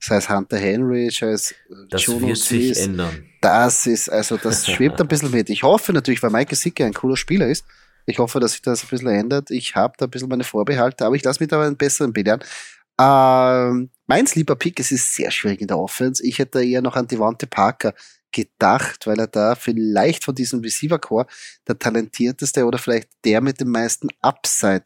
Das 0.00 0.10
heißt 0.10 0.30
Hunter 0.30 0.58
Henry, 0.58 1.10
das 1.18 1.54
Das 1.90 2.06
Juno 2.06 2.28
wird 2.28 2.38
sich 2.38 2.78
ändern. 2.78 3.26
Das 3.40 3.86
ist, 3.86 4.08
also 4.08 4.36
das 4.36 4.66
schwebt 4.70 5.00
ein 5.00 5.08
bisschen 5.08 5.32
mit. 5.32 5.50
Ich 5.50 5.62
hoffe 5.62 5.92
natürlich, 5.92 6.22
weil 6.22 6.30
Mike 6.30 6.50
Gesicki 6.50 6.84
ein 6.84 6.94
cooler 6.94 7.16
Spieler 7.16 7.48
ist, 7.48 7.64
ich 8.06 8.18
hoffe, 8.18 8.38
dass 8.38 8.52
sich 8.52 8.62
das 8.62 8.84
ein 8.84 8.88
bisschen 8.88 9.08
ändert. 9.08 9.50
Ich 9.50 9.74
habe 9.74 9.94
da 9.98 10.06
ein 10.06 10.10
bisschen 10.10 10.28
meine 10.28 10.44
Vorbehalte, 10.44 11.06
aber 11.06 11.16
ich 11.16 11.24
lasse 11.24 11.42
mich 11.42 11.48
da 11.48 11.62
einen 11.62 11.76
besseren 11.76 12.12
belehren. 12.12 12.40
Ähm, 13.00 13.90
mein 14.06 14.26
Sleeper 14.26 14.56
Pick, 14.56 14.80
es 14.80 14.92
ist 14.92 15.14
sehr 15.14 15.30
schwierig 15.30 15.60
in 15.60 15.68
der 15.68 15.78
Offense. 15.78 16.24
Ich 16.24 16.38
hätte 16.38 16.62
eher 16.62 16.82
noch 16.82 16.96
an 16.96 17.06
Devante 17.06 17.46
Parker 17.46 17.94
gedacht, 18.32 19.06
weil 19.06 19.18
er 19.18 19.28
da 19.28 19.54
vielleicht 19.54 20.24
von 20.24 20.34
diesem 20.34 20.60
Receiver 20.60 20.98
Core 20.98 21.26
der 21.68 21.78
talentierteste 21.78 22.64
oder 22.66 22.78
vielleicht 22.78 23.08
der 23.24 23.40
mit 23.40 23.60
dem 23.60 23.70
meisten 23.70 24.08
Upside 24.20 24.84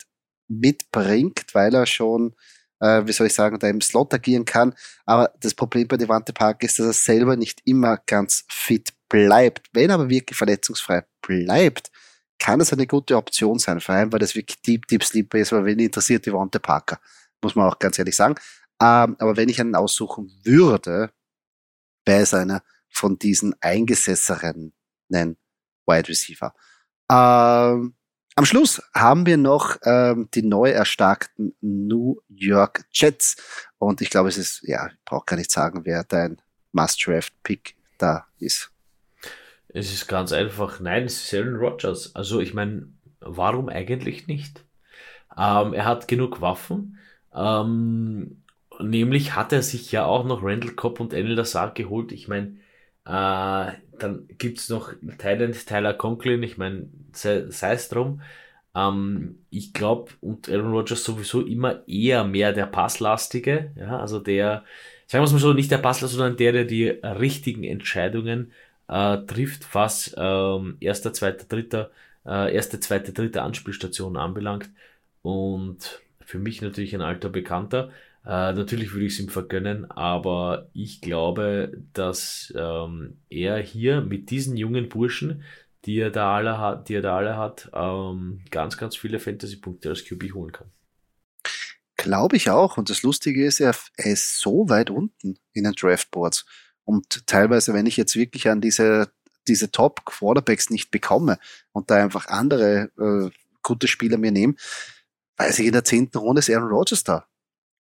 mitbringt, 0.49 1.47
weil 1.53 1.75
er 1.75 1.87
schon, 1.87 2.35
äh, 2.81 3.07
wie 3.07 3.13
soll 3.13 3.27
ich 3.27 3.35
sagen, 3.35 3.59
da 3.59 3.69
im 3.69 3.81
Slot 3.81 4.13
agieren 4.15 4.45
kann. 4.45 4.75
Aber 5.07 5.33
das 5.41 5.55
Problem 5.55 5.89
bei 5.89 5.97
Devante 5.97 6.33
Parker 6.33 6.67
ist, 6.67 6.79
dass 6.79 6.87
er 6.87 6.93
selber 6.93 7.37
nicht 7.37 7.63
immer 7.65 7.99
ganz 8.07 8.45
fit 8.49 8.93
bleibt. 9.09 9.69
Wenn 9.73 9.91
er 9.91 9.95
aber 9.95 10.11
wirklich 10.11 10.37
verletzungsfrei 10.37 11.05
bleibt, 11.23 11.91
kann 12.39 12.61
es 12.61 12.73
eine 12.73 12.87
gute 12.87 13.17
Option 13.17 13.59
sein, 13.59 13.81
vor 13.81 13.95
allem 13.97 14.13
weil 14.13 14.21
das 14.21 14.37
wirklich 14.37 14.61
Deep, 14.63 14.87
Deep 14.87 15.03
Sleeper 15.03 15.39
ist, 15.39 15.53
weil 15.53 15.65
wen 15.65 15.79
interessiert 15.81 16.25
Devante 16.25 16.61
Parker 16.61 17.01
muss 17.43 17.55
man 17.55 17.69
auch 17.69 17.79
ganz 17.79 17.99
ehrlich 17.99 18.17
sagen. 18.17 18.35
Ähm, 18.81 19.17
aber 19.19 19.37
wenn 19.37 19.49
ich 19.49 19.61
einen 19.61 19.75
aussuchen 19.75 20.31
würde, 20.45 21.11
wäre 22.05 22.23
es 22.23 22.35
einer 22.35 22.63
von 22.89 23.19
diesen 23.19 23.55
eingesessenen 23.61 24.73
Wide 25.87 26.09
Receiver. 26.09 26.55
Ähm, 27.11 27.95
am 28.39 28.45
Schluss 28.45 28.81
haben 28.95 29.27
wir 29.27 29.37
noch 29.37 29.79
ähm, 29.83 30.29
die 30.33 30.43
neu 30.43 30.71
erstarkten 30.71 31.57
New 31.61 32.21
York 32.29 32.85
Jets. 32.93 33.37
Und 33.79 34.01
ich 34.01 34.11
glaube, 34.11 34.29
es 34.29 34.39
ist, 34.39 34.63
ja, 34.63 34.87
ich 34.87 35.05
brauche 35.05 35.25
gar 35.27 35.37
nicht 35.37 35.51
sagen, 35.51 35.85
wer 35.85 36.05
dein 36.05 36.41
Must-Draft-Pick 36.73 37.75
da 37.99 38.27
ist. 38.39 38.71
Es 39.69 39.93
ist 39.93 40.07
ganz 40.07 40.33
einfach, 40.33 40.81
nein, 40.81 41.05
es 41.05 41.25
ist 41.25 41.35
Aaron 41.35 41.57
Rodgers. 41.57 42.15
Also 42.15 42.41
ich 42.41 42.55
meine, 42.55 42.93
warum 43.21 43.69
eigentlich 43.69 44.29
nicht? 44.29 44.65
Ähm, 45.37 45.75
er 45.75 45.85
hat 45.85 46.09
genug 46.09 46.41
Waffen. 46.41 46.99
Ähm, 47.35 48.45
nämlich 48.81 49.35
hat 49.35 49.53
er 49.53 49.63
sich 49.63 49.93
ja 49.93 50.05
auch 50.05 50.25
noch 50.25 50.43
Randall 50.43 50.73
Cobb 50.73 51.01
und 51.01 51.13
Enel 51.13 51.35
Lazar 51.35 51.73
geholt. 51.75 52.13
Ich 52.13 52.29
meine, 52.29 52.57
äh, 53.05 53.73
dann 53.99 54.29
gibt's 54.39 54.69
noch 54.69 54.93
Thailand, 55.19 55.67
Tyler 55.67 55.95
Conklin. 55.95 56.43
Ich 56.43 56.59
meine, 56.59 56.89
sei, 57.13 57.73
es 57.73 57.89
drum. 57.89 58.21
Ähm, 58.75 59.39
ich 59.51 59.73
glaube, 59.73 60.13
und 60.21 60.49
Aaron 60.49 60.73
Rodgers 60.73 61.05
sowieso 61.05 61.43
immer 61.43 61.87
eher 61.89 62.25
mehr 62.25 62.53
der 62.53 62.67
Passlastige. 62.67 63.73
Ja, 63.77 63.99
also 63.99 64.21
der, 64.21 64.65
sagen 65.07 65.25
wir 65.25 65.33
mal 65.33 65.39
so, 65.39 65.53
nicht 65.53 65.71
der 65.71 65.79
Passler, 65.79 66.09
sondern 66.09 66.37
der, 66.37 66.53
der 66.53 66.65
die 66.65 66.89
richtigen 66.89 67.65
Entscheidungen 67.65 68.53
äh, 68.89 69.19
trifft, 69.19 69.75
was 69.75 70.15
ähm, 70.19 70.77
erster, 70.81 71.13
zweiter, 71.13 71.45
dritter, 71.49 71.91
äh, 72.27 72.55
erste, 72.55 72.81
zweite, 72.81 73.13
dritte 73.13 73.43
Anspielstation 73.43 74.17
anbelangt. 74.17 74.71
Und 75.23 76.03
für 76.21 76.39
mich 76.39 76.63
natürlich 76.63 76.95
ein 76.95 77.03
alter 77.03 77.31
Bekannter. 77.31 77.91
Äh, 78.29 78.53
natürlich 78.53 78.93
würde 78.93 79.07
ich 79.07 79.15
es 79.15 79.21
ihm 79.21 79.31
vergönnen, 79.31 79.91
aber 79.91 80.69
ich 80.75 81.01
glaube, 81.01 81.73
dass 81.95 82.53
ähm, 82.55 83.23
er 83.31 83.57
hier 83.59 84.03
mit 84.03 84.29
diesen 84.29 84.59
jungen 84.59 84.91
Burschen, 84.91 85.45
die 85.87 85.99
er 85.99 86.11
da 86.11 86.37
alle 86.37 86.59
hat, 86.59 86.91
die 86.91 86.97
er 86.97 87.01
da 87.01 87.17
alle 87.17 87.39
hat, 87.39 87.71
ähm, 87.73 88.45
ganz, 88.51 88.77
ganz 88.77 88.97
viele 88.97 89.19
Fantasy-Punkte 89.19 89.89
als 89.89 90.05
QB 90.05 90.35
holen 90.35 90.53
kann. 90.53 90.71
Glaube 91.97 92.37
ich 92.37 92.51
auch. 92.51 92.77
Und 92.77 92.91
das 92.91 93.03
Lustige 93.03 93.47
ist, 93.47 93.61
er, 93.61 93.75
er 93.97 94.13
ist 94.13 94.39
so 94.39 94.69
weit 94.69 94.91
unten 94.91 95.39
in 95.55 95.65
den 95.65 95.73
Draftboards. 95.73 96.45
Und 96.85 97.27
teilweise, 97.27 97.73
wenn 97.73 97.87
ich 97.87 97.97
jetzt 97.97 98.15
wirklich 98.15 98.51
an 98.51 98.61
diese, 98.61 99.11
diese 99.49 99.71
Top-Quarterbacks 99.71 100.69
nicht 100.69 100.91
bekomme 100.91 101.39
und 101.73 101.91
da 101.91 101.97
einfach 101.97 102.27
andere 102.27 102.91
äh, 102.99 103.31
gute 103.63 103.89
Spieler 103.89 104.19
mir 104.19 104.33
nehme, 104.33 104.55
weiß 105.39 105.61
ich, 105.61 105.67
in 105.67 105.73
der 105.73 105.85
zehnten 105.85 106.19
Runde 106.19 106.41
ist 106.41 106.51
Aaron 106.51 106.69
Rodgers 106.69 107.05
da. 107.05 107.27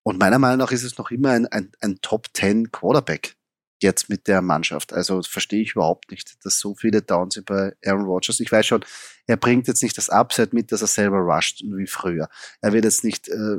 Und 0.08 0.18
meiner 0.18 0.38
Meinung 0.38 0.56
nach 0.56 0.72
ist 0.72 0.84
es 0.84 0.96
noch 0.96 1.10
immer 1.10 1.32
ein, 1.32 1.44
ein, 1.48 1.70
ein 1.82 1.98
Top 2.00 2.32
Ten 2.32 2.72
Quarterback 2.72 3.36
jetzt 3.82 4.08
mit 4.08 4.26
der 4.26 4.40
Mannschaft. 4.40 4.94
Also 4.94 5.20
verstehe 5.20 5.60
ich 5.60 5.72
überhaupt 5.72 6.10
nicht, 6.10 6.42
dass 6.46 6.58
so 6.58 6.74
viele 6.74 7.02
Downs 7.02 7.38
bei 7.44 7.74
Aaron 7.84 8.06
Rodgers. 8.06 8.40
Ich 8.40 8.50
weiß 8.50 8.64
schon, 8.64 8.86
er 9.26 9.36
bringt 9.36 9.68
jetzt 9.68 9.82
nicht 9.82 9.98
das 9.98 10.08
Upside 10.08 10.48
mit, 10.52 10.72
dass 10.72 10.80
er 10.80 10.86
selber 10.86 11.18
rusht 11.18 11.62
wie 11.62 11.86
früher. 11.86 12.30
Er 12.62 12.72
wird 12.72 12.84
jetzt 12.84 13.04
nicht 13.04 13.28
äh, 13.28 13.58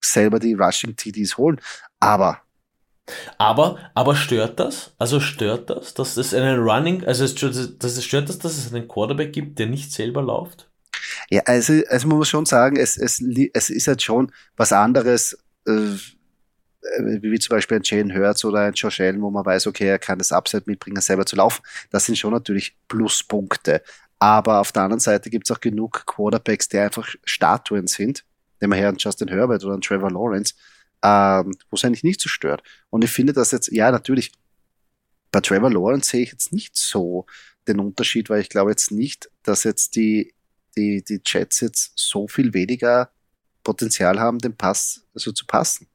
selber 0.00 0.38
die 0.38 0.54
Rushing 0.54 0.94
TDs 0.94 1.36
holen, 1.36 1.60
aber 1.98 2.42
aber, 3.36 3.80
aber 3.94 4.14
stört 4.14 4.60
das? 4.60 4.92
Also 4.98 5.18
stört 5.18 5.68
das, 5.68 5.94
dass 5.94 6.16
es 6.16 6.32
einen 6.32 6.60
Running, 6.60 7.04
also 7.04 7.24
es 7.24 7.32
stört, 7.32 7.82
dass 7.82 7.96
es 7.96 8.04
stört 8.04 8.28
das, 8.28 8.38
dass 8.38 8.56
es 8.56 8.72
einen 8.72 8.86
Quarterback 8.86 9.32
gibt, 9.32 9.58
der 9.58 9.66
nicht 9.66 9.90
selber 9.90 10.22
läuft? 10.22 10.70
Ja, 11.28 11.42
also, 11.46 11.72
also 11.88 12.06
man 12.06 12.18
muss 12.18 12.28
schon 12.28 12.46
sagen, 12.46 12.76
es, 12.76 12.96
es, 12.96 13.20
es 13.52 13.70
ist 13.70 13.88
halt 13.88 14.02
schon 14.02 14.30
was 14.56 14.72
anderes, 14.72 15.36
wie 15.64 17.38
zum 17.38 17.56
Beispiel 17.56 17.78
ein 17.78 17.82
Jane 17.84 18.14
Hurts 18.14 18.44
oder 18.44 18.60
ein 18.60 18.74
Josh 18.74 19.00
Allen, 19.00 19.22
wo 19.22 19.30
man 19.30 19.44
weiß, 19.44 19.66
okay, 19.66 19.86
er 19.86 19.98
kann 19.98 20.18
das 20.18 20.32
Upside 20.32 20.64
mitbringen, 20.66 21.00
selber 21.00 21.24
zu 21.24 21.36
laufen. 21.36 21.62
Das 21.90 22.06
sind 22.06 22.18
schon 22.18 22.32
natürlich 22.32 22.76
Pluspunkte. 22.88 23.82
Aber 24.18 24.60
auf 24.60 24.72
der 24.72 24.82
anderen 24.82 25.00
Seite 25.00 25.30
gibt 25.30 25.48
es 25.48 25.56
auch 25.56 25.60
genug 25.60 26.06
Quarterbacks, 26.06 26.68
die 26.68 26.78
einfach 26.78 27.14
Statuen 27.24 27.86
sind. 27.86 28.24
Nehmen 28.60 28.72
wir 28.72 28.78
her 28.78 28.88
einen 28.88 28.98
Justin 28.98 29.28
Herbert 29.28 29.64
oder 29.64 29.72
einen 29.72 29.82
Trevor 29.82 30.10
Lawrence, 30.10 30.54
ähm, 31.02 31.56
wo 31.70 31.74
es 31.74 31.84
eigentlich 31.84 32.04
nicht 32.04 32.20
so 32.20 32.28
stört. 32.28 32.62
Und 32.90 33.02
ich 33.02 33.10
finde 33.10 33.32
das 33.32 33.50
jetzt, 33.50 33.72
ja, 33.72 33.90
natürlich, 33.90 34.32
bei 35.32 35.40
Trevor 35.40 35.72
Lawrence 35.72 36.10
sehe 36.10 36.22
ich 36.22 36.30
jetzt 36.30 36.52
nicht 36.52 36.76
so 36.76 37.26
den 37.66 37.80
Unterschied, 37.80 38.28
weil 38.28 38.40
ich 38.40 38.48
glaube 38.48 38.70
jetzt 38.70 38.90
nicht, 38.92 39.30
dass 39.42 39.64
jetzt 39.64 39.96
die, 39.96 40.34
die, 40.76 41.02
die 41.02 41.20
Jets 41.24 41.60
jetzt 41.60 41.92
so 41.96 42.28
viel 42.28 42.54
weniger 42.54 43.10
Potenzial 43.62 44.18
haben, 44.18 44.38
den 44.38 44.56
Pass 44.56 45.04
also 45.14 45.32
zu 45.32 45.46
passen. 45.46 45.88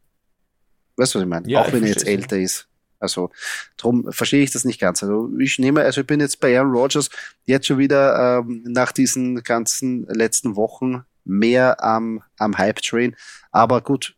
Weißt 0.96 1.14
du, 1.14 1.20
was 1.20 1.24
ich 1.24 1.30
meine? 1.30 1.50
Ja, 1.50 1.62
Auch 1.62 1.72
wenn 1.72 1.84
er 1.84 1.90
jetzt 1.90 2.08
älter 2.08 2.38
ist. 2.38 2.68
Also 3.00 3.30
drum 3.78 4.12
verstehe 4.12 4.44
ich 4.44 4.52
das 4.52 4.66
nicht 4.66 4.80
ganz. 4.80 5.04
Also 5.04 5.30
ich 5.38 5.60
nehme, 5.60 5.82
also 5.82 6.02
ich 6.02 6.08
bin 6.08 6.20
jetzt 6.20 6.40
bei 6.40 6.58
Aaron 6.58 6.72
Rodgers 6.72 7.10
jetzt 7.46 7.68
schon 7.68 7.78
wieder 7.78 8.40
ähm, 8.40 8.64
nach 8.66 8.92
diesen 8.92 9.44
ganzen 9.44 10.08
letzten 10.08 10.56
Wochen 10.56 11.06
mehr 11.24 11.84
am, 11.84 12.24
am 12.38 12.58
Hype-Train. 12.58 13.16
Aber 13.52 13.82
gut, 13.82 14.16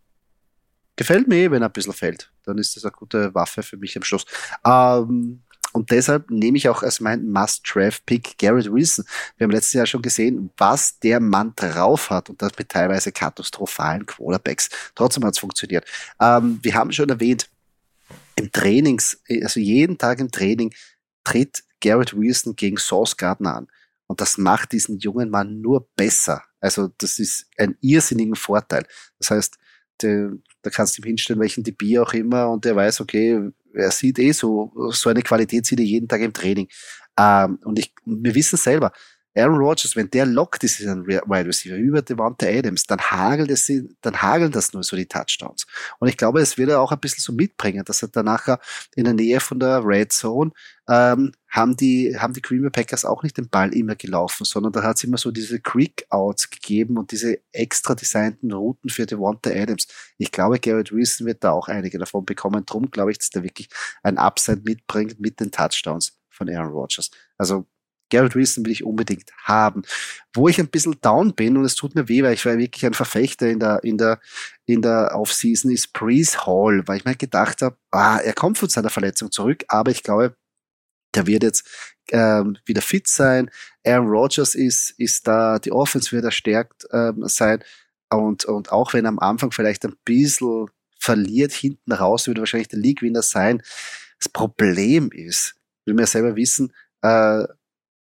gefällt 0.95 1.28
mir 1.28 1.36
eh, 1.36 1.52
wenn 1.52 1.62
er 1.62 1.70
ein 1.70 1.74
bisschen 1.74 1.93
fällt. 1.93 2.32
Dann 2.43 2.58
ist 2.58 2.76
das 2.76 2.86
eine 2.86 2.91
gute 2.91 3.34
Waffe 3.36 3.64
für 3.64 3.78
mich 3.78 3.97
am 3.97 4.04
Schluss. 4.04 4.26
Ähm, 4.66 5.41
und 5.74 5.91
deshalb 5.91 6.30
nehme 6.32 6.57
ich 6.57 6.67
auch 6.67 6.82
als 6.84 6.99
mein 6.99 7.30
Must-Draft-Pick 7.30 8.38
Garrett 8.38 8.72
Wilson. 8.72 9.05
Wir 9.38 9.45
haben 9.45 9.51
letztes 9.51 9.74
Jahr 9.74 9.86
schon 9.86 10.01
gesehen, 10.01 10.49
was 10.57 10.99
der 10.99 11.20
Mann 11.20 11.53
drauf 11.55 12.09
hat 12.09 12.30
und 12.30 12.41
das 12.41 12.51
mit 12.57 12.70
teilweise 12.70 13.11
katastrophalen 13.11 14.05
Quarterbacks. 14.05 14.70
Trotzdem 14.95 15.26
hat 15.26 15.34
es 15.34 15.39
funktioniert. 15.39 15.86
Ähm, 16.20 16.59
wir 16.61 16.74
haben 16.74 16.91
schon 16.91 17.09
erwähnt, 17.09 17.49
im 18.36 18.51
Trainings, 18.51 19.22
also 19.43 19.59
jeden 19.59 19.97
Tag 19.97 20.20
im 20.20 20.32
Training 20.32 20.74
tritt 21.24 21.63
Garrett 21.82 22.17
Wilson 22.17 22.55
gegen 22.55 22.78
Sauce 22.78 23.15
Gardner 23.15 23.57
an. 23.57 23.67
Und 24.07 24.22
das 24.22 24.38
macht 24.38 24.72
diesen 24.72 24.97
jungen 24.97 25.30
Mann 25.30 25.61
nur 25.61 25.88
besser. 25.95 26.43
Also 26.59 26.89
das 26.97 27.20
ist 27.20 27.47
ein 27.57 27.78
irrsinnigen 27.82 28.36
Vorteil. 28.36 28.86
Das 29.20 29.32
heißt, 29.32 29.57
der, 30.01 30.32
da 30.61 30.70
kannst 30.70 30.97
du 30.97 31.01
ihm 31.01 31.07
hinstellen, 31.07 31.39
welchen 31.39 31.63
DB 31.63 31.99
auch 31.99 32.13
immer, 32.13 32.49
und 32.49 32.65
der 32.65 32.76
weiß, 32.76 33.01
okay, 33.01 33.51
er 33.80 33.91
sieht 33.91 34.19
eh 34.19 34.32
so, 34.32 34.71
so 34.91 35.09
eine 35.09 35.21
Qualität 35.21 35.65
sieht 35.65 35.80
er 35.80 35.86
jeden 35.86 36.07
Tag 36.07 36.21
im 36.21 36.34
Training. 36.34 36.67
Ähm, 37.17 37.59
und 37.63 37.80
ich, 37.80 37.93
wir 38.05 38.36
wissen 38.36 38.57
selber, 38.57 38.91
Aaron 39.36 39.57
Rodgers, 39.57 39.95
wenn 39.95 40.09
der 40.09 40.25
lockt 40.25 40.63
ist, 40.63 40.80
ist 40.80 40.88
ein 40.88 41.05
Wide 41.05 41.47
Receiver 41.47 41.75
über 41.75 42.01
Devante 42.01 42.47
Adams, 42.47 42.86
dann 42.86 42.99
hagelt 42.99 43.51
es, 43.51 43.71
dann 44.01 44.21
hageln 44.21 44.51
das 44.51 44.73
nur 44.73 44.84
so 44.84 44.95
die 44.95 45.05
Touchdowns. 45.05 45.65
Und 45.99 46.07
ich 46.07 46.17
glaube, 46.17 46.41
es 46.41 46.57
wird 46.57 46.69
er 46.69 46.82
auch 46.82 46.91
ein 46.91 46.99
bisschen 46.99 47.21
so 47.21 47.32
mitbringen, 47.32 47.86
dass 47.86 48.01
er 48.01 48.09
danach 48.09 48.57
in 48.95 49.05
der 49.05 49.13
Nähe 49.13 49.39
von 49.39 49.59
der 49.59 49.86
Red 49.86 50.11
Zone 50.11 50.51
ähm, 50.89 51.32
haben 51.47 51.75
die, 51.77 52.17
haben 52.17 52.34
die 52.34 52.41
Green 52.41 52.61
Bay 52.61 52.71
Packers 52.71 53.05
auch 53.05 53.21
nicht 53.21 53.38
den 53.38 53.49
Ball 53.49 53.73
immer 53.73 53.95
gelaufen, 53.95 54.43
sondern 54.45 54.73
da 54.73 54.82
hat 54.82 54.97
es 54.97 55.03
immer 55.03 55.17
so 55.17 55.32
diese 55.32 55.59
Quick 55.59 56.05
Outs 56.09 56.49
gegeben 56.49 56.97
und 56.97 57.11
diese 57.11 57.39
extra 57.51 57.93
designten 57.93 58.51
Routen 58.51 58.89
für 58.89 59.05
Devonta 59.05 59.51
Adams. 59.51 59.88
Ich 60.17 60.32
glaube, 60.32 60.59
Garrett 60.59 60.91
Wilson 60.91 61.27
wird 61.27 61.43
da 61.43 61.51
auch 61.51 61.67
einige 61.67 61.99
davon 61.99 62.25
bekommen. 62.25 62.65
Drum 62.65 62.89
glaube 62.89 63.11
ich, 63.11 63.19
dass 63.19 63.30
der 63.30 63.43
wirklich 63.43 63.69
ein 64.01 64.17
Upside 64.17 64.61
mitbringt 64.63 65.19
mit 65.19 65.39
den 65.39 65.51
Touchdowns 65.51 66.19
von 66.30 66.49
Aaron 66.49 66.71
Rodgers. 66.71 67.11
Also 67.38 67.67
Garrett 68.10 68.36
Wilson 68.36 68.66
will 68.66 68.72
ich 68.72 68.84
unbedingt 68.84 69.32
haben. 69.43 69.84
Wo 70.34 70.47
ich 70.47 70.60
ein 70.60 70.68
bisschen 70.68 70.99
down 71.01 71.34
bin, 71.34 71.57
und 71.57 71.66
es 71.66 71.76
tut 71.76 71.95
mir 71.95 72.07
weh, 72.07 72.24
weil 72.24 72.34
ich 72.34 72.45
war 72.45 72.57
wirklich 72.57 72.86
ein 72.86 72.93
Verfechter 72.93 73.47
in 73.47 73.60
der, 73.60 73.84
in 73.84 73.97
der, 73.97 74.20
in 74.66 74.82
der 74.82 75.12
Offseason, 75.16 75.72
ist 75.72 75.93
Breeze 75.93 76.45
Hall, 76.45 76.84
weil 76.88 76.97
ich 76.97 77.05
mir 77.05 77.16
gedacht 77.16 77.62
habe, 77.62 77.78
ah, 77.91 78.18
er 78.18 78.34
kommt 78.34 78.57
von 78.57 78.70
seiner 78.70 78.89
Verletzung 78.89 79.32
zurück, 79.32 79.64
aber 79.68 79.91
ich 79.91 80.03
glaube, 80.03 80.36
der 81.16 81.28
wird 81.28 81.43
jetzt 81.43 81.68
ähm, 82.12 82.57
wieder 82.66 82.82
fit 82.82 83.07
sein. 83.07 83.49
Aaron 83.86 84.07
Rodgers 84.07 84.55
ist, 84.55 84.91
ist 84.91 85.28
da, 85.28 85.60
die 85.60 85.72
Offense 85.72 86.12
wird 86.12 86.26
erstärkt 86.26 86.86
ähm, 86.91 87.24
sein. 87.28 87.64
Und, 88.10 88.45
und 88.45 88.72
auch 88.72 88.93
wenn 88.93 89.05
am 89.05 89.20
Anfang 89.20 89.51
vielleicht 89.51 89.86
ein 89.86 89.95
bisschen 90.03 90.68
verliert, 90.99 91.51
hinten 91.51 91.91
raus 91.91 92.28
wird 92.28 92.38
er 92.38 92.41
wahrscheinlich 92.41 92.68
der 92.68 92.80
League-Winner 92.80 93.22
sein. 93.22 93.62
Das 94.20 94.30
Problem 94.30 95.12
ist, 95.12 95.55
will 95.86 95.93
mir 95.93 96.07
selber 96.07 96.36
wissen, 96.36 96.74
äh, 97.01 97.45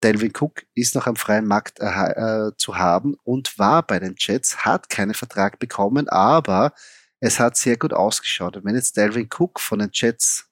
Delvin 0.03 0.33
Cook 0.37 0.65
ist 0.75 0.95
noch 0.95 1.07
am 1.07 1.15
freien 1.15 1.47
Markt 1.47 1.79
äh, 1.79 1.85
äh, 1.85 2.51
zu 2.57 2.77
haben 2.77 3.15
und 3.23 3.57
war 3.57 3.85
bei 3.85 3.99
den 3.99 4.15
Jets, 4.17 4.65
hat 4.65 4.89
keinen 4.89 5.13
Vertrag 5.13 5.59
bekommen, 5.59 6.09
aber 6.09 6.73
es 7.19 7.39
hat 7.39 7.55
sehr 7.55 7.77
gut 7.77 7.93
ausgeschaut. 7.93 8.57
Und 8.57 8.65
wenn 8.65 8.75
jetzt 8.75 8.97
Delvin 8.97 9.29
Cook 9.31 9.59
von 9.59 9.79
den 9.79 9.89
Jets 9.93 10.49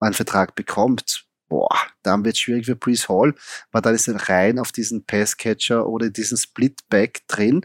einen 0.00 0.14
Vertrag 0.14 0.54
bekommt, 0.54 1.26
boah, 1.48 1.68
dann 2.02 2.24
wird 2.24 2.34
es 2.36 2.40
schwierig 2.40 2.66
für 2.66 2.76
Brees 2.76 3.08
Hall, 3.08 3.34
weil 3.72 3.82
dann 3.82 3.94
ist 3.94 4.08
er 4.08 4.28
rein 4.28 4.58
auf 4.58 4.72
diesen 4.72 5.04
Passcatcher 5.04 5.86
oder 5.86 6.08
diesen 6.10 6.38
Splitback 6.38 7.26
drin. 7.28 7.62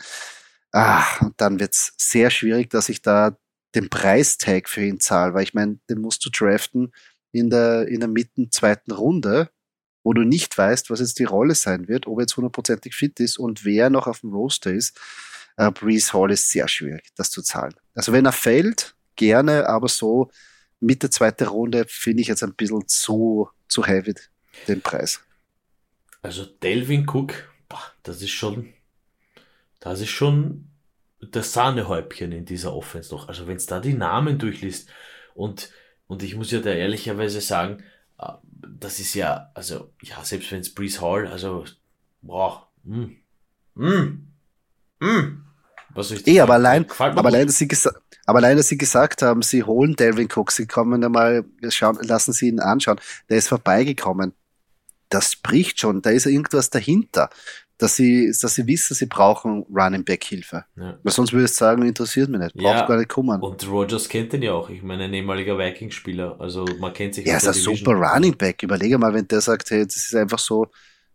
Ah, 0.74 1.06
und 1.22 1.40
dann 1.40 1.60
wird 1.60 1.74
es 1.74 1.94
sehr 1.98 2.30
schwierig, 2.30 2.70
dass 2.70 2.90
ich 2.90 3.02
da 3.02 3.38
den 3.76 3.90
Preistag 3.90 4.68
für 4.68 4.84
ihn 4.84 5.00
zahle, 5.00 5.34
weil 5.34 5.44
ich 5.44 5.54
meine, 5.54 5.80
den 5.90 6.02
musst 6.02 6.26
du 6.26 6.30
draften 6.30 6.94
in 7.32 7.50
der, 7.50 7.88
in 7.88 8.00
der 8.00 8.10
mitten 8.10 8.52
zweiten 8.52 8.92
Runde 8.92 9.50
wo 10.04 10.14
du 10.14 10.24
nicht 10.24 10.58
weißt, 10.58 10.90
was 10.90 11.00
jetzt 11.00 11.20
die 11.20 11.24
Rolle 11.24 11.56
sein 11.56 11.88
wird, 11.88 12.08
ob 12.08 12.18
er 12.18 12.24
jetzt 12.24 12.36
hundertprozentig 12.36 12.96
fit 12.96 13.20
ist 13.20 13.38
und 13.38 13.66
wer 13.66 13.90
noch 13.90 14.08
auf 14.08 14.20
dem 14.20 14.34
Roster 14.34 14.72
ist. 14.72 15.00
Äh, 15.58 15.72
Breeze 15.72 16.14
Hall 16.14 16.32
ist 16.32 16.50
sehr 16.50 16.68
schwierig, 16.68 17.12
das 17.16 17.30
zu 17.30 17.42
zahlen. 17.42 17.76
Also 17.94 18.12
wenn 18.12 18.26
er 18.26 18.32
fällt, 18.32 18.96
gerne, 19.16 19.68
aber 19.68 19.88
so 19.88 20.32
Mitte 20.80 21.10
zweite 21.10 21.48
Runde 21.48 21.86
finde 21.88 22.22
ich 22.22 22.28
jetzt 22.28 22.44
ein 22.44 22.56
bisschen 22.56 22.88
zu, 22.88 23.50
zu 23.68 23.86
heavy 23.86 24.16
den 24.68 24.82
Preis. 24.82 25.22
Also 26.22 26.46
Delvin 26.46 27.08
Cook, 27.08 27.34
das 28.04 28.22
ist 28.22 28.32
schon, 28.32 28.74
das 29.80 30.02
ist 30.02 30.10
schon 30.10 30.70
das 31.22 31.54
Sahnehäubchen 31.54 32.32
in 32.32 32.46
dieser 32.46 32.74
Offense 32.74 33.14
noch. 33.14 33.28
Also 33.28 33.48
wenn 33.48 33.58
es 33.58 33.66
da 33.66 33.80
die 33.80 33.94
Namen 33.94 34.38
durchliest 34.38 34.90
und, 35.34 35.72
und 36.08 36.24
ich 36.24 36.36
muss 36.36 36.52
ja 36.52 36.60
da 36.60 36.72
ehrlicherweise 36.72 37.42
sagen, 37.42 37.84
das 38.68 39.00
ist 39.00 39.14
ja, 39.14 39.52
also, 39.54 39.92
ja, 40.02 40.24
selbst 40.24 40.52
wenn 40.52 40.62
es 40.62 40.74
Breeze 40.74 41.02
Hall, 41.02 41.28
also, 41.28 41.66
boah, 42.22 42.68
mm, 42.84 43.18
mm, 43.76 44.28
mm. 45.00 45.44
Was 45.96 46.08
soll 46.10 46.18
ich 46.18 46.28
eh, 46.28 46.40
aber 46.40 46.56
allein, 46.56 46.86
aber 46.98 47.26
allein, 47.26 47.48
dass 47.48 47.58
sie 47.58 47.70
aber 48.26 48.40
allein, 48.40 48.58
dass 48.58 48.70
sie 48.70 48.78
gesagt 48.78 49.22
haben, 49.22 49.42
sie 49.42 49.64
holen 49.64 49.96
Delvin 49.96 50.30
Cook, 50.34 50.52
sie 50.52 50.66
kommen 50.66 51.04
einmal, 51.04 51.46
schauen, 51.70 51.98
lassen 52.02 52.34
sie 52.34 52.48
ihn 52.48 52.60
anschauen, 52.60 53.00
der 53.30 53.38
ist 53.38 53.50
vorbeigekommen. 53.50 54.34
Das 55.10 55.34
spricht 55.34 55.80
schon, 55.80 56.02
da 56.02 56.10
ist 56.10 56.26
irgendwas 56.26 56.70
dahinter 56.70 57.30
dass 57.78 57.96
sie, 57.96 58.34
dass 58.40 58.56
sie 58.56 58.68
wissen, 58.68 58.94
sie 58.94 59.08
brauchen 59.08 59.66
Running 59.74 60.04
Back 60.04 60.24
Hilfe. 60.24 60.66
Ja. 60.76 60.98
Weil 61.02 61.14
sonst 61.14 61.34
würde 61.34 61.46
ich 61.46 61.52
sagen, 61.52 61.84
interessiert 61.84 62.30
mich 62.30 62.40
nicht, 62.40 62.56
braucht 62.56 62.76
ja, 62.76 62.88
gar 62.88 62.98
nicht 62.98 63.10
kommen. 63.10 63.42
Und 63.42 63.68
Rogers 63.68 64.08
kennt 64.08 64.34
ihn 64.34 64.44
ja 64.44 64.54
auch. 64.54 64.70
Ich 64.70 64.84
meine, 64.84 65.06
ein 65.06 65.14
ehemaliger 65.14 65.58
Vikings-Spieler. 65.58 66.40
Also 66.40 66.66
man 66.80 66.94
kennt 66.94 67.16
sich. 67.16 67.26
Ja, 67.26 67.38
ist 67.38 67.48
ein 67.48 67.54
super 67.54 67.94
Running 67.94 68.38
Back. 68.38 68.64
Überlege 68.64 68.98
mal, 68.98 69.14
wenn 69.14 69.28
der 69.28 69.42
sagt, 69.42 69.72
hey, 69.72 69.86
das 69.86 69.98
ist 69.98 70.16
einfach 70.16 70.40
so, 70.40 70.68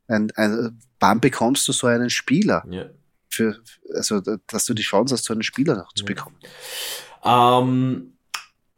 ein, 0.08 0.30
ein, 0.34 0.78
wann 0.98 1.20
bekommst 1.20 1.68
du 1.68 1.72
so 1.72 1.86
einen 1.86 2.10
Spieler? 2.10 2.64
Ja. 2.68 2.86
Für, 3.30 3.56
also, 3.94 4.20
dass 4.46 4.64
du 4.64 4.74
die 4.74 4.82
Chance 4.82 5.14
hast, 5.14 5.24
so 5.24 5.34
einen 5.34 5.42
Spieler 5.42 5.76
noch 5.76 5.92
zu 5.92 6.04
bekommen. 6.04 6.36
Ähm, 7.24 8.14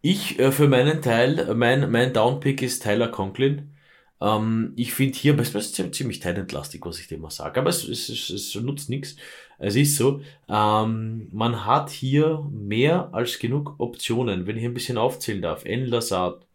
ich 0.03 0.39
äh, 0.39 0.53
für 0.53 0.69
meinen 0.69 1.03
Teil, 1.03 1.55
mein, 1.55 1.91
mein 1.91 2.13
Downpick 2.13 2.63
ist 2.63 2.83
Tyler 2.83 3.09
Conklin. 3.09 3.75
Ähm, 4.21 4.73
ich 4.77 4.93
finde 4.93 5.19
hier, 5.19 5.39
ist 5.39 5.95
ziemlich 5.95 6.21
talentlastig, 6.21 6.85
was 6.85 6.99
ich 7.01 7.09
dir 7.09 7.19
mal 7.19 7.31
sage, 7.31 7.61
aber 7.61 7.71
es, 7.71 7.89
es, 7.89 8.09
es, 8.09 8.31
es 8.31 8.55
nutzt 8.57 8.91
nichts. 8.91 9.17
Es 9.59 9.77
ist 9.77 9.97
so, 9.97 10.21
ähm, 10.49 11.29
man 11.33 11.65
hat 11.67 11.91
hier 11.91 12.47
mehr 12.51 13.11
als 13.13 13.39
genug 13.39 13.75
Optionen, 13.79 14.47
wenn 14.47 14.57
ich 14.57 14.65
ein 14.65 14.75
bisschen 14.75 14.99
aufzählen 14.99 15.43
darf. 15.43 15.65
N. 15.65 15.87
Lazard, 15.87 16.47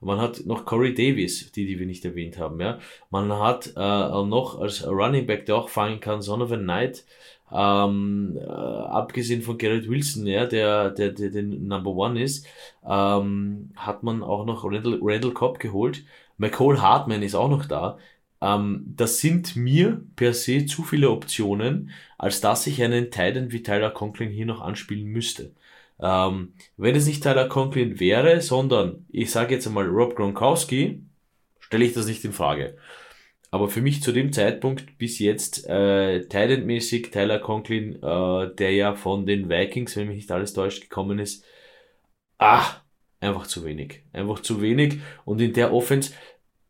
man 0.00 0.20
hat 0.20 0.46
noch 0.46 0.64
Corey 0.64 0.94
Davis, 0.94 1.50
die, 1.52 1.66
die 1.66 1.78
wir 1.78 1.86
nicht 1.86 2.04
erwähnt 2.04 2.38
haben, 2.38 2.60
ja. 2.60 2.78
Man 3.10 3.32
hat 3.32 3.72
äh, 3.76 3.80
noch 3.80 4.60
als 4.60 4.86
Running 4.86 5.26
Back, 5.26 5.46
der 5.46 5.56
auch 5.56 5.68
fallen 5.68 6.00
kann, 6.00 6.22
Sonovan 6.22 6.62
Knight, 6.62 7.04
ähm, 7.52 8.36
äh, 8.36 8.44
abgesehen 8.44 9.42
von 9.42 9.58
Garrett 9.58 9.88
Wilson, 9.88 10.26
ja, 10.26 10.46
der, 10.46 10.90
der, 10.90 11.10
der, 11.12 11.30
der 11.30 11.42
Number 11.42 11.90
One 11.90 12.22
ist, 12.22 12.46
ähm, 12.86 13.70
hat 13.76 14.02
man 14.02 14.22
auch 14.22 14.44
noch 14.44 14.64
Randall, 14.64 14.98
Randall 15.02 15.32
Cobb 15.32 15.58
geholt. 15.58 16.04
McCall 16.38 16.80
Hartman 16.80 17.22
ist 17.22 17.34
auch 17.34 17.50
noch 17.50 17.66
da. 17.66 17.98
Ähm, 18.40 18.84
das 18.96 19.18
sind 19.20 19.56
mir 19.56 20.02
per 20.16 20.32
se 20.34 20.66
zu 20.66 20.82
viele 20.82 21.10
Optionen, 21.10 21.90
als 22.18 22.40
dass 22.40 22.66
ich 22.66 22.82
einen 22.82 23.10
Titan 23.10 23.52
wie 23.52 23.62
Tyler 23.62 23.90
Conklin 23.90 24.30
hier 24.30 24.46
noch 24.46 24.60
anspielen 24.60 25.06
müsste. 25.08 25.54
Ähm, 26.00 26.54
wenn 26.76 26.94
es 26.94 27.06
nicht 27.06 27.22
Tyler 27.22 27.48
Conklin 27.48 28.00
wäre, 28.00 28.40
sondern 28.40 29.06
ich 29.10 29.30
sage 29.30 29.54
jetzt 29.54 29.66
einmal 29.66 29.86
Rob 29.86 30.16
Gronkowski, 30.16 31.02
stelle 31.60 31.84
ich 31.84 31.94
das 31.94 32.06
nicht 32.06 32.24
in 32.24 32.32
Frage. 32.32 32.76
Aber 33.50 33.68
für 33.68 33.80
mich 33.80 34.02
zu 34.02 34.12
dem 34.12 34.32
Zeitpunkt 34.32 34.98
bis 34.98 35.18
jetzt 35.18 35.66
äh, 35.68 36.20
Titan-mäßig 36.28 37.10
Tyler 37.10 37.38
Conklin, 37.40 37.96
äh, 38.02 38.54
der 38.54 38.72
ja 38.72 38.94
von 38.94 39.26
den 39.26 39.48
Vikings, 39.48 39.96
wenn 39.96 40.08
mich 40.08 40.16
nicht 40.16 40.32
alles 40.32 40.52
täuscht, 40.52 40.82
gekommen 40.82 41.18
ist, 41.18 41.44
ah, 42.38 42.82
einfach 43.20 43.46
zu 43.46 43.64
wenig. 43.64 44.02
Einfach 44.12 44.40
zu 44.40 44.60
wenig. 44.60 45.00
Und 45.24 45.40
in 45.40 45.52
der 45.52 45.72
Offense, 45.72 46.12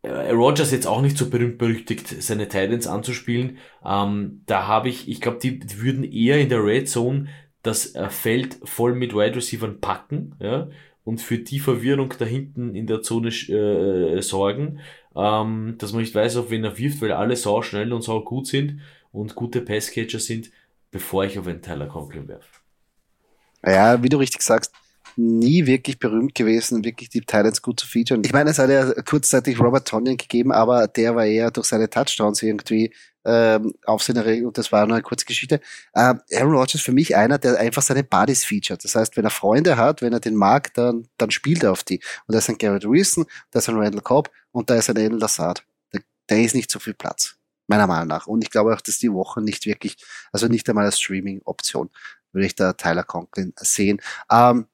äh, 0.02 0.30
Rogers 0.30 0.70
jetzt 0.70 0.86
auch 0.86 1.02
nicht 1.02 1.18
so 1.18 1.28
berühmt 1.28 1.58
berüchtigt, 1.58 2.08
seine 2.22 2.48
Titans 2.48 2.86
anzuspielen. 2.86 3.58
Ähm, 3.84 4.42
da 4.46 4.66
habe 4.66 4.88
ich, 4.88 5.08
ich 5.08 5.20
glaube, 5.20 5.38
die, 5.42 5.58
die 5.58 5.80
würden 5.80 6.04
eher 6.04 6.40
in 6.40 6.48
der 6.48 6.64
Red 6.64 6.88
Zone 6.88 7.28
das 7.62 7.94
äh, 7.94 8.08
Feld 8.08 8.58
voll 8.64 8.94
mit 8.94 9.14
Wide 9.14 9.36
Receivers 9.36 9.76
packen, 9.80 10.34
ja, 10.40 10.68
und 11.04 11.20
für 11.20 11.38
die 11.38 11.58
Verwirrung 11.58 12.12
da 12.18 12.24
hinten 12.24 12.74
in 12.74 12.86
der 12.86 13.02
Zone 13.02 13.28
äh, 13.28 14.20
sorgen, 14.20 14.80
ähm, 15.16 15.76
dass 15.78 15.92
man 15.92 16.02
nicht 16.02 16.14
weiß, 16.14 16.36
auf 16.36 16.50
wen 16.50 16.64
er 16.64 16.78
wirft, 16.78 17.00
weil 17.00 17.12
alle 17.12 17.34
sau 17.34 17.62
schnell 17.62 17.92
und 17.92 18.02
sau 18.02 18.20
gut 18.20 18.46
sind 18.46 18.80
und 19.10 19.34
gute 19.34 19.62
Passcatcher 19.62 20.18
sind, 20.18 20.50
bevor 20.90 21.24
ich 21.24 21.38
auf 21.38 21.46
einen 21.46 21.62
Tyler 21.62 21.86
Conklin 21.86 22.28
werfe. 22.28 22.48
Ja, 23.64 24.02
wie 24.02 24.08
du 24.08 24.18
richtig 24.18 24.42
sagst, 24.42 24.72
nie 25.18 25.66
wirklich 25.66 25.98
berühmt 25.98 26.34
gewesen, 26.34 26.84
wirklich 26.84 27.08
die 27.08 27.20
Titans 27.20 27.60
gut 27.60 27.80
zu 27.80 27.88
featuren. 27.88 28.22
Ich 28.24 28.32
meine, 28.32 28.50
es 28.50 28.58
hat 28.58 28.70
ja 28.70 28.92
kurzzeitig 29.02 29.58
Robert 29.58 29.88
Tonyan 29.88 30.16
gegeben, 30.16 30.52
aber 30.52 30.86
der 30.86 31.16
war 31.16 31.26
eher 31.26 31.50
durch 31.50 31.66
seine 31.66 31.90
Touchdowns 31.90 32.40
irgendwie 32.42 32.94
ähm, 33.24 33.74
Aufsehenerregend 33.84 34.46
und 34.46 34.58
das 34.58 34.70
war 34.70 34.86
nur 34.86 34.94
eine 34.94 35.02
kurze 35.02 35.26
Geschichte. 35.26 35.60
Ähm, 35.94 36.20
Aaron 36.32 36.54
Rodgers 36.54 36.80
für 36.80 36.92
mich 36.92 37.16
einer, 37.16 37.38
der 37.38 37.58
einfach 37.58 37.82
seine 37.82 38.04
Buddies 38.04 38.44
featuret. 38.44 38.84
Das 38.84 38.94
heißt, 38.94 39.16
wenn 39.16 39.24
er 39.24 39.30
Freunde 39.30 39.76
hat, 39.76 40.02
wenn 40.02 40.12
er 40.12 40.20
den 40.20 40.36
mag, 40.36 40.72
dann, 40.74 41.08
dann 41.18 41.32
spielt 41.32 41.64
er 41.64 41.72
auf 41.72 41.82
die. 41.82 42.00
Und 42.26 42.34
da 42.34 42.38
ist 42.38 42.48
ein 42.48 42.56
Garrett 42.56 42.88
Wilson, 42.88 43.26
da 43.50 43.58
ist 43.58 43.68
ein 43.68 43.76
Randall 43.76 44.02
Cobb 44.02 44.30
und 44.52 44.70
da 44.70 44.76
ist 44.76 44.88
ein 44.88 44.96
Edel 44.96 45.18
Lassard. 45.18 45.64
Da, 45.90 45.98
da 46.28 46.36
ist 46.36 46.54
nicht 46.54 46.70
so 46.70 46.78
viel 46.78 46.94
Platz 46.94 47.34
meiner 47.66 47.88
Meinung 47.88 48.06
nach. 48.06 48.28
Und 48.28 48.42
ich 48.44 48.50
glaube 48.50 48.72
auch, 48.72 48.80
dass 48.80 48.98
die 48.98 49.12
Woche 49.12 49.42
nicht 49.42 49.66
wirklich, 49.66 49.96
also 50.32 50.46
nicht 50.46 50.68
einmal 50.68 50.84
als 50.84 51.00
Streaming-Option, 51.00 51.90
würde 52.32 52.46
ich 52.46 52.54
da 52.54 52.72
Tyler 52.72 53.02
Conklin 53.02 53.52
sehen. 53.56 54.00
Ähm, 54.30 54.66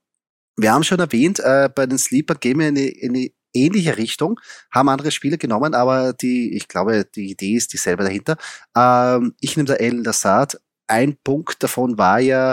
wir 0.56 0.72
haben 0.72 0.84
schon 0.84 1.00
erwähnt, 1.00 1.40
äh, 1.40 1.68
bei 1.74 1.86
den 1.86 1.98
Sleeper 1.98 2.34
gehen 2.34 2.58
wir 2.58 2.68
in 2.68 2.76
eine, 2.76 2.86
in 2.86 3.14
eine 3.14 3.30
ähnliche 3.54 3.96
Richtung, 3.96 4.40
haben 4.70 4.88
andere 4.88 5.10
Spiele 5.10 5.38
genommen, 5.38 5.74
aber 5.74 6.12
die, 6.12 6.54
ich 6.56 6.68
glaube, 6.68 7.04
die 7.14 7.30
Idee 7.30 7.54
ist 7.54 7.72
dieselbe 7.72 8.04
dahinter. 8.04 8.36
Ähm, 8.76 9.34
ich 9.40 9.56
nehme 9.56 9.68
da 9.68 9.74
El 9.74 10.02
Lassad. 10.02 10.60
Ein 10.86 11.16
Punkt 11.22 11.62
davon 11.62 11.96
war 11.98 12.18
ja, 12.20 12.52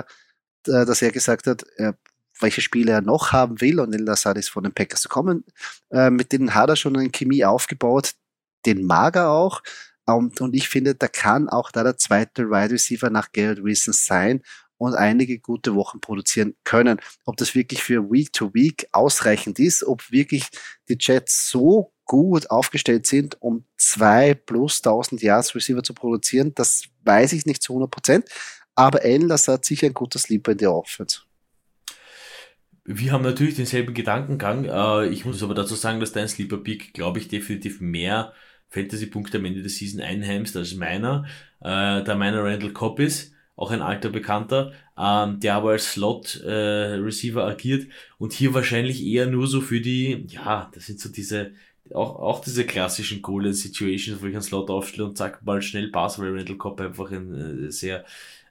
äh, 0.68 0.86
dass 0.86 1.02
er 1.02 1.12
gesagt 1.12 1.48
hat, 1.48 1.64
äh, 1.78 1.94
welche 2.40 2.62
Spiele 2.62 2.92
er 2.92 3.02
noch 3.02 3.32
haben 3.32 3.62
will 3.62 3.80
und 3.80 3.94
El 3.94 4.04
Lassad 4.04 4.38
ist 4.38 4.50
von 4.50 4.64
den 4.64 4.74
Packers 4.74 5.02
zu 5.02 5.10
kommen. 5.10 5.44
Äh, 5.92 6.10
mit 6.10 6.32
denen 6.32 6.56
hat 6.56 6.70
er 6.70 6.76
schon 6.76 6.98
eine 6.98 7.10
Chemie 7.10 7.46
aufgebaut, 7.46 8.14
den 8.66 8.86
mag 8.86 9.16
er 9.16 9.30
auch. 9.30 9.62
Und, 10.06 10.42
und 10.42 10.56
ich 10.56 10.68
finde, 10.68 10.96
da 10.96 11.08
kann 11.08 11.48
auch 11.50 11.72
da 11.72 11.84
der 11.84 11.98
zweite 11.98 12.50
Wide 12.50 12.74
Receiver 12.74 13.10
nach 13.10 13.32
Garrett 13.32 13.64
Wilson 13.64 13.94
sein 13.94 14.42
und 14.82 14.96
einige 14.96 15.38
gute 15.38 15.76
Wochen 15.76 16.02
produzieren 16.02 16.56
können. 16.64 17.00
Ob 17.26 17.38
das 17.38 17.54
wirklich 17.54 17.84
für 17.84 18.12
Week 18.12 18.34
to 18.34 18.52
Week 18.56 18.88
ausreichend 18.92 19.60
ist, 19.60 19.84
ob 19.84 20.12
wirklich 20.12 20.48
die 20.90 20.98
Jets 21.00 21.50
so 21.50 21.94
gut 22.06 22.50
aufgestellt 22.50 23.06
sind, 23.06 23.40
um 23.42 23.64
zwei 23.78 24.34
plus 24.34 24.78
1000 24.78 25.22
Yards 25.22 25.54
Receiver 25.54 25.84
zu 25.84 25.94
produzieren, 25.94 26.54
das 26.56 26.86
weiß 27.04 27.34
ich 27.34 27.46
nicht 27.46 27.62
zu 27.62 27.74
100 27.74 27.92
Prozent. 27.92 28.26
Aber 28.74 29.06
Endless 29.06 29.48
hat 29.48 29.66
sicher 29.66 29.86
ein 29.86 29.94
guter 29.94 30.18
Sleeper 30.18 30.54
in 30.54 30.58
der 30.58 30.74
Offense. 30.74 31.22
Wir 32.84 33.12
haben 33.12 33.24
natürlich 33.24 33.56
denselben 33.56 33.94
Gedankengang. 33.94 34.66
Äh, 34.66 35.10
ich 35.10 35.26
muss 35.26 35.44
aber 35.44 35.54
dazu 35.54 35.76
sagen, 35.76 36.00
dass 36.00 36.12
dein 36.12 36.28
Sleeper 36.28 36.58
Pick, 36.58 36.96
glaube 36.96 37.20
ich, 37.20 37.28
definitiv 37.28 37.82
mehr 37.82 38.34
Fantasy-Punkte 38.70 39.38
am 39.38 39.46
Ende 39.46 39.62
der 39.62 39.70
Season 39.70 40.02
einheimst 40.02 40.58
als 40.58 40.74
meiner. 40.74 41.26
Äh, 41.60 42.04
da 42.04 42.16
meiner 42.16 42.44
Randall 42.44 42.74
Cobb 42.74 43.00
ist 43.00 43.34
auch 43.56 43.72
ein 43.72 43.82
alter 43.82 44.10
Bekannter, 44.10 44.72
ähm, 44.98 45.40
der 45.40 45.56
aber 45.56 45.72
als 45.72 45.92
Slot-Receiver 45.92 47.42
äh, 47.42 47.52
agiert 47.52 47.88
und 48.18 48.34
hier 48.34 48.54
wahrscheinlich 48.54 49.04
eher 49.06 49.28
nur 49.28 49.48
so 49.48 49.62
für 49.62 49.82
die, 49.82 50.26
ja, 50.30 50.72
das 50.74 50.88
sind 50.88 51.00
so 51.00 51.10
diese, 51.10 51.52
auch, 51.94 52.16
auch 52.16 52.42
diese 52.42 52.66
klassischen 52.66 53.22
Golden 53.22 53.54
Situations, 53.54 54.22
wo 54.22 54.26
ich 54.28 54.34
einen 54.34 54.42
Slot 54.42 54.70
aufstelle 54.70 55.06
und 55.08 55.18
zack, 55.18 55.44
mal 55.44 55.62
schnell 55.62 55.90
Pass, 55.90 56.20
weil 56.20 56.36
Randall 56.36 56.58
Cobb 56.58 56.82
einfach 56.82 57.12
ein 57.12 57.68
äh, 57.68 57.72
sehr, 57.72 58.06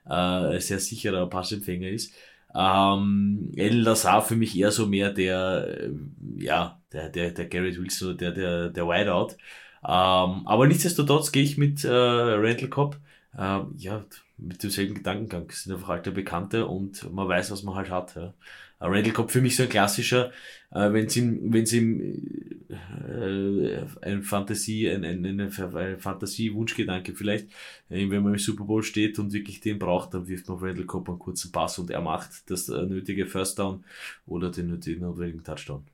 äh, 0.09 0.59
sehr 0.59 0.79
sicherer 0.79 1.27
Passempfänger 1.29 1.89
ist. 1.89 2.13
Ähm, 2.53 3.51
El 3.55 3.81
Lazar 3.81 4.21
für 4.21 4.35
mich 4.35 4.57
eher 4.57 4.71
so 4.71 4.87
mehr 4.87 5.11
der, 5.11 5.67
äh, 5.67 5.91
ja, 6.37 6.81
der, 6.91 7.09
der, 7.09 7.31
der 7.31 7.47
Garrett 7.47 7.79
Wilson, 7.79 8.17
der, 8.17 8.31
der, 8.31 8.69
der 8.69 8.85
Wideout. 8.87 9.35
Ähm, 9.83 10.45
aber 10.45 10.67
nichtsdestotrotz 10.67 11.31
gehe 11.31 11.43
ich 11.43 11.57
mit 11.57 11.83
äh, 11.83 11.89
Randall 11.89 12.69
Cobb. 12.69 12.97
Ähm, 13.37 13.73
ja, 13.77 14.03
mit 14.41 14.63
demselben 14.63 14.95
Gedankengang. 14.95 15.47
Es 15.49 15.63
sind 15.63 15.73
einfach 15.73 15.89
alte 15.89 16.11
Bekannte 16.11 16.65
und 16.65 17.11
man 17.13 17.27
weiß, 17.27 17.51
was 17.51 17.63
man 17.63 17.75
halt 17.75 17.89
hat. 17.89 18.15
Ja. 18.15 18.33
Randall 18.79 19.13
Cobb 19.13 19.29
für 19.29 19.41
mich 19.41 19.55
so 19.55 19.63
ein 19.63 19.69
klassischer, 19.69 20.31
äh, 20.71 20.91
wenn 20.91 21.07
ihm, 21.07 21.53
wenn 21.53 21.65
ihm 21.65 22.67
äh, 22.69 23.85
ein 24.01 24.23
Fantasie, 24.23 24.89
ein, 24.89 25.05
ein, 25.05 25.23
ein, 25.23 25.39
ein 25.39 25.99
Fantasie-Wunschgedanke 25.99 27.13
vielleicht, 27.13 27.49
äh, 27.89 28.09
wenn 28.09 28.23
man 28.23 28.33
im 28.33 28.39
Super 28.39 28.63
Bowl 28.63 28.81
steht 28.81 29.19
und 29.19 29.33
wirklich 29.33 29.59
den 29.59 29.77
braucht, 29.77 30.15
dann 30.15 30.27
wirft 30.27 30.49
man 30.49 30.57
Randall 30.57 30.85
Cobb 30.85 31.09
einen 31.09 31.19
kurzen 31.19 31.51
Pass 31.51 31.77
und 31.77 31.91
er 31.91 32.01
macht 32.01 32.49
das 32.49 32.69
äh, 32.69 32.81
nötige 32.81 33.27
First 33.27 33.59
Down 33.59 33.83
oder 34.25 34.49
den 34.49 34.69
nötigen, 34.69 35.01
notwendigen 35.01 35.43
Touchdown. 35.43 35.85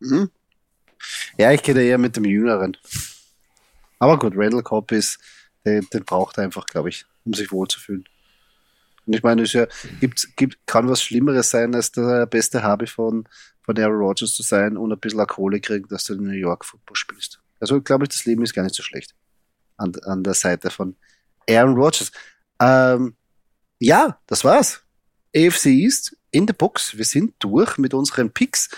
Mhm. 0.00 0.30
Ja, 1.36 1.52
ich 1.52 1.62
gehe 1.62 1.74
da 1.74 1.80
eher 1.80 1.98
mit 1.98 2.16
dem 2.16 2.24
Jüngeren. 2.24 2.76
Aber 3.98 4.18
gut, 4.18 4.32
Randall 4.36 4.62
Cobb 4.62 4.92
ist, 4.92 5.18
den, 5.66 5.86
den 5.92 6.04
braucht 6.04 6.38
er 6.38 6.44
einfach, 6.44 6.64
glaube 6.64 6.88
ich 6.88 7.04
um 7.24 7.34
sich 7.34 7.52
wohlzufühlen. 7.52 8.04
Und 9.06 9.14
ich 9.14 9.22
meine, 9.22 9.42
es 9.42 9.52
ja, 9.52 9.66
gibt, 10.00 10.36
gibt, 10.36 10.58
kann 10.66 10.88
was 10.88 11.02
Schlimmeres 11.02 11.50
sein, 11.50 11.74
als 11.74 11.92
der 11.92 12.26
beste 12.26 12.62
Habe 12.62 12.86
von, 12.86 13.26
von 13.62 13.78
Aaron 13.78 13.98
Rodgers 13.98 14.34
zu 14.34 14.42
sein 14.42 14.76
und 14.76 14.92
ein 14.92 14.98
bisschen 14.98 15.26
Kohle 15.26 15.60
kriegen, 15.60 15.88
dass 15.88 16.04
du 16.04 16.14
in 16.14 16.24
New 16.24 16.32
York 16.32 16.64
Football 16.64 16.96
spielst. 16.96 17.40
Also 17.58 17.80
glaube 17.80 18.04
ich, 18.04 18.10
das 18.10 18.24
Leben 18.24 18.42
ist 18.42 18.54
gar 18.54 18.62
nicht 18.62 18.74
so 18.74 18.82
schlecht. 18.82 19.14
An, 19.76 19.92
an 20.04 20.22
der 20.22 20.34
Seite 20.34 20.70
von 20.70 20.96
Aaron 21.48 21.74
Rodgers. 21.74 22.12
Ähm, 22.60 23.14
ja, 23.78 24.18
das 24.26 24.44
war's. 24.44 24.82
AFC 25.34 25.66
East 25.66 26.16
in 26.30 26.46
the 26.46 26.52
Box. 26.52 26.96
Wir 26.96 27.04
sind 27.04 27.34
durch 27.38 27.78
mit 27.78 27.94
unseren 27.94 28.30
Picks. 28.30 28.68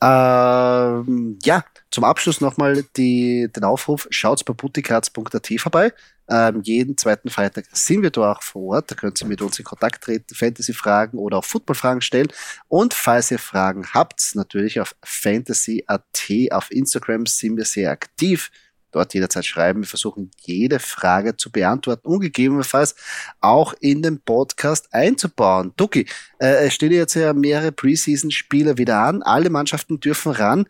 Ähm, 0.00 1.38
ja, 1.42 1.64
zum 1.90 2.04
Abschluss 2.04 2.40
nochmal 2.40 2.84
den 2.96 3.64
Aufruf, 3.64 4.06
schaut 4.10 4.44
bei 4.44 4.52
buticards.at 4.52 5.48
vorbei. 5.58 5.92
Ähm, 6.28 6.62
jeden 6.62 6.96
zweiten 6.96 7.30
Freitag 7.30 7.66
sind 7.72 8.02
wir 8.02 8.10
da 8.10 8.32
auch 8.32 8.42
vor 8.42 8.76
Ort. 8.76 8.90
Da 8.90 8.94
könnt 8.94 9.20
ihr 9.20 9.26
mit 9.26 9.42
uns 9.42 9.58
in 9.58 9.64
Kontakt 9.64 10.04
treten, 10.04 10.34
Fantasy-Fragen 10.34 11.18
oder 11.18 11.38
auch 11.38 11.44
Football-Fragen 11.44 12.00
stellen. 12.00 12.28
Und 12.68 12.94
falls 12.94 13.30
ihr 13.30 13.38
Fragen 13.38 13.86
habt, 13.92 14.32
natürlich 14.34 14.80
auf 14.80 14.94
Fantasy.at, 15.02 16.02
auf 16.50 16.70
Instagram 16.70 17.26
sind 17.26 17.56
wir 17.56 17.64
sehr 17.64 17.90
aktiv 17.90 18.50
dort 18.92 19.14
jederzeit 19.14 19.44
schreiben. 19.44 19.82
Wir 19.82 19.88
versuchen 19.88 20.30
jede 20.40 20.78
Frage 20.78 21.36
zu 21.36 21.50
beantworten 21.50 22.06
und 22.06 22.20
gegebenenfalls 22.20 22.94
auch 23.40 23.74
in 23.80 24.02
den 24.02 24.20
Podcast 24.20 24.92
einzubauen. 24.92 25.72
Duki, 25.76 26.06
äh, 26.38 26.66
es 26.66 26.74
stehen 26.74 26.92
jetzt 26.92 27.14
ja 27.14 27.32
mehrere 27.32 27.72
Preseason-Spiele 27.72 28.78
wieder 28.78 28.98
an. 28.98 29.22
Alle 29.22 29.50
Mannschaften 29.50 29.98
dürfen 29.98 30.32
ran. 30.32 30.66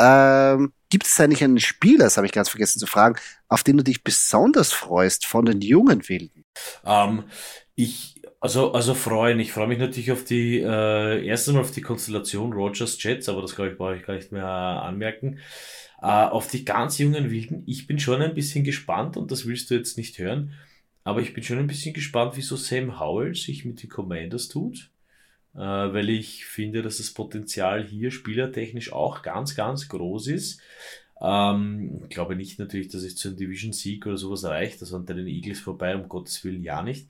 Ähm, 0.00 0.72
gibt 0.90 1.06
es 1.06 1.20
eigentlich 1.20 1.42
einen 1.42 1.60
Spieler, 1.60 2.04
das 2.04 2.16
habe 2.16 2.26
ich 2.26 2.32
ganz 2.32 2.48
vergessen 2.48 2.78
zu 2.78 2.86
fragen, 2.86 3.16
auf 3.48 3.62
den 3.62 3.76
du 3.76 3.84
dich 3.84 4.04
besonders 4.04 4.72
freust 4.72 5.26
von 5.26 5.44
den 5.44 5.60
jungen 5.60 6.08
Wilden? 6.08 6.44
Ähm, 6.84 7.24
ich, 7.74 8.20
also, 8.40 8.72
also 8.72 8.94
freuen. 8.94 9.40
Ich 9.40 9.52
freue 9.52 9.68
mich 9.68 9.78
natürlich 9.78 10.12
auf 10.12 10.24
die, 10.24 10.58
äh, 10.58 11.26
erstens 11.26 11.54
mal 11.54 11.60
auf 11.60 11.70
die 11.70 11.80
Konstellation 11.80 12.52
Rogers 12.52 13.02
Jets, 13.02 13.28
aber 13.28 13.42
das 13.42 13.54
glaube 13.54 13.72
ich 13.72 13.78
brauche 13.78 13.96
ich 13.96 14.04
gar 14.04 14.14
nicht 14.14 14.32
mehr 14.32 14.46
anmerken. 14.46 15.38
Äh, 16.02 16.06
auf 16.06 16.48
die 16.48 16.64
ganz 16.64 16.98
jungen 16.98 17.30
Wilden. 17.30 17.62
Ich 17.66 17.86
bin 17.86 17.98
schon 17.98 18.20
ein 18.20 18.34
bisschen 18.34 18.64
gespannt 18.64 19.16
und 19.16 19.30
das 19.30 19.46
willst 19.46 19.70
du 19.70 19.74
jetzt 19.74 19.96
nicht 19.96 20.18
hören. 20.18 20.52
Aber 21.04 21.20
ich 21.20 21.34
bin 21.34 21.42
schon 21.42 21.58
ein 21.58 21.66
bisschen 21.66 21.94
gespannt, 21.94 22.32
wieso 22.36 22.56
Sam 22.56 23.00
Howell 23.00 23.34
sich 23.34 23.64
mit 23.64 23.82
den 23.82 23.90
Commanders 23.90 24.48
tut. 24.48 24.90
Äh, 25.54 25.58
weil 25.58 26.08
ich 26.08 26.46
finde, 26.46 26.82
dass 26.82 26.96
das 26.96 27.12
Potenzial 27.12 27.84
hier 27.84 28.10
spielertechnisch 28.10 28.92
auch 28.92 29.22
ganz, 29.22 29.54
ganz 29.54 29.88
groß 29.88 30.28
ist. 30.28 30.60
Ähm, 31.20 32.00
ich 32.04 32.08
glaube 32.08 32.36
nicht 32.36 32.58
natürlich, 32.58 32.88
dass 32.88 33.02
es 33.02 33.16
zu 33.16 33.28
einem 33.28 33.36
Division-Sieg 33.36 34.06
oder 34.06 34.16
sowas 34.16 34.44
reicht. 34.44 34.80
Das 34.80 34.92
an 34.94 35.06
den 35.06 35.26
Eagles 35.26 35.60
vorbei, 35.60 35.94
um 35.94 36.08
Gottes 36.08 36.42
Willen 36.44 36.62
ja 36.62 36.82
nicht. 36.82 37.08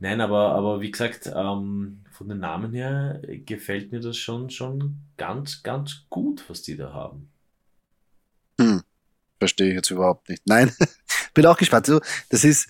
Nein, 0.00 0.20
aber, 0.20 0.52
aber 0.52 0.80
wie 0.80 0.90
gesagt, 0.90 1.30
ähm, 1.34 2.00
von 2.10 2.28
den 2.28 2.40
Namen 2.40 2.72
her 2.72 3.22
gefällt 3.46 3.92
mir 3.92 4.00
das 4.00 4.16
schon, 4.16 4.50
schon 4.50 4.98
ganz, 5.16 5.62
ganz 5.62 6.06
gut, 6.10 6.44
was 6.48 6.62
die 6.62 6.76
da 6.76 6.92
haben. 6.92 7.28
Hm. 8.60 8.82
Verstehe 9.38 9.68
ich 9.68 9.74
jetzt 9.74 9.90
überhaupt 9.90 10.28
nicht. 10.28 10.42
Nein, 10.46 10.72
bin 11.34 11.46
auch 11.46 11.56
gespannt. 11.56 11.88
Also, 11.88 12.00
das 12.28 12.44
ist, 12.44 12.68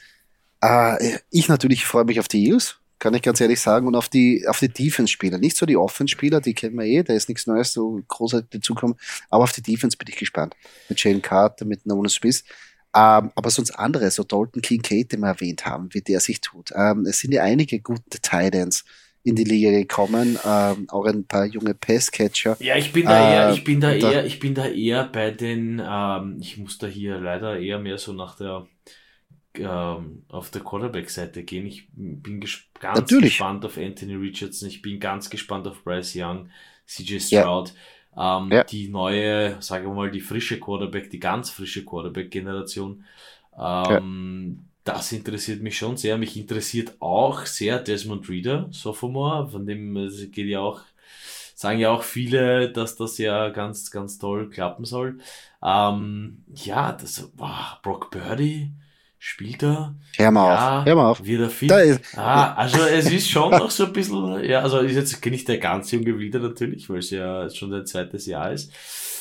äh, 0.60 1.18
ich 1.30 1.48
natürlich 1.48 1.86
freue 1.86 2.04
mich 2.04 2.20
auf 2.20 2.28
die 2.28 2.44
Eagles, 2.44 2.78
kann 2.98 3.14
ich 3.14 3.22
ganz 3.22 3.40
ehrlich 3.40 3.60
sagen, 3.60 3.86
und 3.86 3.96
auf 3.96 4.08
die, 4.08 4.44
auf 4.48 4.60
die 4.60 4.68
Defense-Spieler. 4.68 5.38
Nicht 5.38 5.56
so 5.56 5.66
die 5.66 5.76
Offense-Spieler, 5.76 6.40
die 6.40 6.54
kennen 6.54 6.76
wir 6.76 6.84
eh, 6.84 7.02
da 7.02 7.12
ist 7.12 7.28
nichts 7.28 7.46
Neues, 7.46 7.72
so 7.72 8.00
großartig 8.08 8.50
dazukommen, 8.50 8.96
aber 9.30 9.44
auf 9.44 9.52
die 9.52 9.62
Defense 9.62 9.96
bin 9.96 10.08
ich 10.08 10.16
gespannt. 10.16 10.54
Mit 10.88 11.02
Jane 11.02 11.20
Carter, 11.20 11.64
mit 11.64 11.86
Nolan 11.86 12.08
Smith. 12.08 12.44
Ähm, 12.96 13.32
aber 13.34 13.50
sonst 13.50 13.72
andere, 13.72 14.10
so 14.10 14.22
Dalton 14.22 14.62
Kincaid, 14.62 15.12
den 15.12 15.20
wir 15.20 15.28
erwähnt 15.28 15.66
haben, 15.66 15.92
wie 15.92 16.00
der 16.00 16.20
sich 16.20 16.40
tut. 16.40 16.70
Ähm, 16.76 17.06
es 17.06 17.18
sind 17.18 17.34
ja 17.34 17.42
einige 17.42 17.80
gute 17.80 18.20
Titans 18.22 18.84
in 19.24 19.34
die 19.34 19.44
Liga 19.44 19.70
gekommen, 19.70 20.38
ähm, 20.44 20.86
auch 20.90 21.06
ein 21.06 21.26
paar 21.26 21.46
junge 21.46 21.74
Passcatcher. 21.74 22.56
Ja, 22.60 22.76
ich 22.76 22.92
bin 22.92 23.06
da 23.06 23.32
eher, 23.32 23.48
äh, 23.48 23.54
ich 23.54 23.64
bin 23.64 23.80
da 23.80 23.90
eher, 23.90 24.24
ich 24.26 24.38
bin 24.38 24.54
da 24.54 24.66
eher 24.66 25.04
bei 25.04 25.30
den, 25.30 25.82
ähm, 25.84 26.36
ich 26.40 26.58
muss 26.58 26.78
da 26.78 26.86
hier 26.86 27.18
leider 27.18 27.58
eher 27.58 27.78
mehr 27.78 27.98
so 27.98 28.12
nach 28.12 28.36
der 28.36 28.66
ähm, 29.56 30.24
auf 30.28 30.50
der 30.50 30.62
Quarterback-Seite 30.62 31.44
gehen. 31.44 31.66
Ich 31.66 31.88
bin 31.92 32.40
ges 32.40 32.64
ganz 32.80 32.98
Natürlich. 33.00 33.22
gespannt 33.22 33.64
auf 33.64 33.76
Anthony 33.78 34.14
Richardson. 34.14 34.68
Ich 34.68 34.82
bin 34.82 35.00
ganz 35.00 35.30
gespannt 35.30 35.66
auf 35.66 35.82
Bryce 35.84 36.14
Young, 36.16 36.50
CJ 36.86 37.20
Stroud. 37.20 37.74
Ähm, 38.16 38.50
Ja. 38.52 38.64
Die 38.64 38.88
neue, 38.88 39.60
sagen 39.62 39.86
wir 39.86 39.94
mal, 39.94 40.10
die 40.10 40.20
frische 40.20 40.60
Quarterback, 40.60 41.10
die 41.10 41.20
ganz 41.20 41.50
frische 41.50 41.84
Quarterback-Generation. 41.84 43.04
Ähm, 43.58 44.68
Das 44.84 45.12
interessiert 45.12 45.62
mich 45.62 45.78
schon 45.78 45.96
sehr. 45.96 46.18
Mich 46.18 46.36
interessiert 46.36 46.96
auch 47.00 47.46
sehr 47.46 47.78
Desmond 47.80 48.28
Reader, 48.28 48.68
Sophomore, 48.70 49.48
von 49.50 49.64
dem 49.66 49.96
äh, 49.96 50.26
geht 50.28 50.46
ja 50.48 50.60
auch, 50.60 50.82
sagen 51.54 51.78
ja 51.78 51.90
auch 51.90 52.02
viele, 52.02 52.70
dass 52.72 52.96
das 52.96 53.16
ja 53.18 53.48
ganz, 53.50 53.90
ganz 53.90 54.18
toll 54.18 54.50
klappen 54.50 54.84
soll. 54.84 55.18
Ähm, 55.62 56.44
ja, 56.54 56.92
das 56.92 57.30
war 57.38 57.80
Brock 57.82 58.10
Purdy, 58.10 58.72
spielt 59.26 59.62
er. 59.62 59.94
Hör 60.16 60.30
mal 60.30 60.46
Ja, 60.46 60.80
auf, 60.80 60.86
hör 60.86 60.94
mal 60.96 61.10
auf. 61.10 61.24
Wird 61.24 61.40
er 61.40 61.50
fit? 61.50 61.70
Da 61.70 61.80
ist, 61.80 62.00
Ah, 62.16 62.52
also 62.54 62.78
es 62.82 63.10
ist 63.10 63.28
schon 63.30 63.50
noch 63.52 63.70
so 63.70 63.86
ein 63.86 63.92
bisschen, 63.92 64.44
ja, 64.44 64.60
also 64.60 64.78
ist 64.80 64.96
jetzt 64.96 65.24
nicht 65.24 65.48
der 65.48 65.58
ganz 65.58 65.90
junge 65.92 66.18
wieder 66.18 66.40
natürlich, 66.40 66.90
weil 66.90 66.98
es 66.98 67.10
ja 67.10 67.48
schon 67.48 67.70
dein 67.70 67.86
zweites 67.86 68.26
Jahr 68.26 68.52
ist, 68.52 68.70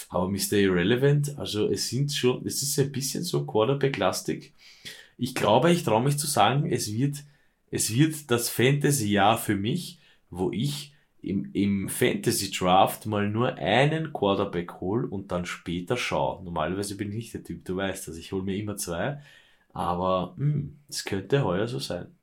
aber 0.09 0.27
Mr. 0.29 0.53
Irrelevant, 0.57 1.37
also 1.39 1.69
es 1.69 1.87
sind 1.89 2.11
schon, 2.11 2.45
es 2.45 2.61
ist 2.61 2.77
ein 2.79 2.91
bisschen 2.91 3.23
so 3.23 3.45
Quarterback-lastig. 3.45 4.53
Ich 5.17 5.35
glaube, 5.35 5.71
ich 5.71 5.83
traue 5.83 6.03
mich 6.03 6.17
zu 6.17 6.27
sagen, 6.27 6.69
es 6.71 6.91
wird, 6.93 7.17
es 7.71 7.93
wird 7.95 8.29
das 8.29 8.49
Fantasy-Jahr 8.49 9.37
für 9.37 9.55
mich, 9.55 9.99
wo 10.29 10.51
ich 10.51 10.93
im, 11.21 11.49
im 11.53 11.87
Fantasy-Draft 11.87 13.05
mal 13.05 13.29
nur 13.29 13.55
einen 13.55 14.11
Quarterback 14.11 14.81
hole 14.81 15.07
und 15.07 15.31
dann 15.31 15.45
später 15.45 15.95
schaue. 15.95 16.43
Normalerweise 16.43 16.97
bin 16.97 17.09
ich 17.09 17.15
nicht 17.15 17.33
der 17.33 17.43
Typ, 17.43 17.63
du 17.63 17.77
weißt 17.77 18.09
das, 18.09 18.17
ich 18.17 18.33
hole 18.33 18.43
mir 18.43 18.57
immer 18.57 18.75
zwei, 18.75 19.21
aber 19.73 20.35
hm, 20.37 20.79
es 20.89 21.03
könnte 21.03 21.43
heuer 21.43 21.67
so 21.67 21.79
sein. 21.79 22.15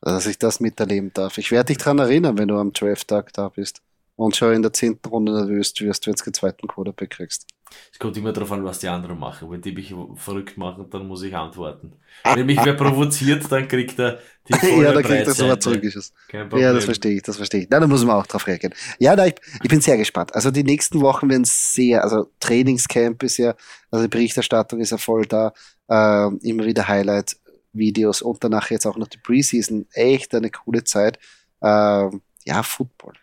dass 0.00 0.26
ich 0.26 0.38
das 0.38 0.60
miterleben 0.60 1.12
darf. 1.12 1.38
Ich 1.38 1.50
werde 1.50 1.68
dich 1.68 1.78
dran 1.78 1.98
erinnern, 1.98 2.38
wenn 2.38 2.48
du 2.48 2.58
am 2.58 2.72
Draft-Tag 2.72 3.32
da 3.32 3.48
bist 3.48 3.82
und 4.16 4.36
schon 4.36 4.54
in 4.54 4.62
der 4.62 4.72
zehnten 4.72 5.08
Runde 5.08 5.32
nervös 5.32 5.72
wirst, 5.80 6.06
wenn 6.06 6.14
du 6.14 6.24
den 6.24 6.34
zweiten 6.34 6.68
Quarterback 6.68 7.10
kriegst. 7.10 7.46
Es 7.92 7.98
kommt 7.98 8.16
immer 8.16 8.32
darauf 8.32 8.52
an, 8.52 8.64
was 8.64 8.78
die 8.78 8.88
anderen 8.88 9.18
machen. 9.18 9.50
Wenn 9.50 9.60
die 9.60 9.72
mich 9.72 9.94
verrückt 10.16 10.56
machen, 10.56 10.88
dann 10.90 11.06
muss 11.06 11.22
ich 11.22 11.34
antworten. 11.34 11.92
Wenn 12.24 12.46
mich 12.46 12.58
wer 12.62 12.74
provoziert, 12.74 13.50
dann 13.50 13.66
kriegt 13.68 13.98
er 13.98 14.18
die 14.48 14.52
volle 14.58 14.84
ja, 14.84 14.92
da 14.92 15.02
kriegt 15.02 15.26
er 15.26 15.34
so 15.34 15.44
Breitseite. 15.44 15.52
was 15.52 15.64
zurückgeschossen. 15.64 16.16
Kein 16.28 16.48
Problem. 16.48 16.62
Ja, 16.62 16.72
das 16.72 16.84
verstehe 16.84 17.16
ich, 17.16 17.22
das 17.22 17.36
verstehe 17.36 17.62
ich. 17.62 17.68
Na, 17.70 17.80
da 17.80 17.86
muss 17.86 18.04
man 18.04 18.16
auch 18.16 18.26
drauf 18.26 18.46
reagieren. 18.46 18.74
Ja, 18.98 19.16
na, 19.16 19.26
ich, 19.26 19.34
ich 19.62 19.68
bin 19.68 19.80
sehr 19.80 19.96
gespannt. 19.96 20.34
Also 20.34 20.50
die 20.50 20.64
nächsten 20.64 21.00
Wochen 21.00 21.28
werden 21.28 21.44
sehr, 21.44 22.04
also 22.04 22.30
Trainingscamp 22.40 23.22
ist 23.22 23.38
ja, 23.38 23.54
also 23.90 24.04
die 24.04 24.10
Berichterstattung 24.10 24.80
ist 24.80 24.90
ja 24.90 24.98
voll 24.98 25.26
da, 25.26 25.52
ähm, 25.88 26.38
immer 26.42 26.64
wieder 26.64 26.88
Highlight-Videos 26.88 28.22
und 28.22 28.42
danach 28.42 28.70
jetzt 28.70 28.86
auch 28.86 28.96
noch 28.96 29.08
die 29.08 29.18
Preseason. 29.18 29.86
Echt 29.92 30.34
eine 30.34 30.50
coole 30.50 30.84
Zeit. 30.84 31.18
Ähm, 31.62 32.22
ja, 32.44 32.62
Football. 32.62 33.14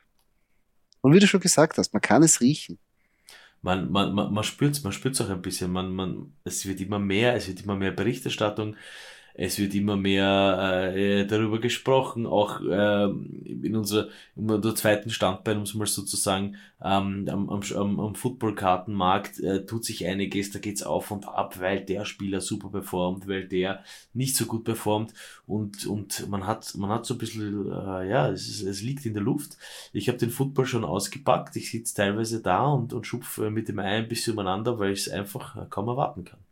Und 1.02 1.14
wie 1.14 1.20
du 1.20 1.28
schon 1.28 1.39
gesagt 1.39 1.78
hast, 1.78 1.93
man 1.93 2.02
kann 2.02 2.24
es 2.24 2.41
riechen. 2.41 2.80
Man, 3.66 3.91
man, 3.91 4.13
man, 4.13 4.32
man 4.32 4.43
spürt's, 4.43 4.84
man 4.84 4.93
spürt's 4.93 5.20
auch 5.22 5.30
ein 5.30 5.41
bisschen. 5.41 5.72
Man, 5.72 5.91
man, 5.91 6.34
es 6.43 6.68
wird 6.68 6.80
immer 6.82 6.99
mehr, 6.99 7.34
es 7.36 7.47
wird 7.47 7.63
immer 7.63 7.76
mehr 7.76 7.91
Berichterstattung. 7.91 8.76
Es 9.38 9.60
wird 9.60 9.76
immer 9.76 9.98
mehr 9.98 10.94
äh, 10.96 11.26
darüber 11.26 11.60
gesprochen, 11.60 12.26
auch 12.26 12.62
ähm, 12.62 13.44
in 13.44 13.76
unserer, 13.76 14.08
in 14.38 14.50
unserer 14.50 14.76
zweiten 14.76 15.10
Standbein, 15.10 15.58
um 15.58 15.64
es 15.64 15.74
mal 15.74 15.86
so 15.88 16.04
zu 16.04 16.16
sagen, 16.16 16.56
ähm, 16.82 17.28
am, 17.30 17.50
am, 17.50 18.00
am 18.00 18.16
Footballkartenmarkt 18.16 19.42
äh, 19.42 19.66
tut 19.66 19.84
sich 19.84 20.06
einiges, 20.06 20.52
da 20.52 20.60
geht's 20.60 20.84
auf 20.84 21.12
und 21.12 21.28
ab, 21.28 21.60
weil 21.60 21.84
der 21.84 22.06
Spieler 22.06 22.40
super 22.40 22.70
performt, 22.70 23.28
weil 23.28 23.46
der 23.46 23.84
nicht 24.14 24.38
so 24.38 24.46
gut 24.46 24.64
performt 24.64 25.14
und, 25.48 25.86
und 25.86 26.30
man 26.30 26.48
hat, 26.48 26.74
man 26.76 26.90
hat 26.90 27.06
so 27.06 27.16
ein 27.16 27.18
bisschen, 27.18 27.70
äh, 27.70 28.10
ja, 28.10 28.30
es, 28.30 28.48
ist, 28.48 28.62
es 28.62 28.82
liegt 28.82 29.06
in 29.06 29.14
der 29.14 29.24
Luft. 29.24 29.58
Ich 29.92 30.08
habe 30.08 30.18
den 30.18 30.30
Football 30.30 30.66
schon 30.66 30.86
ausgepackt, 30.86 31.58
ich 31.58 31.72
sitze 31.72 31.96
teilweise 31.96 32.42
da 32.42 32.68
und, 32.68 32.94
und 32.94 33.06
schupfe 33.06 33.50
mit 33.50 33.68
dem 33.68 33.80
Ei 33.80 33.98
ein 33.98 34.08
bisschen 34.08 34.34
umeinander, 34.34 34.80
weil 34.80 34.94
ich 34.94 35.08
es 35.08 35.10
einfach 35.10 35.58
äh, 35.58 35.66
kaum 35.70 35.90
erwarten 35.90 36.24
kann. 36.24 36.45